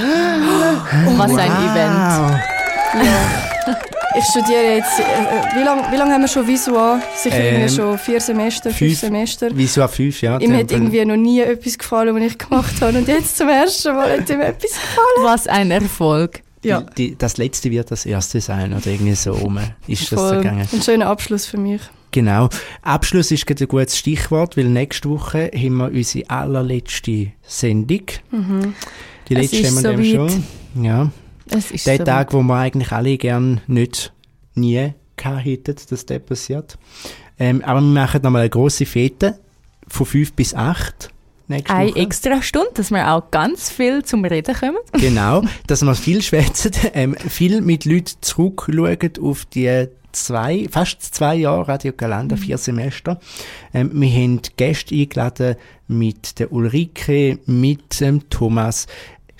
Was 1.17 1.32
ein 1.38 1.51
Event. 1.51 2.61
Ja. 2.93 3.77
Ich 4.17 4.25
studiere 4.25 4.75
jetzt, 4.75 4.99
äh, 4.99 5.04
äh, 5.04 5.56
wie 5.60 5.63
lange 5.63 5.84
wie 5.91 5.95
lang 5.95 6.12
haben 6.12 6.21
wir 6.21 6.27
schon 6.27 6.45
Visual? 6.45 7.01
Sicher 7.15 7.38
Ähm, 7.38 7.56
irgendwie 7.56 7.75
schon 7.75 7.97
vier 7.97 8.19
Semester, 8.19 8.69
fünf, 8.71 8.99
fünf. 8.99 8.99
Semester. 8.99 9.86
Auf 9.86 9.91
fünf, 9.93 10.21
ja. 10.21 10.38
Ihm 10.39 10.54
hat 10.58 10.71
irgendwie 10.71 11.06
noch 11.06 11.15
nie 11.15 11.39
etwas 11.39 11.77
gefallen, 11.77 12.13
was 12.13 12.21
ich 12.23 12.38
gemacht 12.38 12.73
habe. 12.82 12.97
Und 12.97 13.08
jetzt 13.08 13.38
zum 13.38 13.47
ersten 13.47 13.95
Mal 13.95 14.19
hat 14.19 14.30
ihm 14.30 14.41
etwas 14.41 14.71
gefallen. 14.71 15.23
Was 15.23 15.47
ein 15.47 15.71
Erfolg. 15.71 16.41
Ja, 16.63 16.82
Die, 16.82 17.12
die, 17.12 17.15
das 17.17 17.38
letzte 17.38 17.71
wird 17.71 17.89
das 17.89 18.06
erste 18.06 18.41
sein 18.41 18.73
oder 18.73 18.86
irgendwie 18.88 19.15
so 19.15 19.32
rum 19.32 19.58
ist 19.88 20.01
das 20.04 20.10
so 20.10 20.15
voll. 20.17 20.38
gegangen. 20.38 20.67
Ein 20.71 20.82
schöner 20.82 21.08
Abschluss 21.08 21.45
für 21.45 21.58
mich. 21.58 21.82
Genau. 22.12 22.49
Abschluss 22.82 23.32
ist 23.32 23.47
gerade 23.47 23.63
ein 23.63 23.67
gutes 23.69 23.97
Stichwort, 23.97 24.58
weil 24.58 24.65
nächste 24.65 25.10
Woche 25.10 25.49
haben 25.56 25.77
wir 25.77 25.86
unsere 25.91 26.30
allerletzte 26.30 27.32
Sendung. 27.47 28.01
Die 29.30 29.34
Es 29.36 29.51
letzte 29.51 29.58
ist 29.58 29.86
haben 29.86 29.97
wir 30.04 30.19
soweit. 30.19 30.32
schon. 30.73 30.84
Ja. 30.84 31.10
Es 31.51 31.71
ist 31.71 31.85
Der 31.85 31.97
so 31.97 32.03
Tag, 32.03 32.33
wo 32.33 32.41
wir 32.41 32.55
eigentlich 32.55 32.91
alle 32.91 33.17
gern 33.17 33.61
nicht 33.67 34.13
nie 34.55 34.93
hätten, 35.23 35.75
dass 35.89 36.05
der 36.05 36.19
passiert. 36.19 36.77
Ähm, 37.37 37.61
aber 37.63 37.79
wir 37.79 37.87
machen 37.87 38.21
nochmal 38.23 38.41
eine 38.41 38.49
grosse 38.49 38.85
Fete 38.85 39.37
von 39.87 40.05
5 40.05 40.33
bis 40.33 40.55
8 40.55 41.11
nächste 41.47 41.73
eine 41.73 41.91
Woche. 41.91 41.99
extra 41.99 42.41
Stunde, 42.41 42.71
dass 42.73 42.89
wir 42.89 43.11
auch 43.13 43.29
ganz 43.29 43.69
viel 43.69 44.03
zum 44.03 44.25
Reden 44.25 44.55
kommen. 44.55 44.77
Genau, 44.93 45.43
dass 45.67 45.83
wir 45.83 45.93
viel 45.95 46.21
schwätzen, 46.21 46.71
ähm, 46.93 47.15
viel 47.15 47.61
mit 47.61 47.85
Leuten 47.85 48.15
zurückschauen 48.21 49.11
auf 49.21 49.45
die 49.45 49.87
zwei, 50.11 50.67
fast 50.69 51.01
zwei 51.01 51.35
Jahre 51.35 51.67
Radio 51.67 51.93
Galanda, 51.95 52.35
vier 52.35 52.57
Semester. 52.57 53.19
Ähm, 53.73 53.91
wir 53.93 54.09
haben 54.09 54.41
Gäste 54.57 54.95
eingeladen 54.95 55.55
mit 55.87 56.39
der 56.39 56.51
Ulrike, 56.51 57.39
mit 57.45 57.99
dem 57.99 58.29
Thomas, 58.29 58.87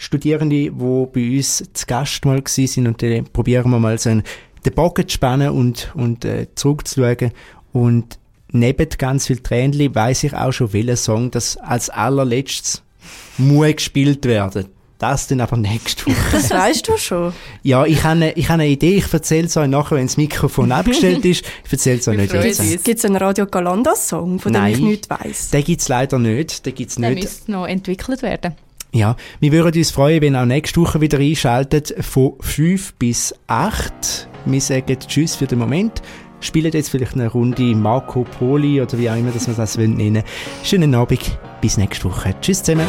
Studierende, 0.02 0.56
die 0.56 0.70
bei 0.72 1.38
uns 1.38 1.64
zu 1.74 1.86
Gast 1.86 2.26
mal 2.26 2.42
gewesen 2.42 2.68
sind 2.68 2.88
und 2.88 3.04
dann 3.04 3.26
probieren 3.26 3.70
wir 3.70 3.80
mal 3.80 4.00
so 4.00 4.10
einen, 4.10 4.24
den 4.66 4.74
Bogen 4.74 5.08
zu 5.08 5.14
spannen 5.14 5.52
und, 5.52 5.92
und 5.94 6.26
äh, 6.26 6.48
zurückzuschauen 6.56 7.32
und 7.72 8.18
neben 8.52 8.90
ganz 8.98 9.28
viel 9.28 9.38
Tränchen 9.38 9.94
weiss 9.94 10.24
ich 10.24 10.34
auch 10.34 10.52
schon, 10.52 10.74
welcher 10.74 10.98
Song 10.98 11.30
das 11.30 11.56
als 11.58 11.92
allerletztes 11.92 12.82
muss 13.38 13.76
gespielt 13.76 14.26
werden. 14.26 14.66
Das 14.98 15.28
dann 15.28 15.42
aber 15.42 15.58
nächste 15.58 16.08
Woche. 16.08 16.16
Das 16.32 16.50
weißt 16.50 16.88
du 16.88 16.98
schon. 16.98 17.34
Ja, 17.62 17.86
ich 17.86 18.04
habe 18.04 18.12
eine, 18.14 18.34
ich 18.34 18.50
habe 18.50 18.62
eine 18.62 18.72
Idee, 18.72 18.98
ich 18.98 19.14
erzähle 19.14 19.48
es 19.48 19.58
euch 19.58 19.68
nachher, 19.68 19.98
wenn 19.98 20.08
das 20.08 20.18
Mikrofon 20.18 20.72
abgestellt 20.72 21.26
ist. 21.26 21.44
Ich 21.66 21.72
erzähle 21.72 22.00
es 22.00 22.08
euch 22.08 22.18
nicht 22.18 22.34
jetzt. 22.34 22.84
Gibt 22.84 22.98
es 23.00 23.06
einen 23.06 23.17
Radio 23.17 23.46
Galanda-Song, 23.46 24.40
von 24.40 24.52
dem 24.52 24.62
Nein. 24.62 24.73
ich 24.73 24.80
nichts 24.80 25.10
weiss? 25.12 25.50
Den 25.52 25.63
gibt 25.63 25.82
es 25.82 25.88
leider 25.90 26.17
nicht. 26.17 26.65
Den 26.65 26.75
gibt's 26.75 26.96
Der 26.96 27.12
nicht. 27.12 27.23
müsste 27.23 27.52
noch 27.52 27.67
entwickelt 27.67 28.23
werden. 28.23 28.56
Ja, 28.94 29.15
wir 29.39 29.52
würden 29.54 29.77
uns 29.77 29.92
freuen, 29.92 30.21
wenn 30.21 30.35
ihr 30.35 30.42
auch 30.42 30.46
nächste 30.46 30.81
Woche 30.81 31.00
wieder 31.00 31.19
einschaltet, 31.19 31.96
von 32.02 32.33
5 32.42 32.96
bis 32.96 33.33
8. 33.48 34.27
Wir 34.46 34.60
sagen 34.60 34.98
Tschüss 35.00 35.35
für 35.35 35.48
den 35.48 35.60
Moment. 35.60 36.02
Spielen 36.42 36.71
jetzt 36.71 36.89
vielleicht 36.89 37.13
eine 37.13 37.29
Runde 37.29 37.75
Marco 37.75 38.23
Poli 38.23 38.81
oder 38.81 38.98
wie 38.98 39.10
auch 39.10 39.15
immer, 39.15 39.31
dass 39.31 39.48
wir 39.48 39.54
das 39.54 39.77
nennen 39.77 39.98
wollen. 39.98 40.23
Schönen 40.63 40.94
Abend, 40.96 41.37
bis 41.62 41.77
nächste 41.77 42.06
Woche. 42.06 42.35
Tschüss 42.42 42.63
zusammen. 42.63 42.87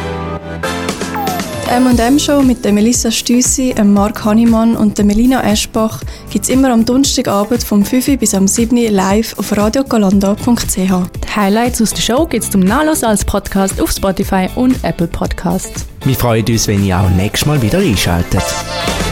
M&M 1.72 2.18
Show 2.18 2.42
mit 2.42 2.62
der 2.66 2.72
Melissa 2.74 3.10
Stüssi, 3.10 3.72
dem 3.72 3.94
Mark 3.94 4.26
Hannemann 4.26 4.76
und 4.76 4.98
der 4.98 5.06
Melina 5.06 5.42
Eschbach 5.42 6.02
gibt 6.30 6.44
es 6.44 6.50
immer 6.50 6.70
am 6.70 6.84
Donnerstagabend 6.84 7.64
vom 7.64 7.82
5 7.82 8.18
bis 8.18 8.34
am 8.34 8.46
7 8.46 8.76
live 8.92 9.38
auf 9.38 9.56
radiogalanda.ch. 9.56 10.76
Die 10.76 11.34
Highlights 11.34 11.80
aus 11.80 11.94
der 11.94 12.02
Show 12.02 12.26
gibt 12.26 12.44
es 12.44 12.50
zum 12.50 12.60
Nachlesen 12.60 13.08
als 13.08 13.24
Podcast 13.24 13.80
auf 13.80 13.90
Spotify 13.90 14.50
und 14.54 14.84
Apple 14.84 15.06
Podcasts. 15.06 15.86
Wir 16.04 16.14
freuen 16.14 16.44
uns, 16.44 16.68
wenn 16.68 16.84
ihr 16.84 17.00
auch 17.00 17.08
nächstes 17.08 17.46
Mal 17.46 17.62
wieder 17.62 17.78
einschaltet. 17.78 18.44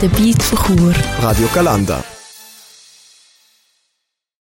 Der 0.03 0.09
Beat 0.09 0.43
von 0.43 0.59
Chur. 0.59 0.93
Radio 1.23 1.49
Galanda. 1.55 2.05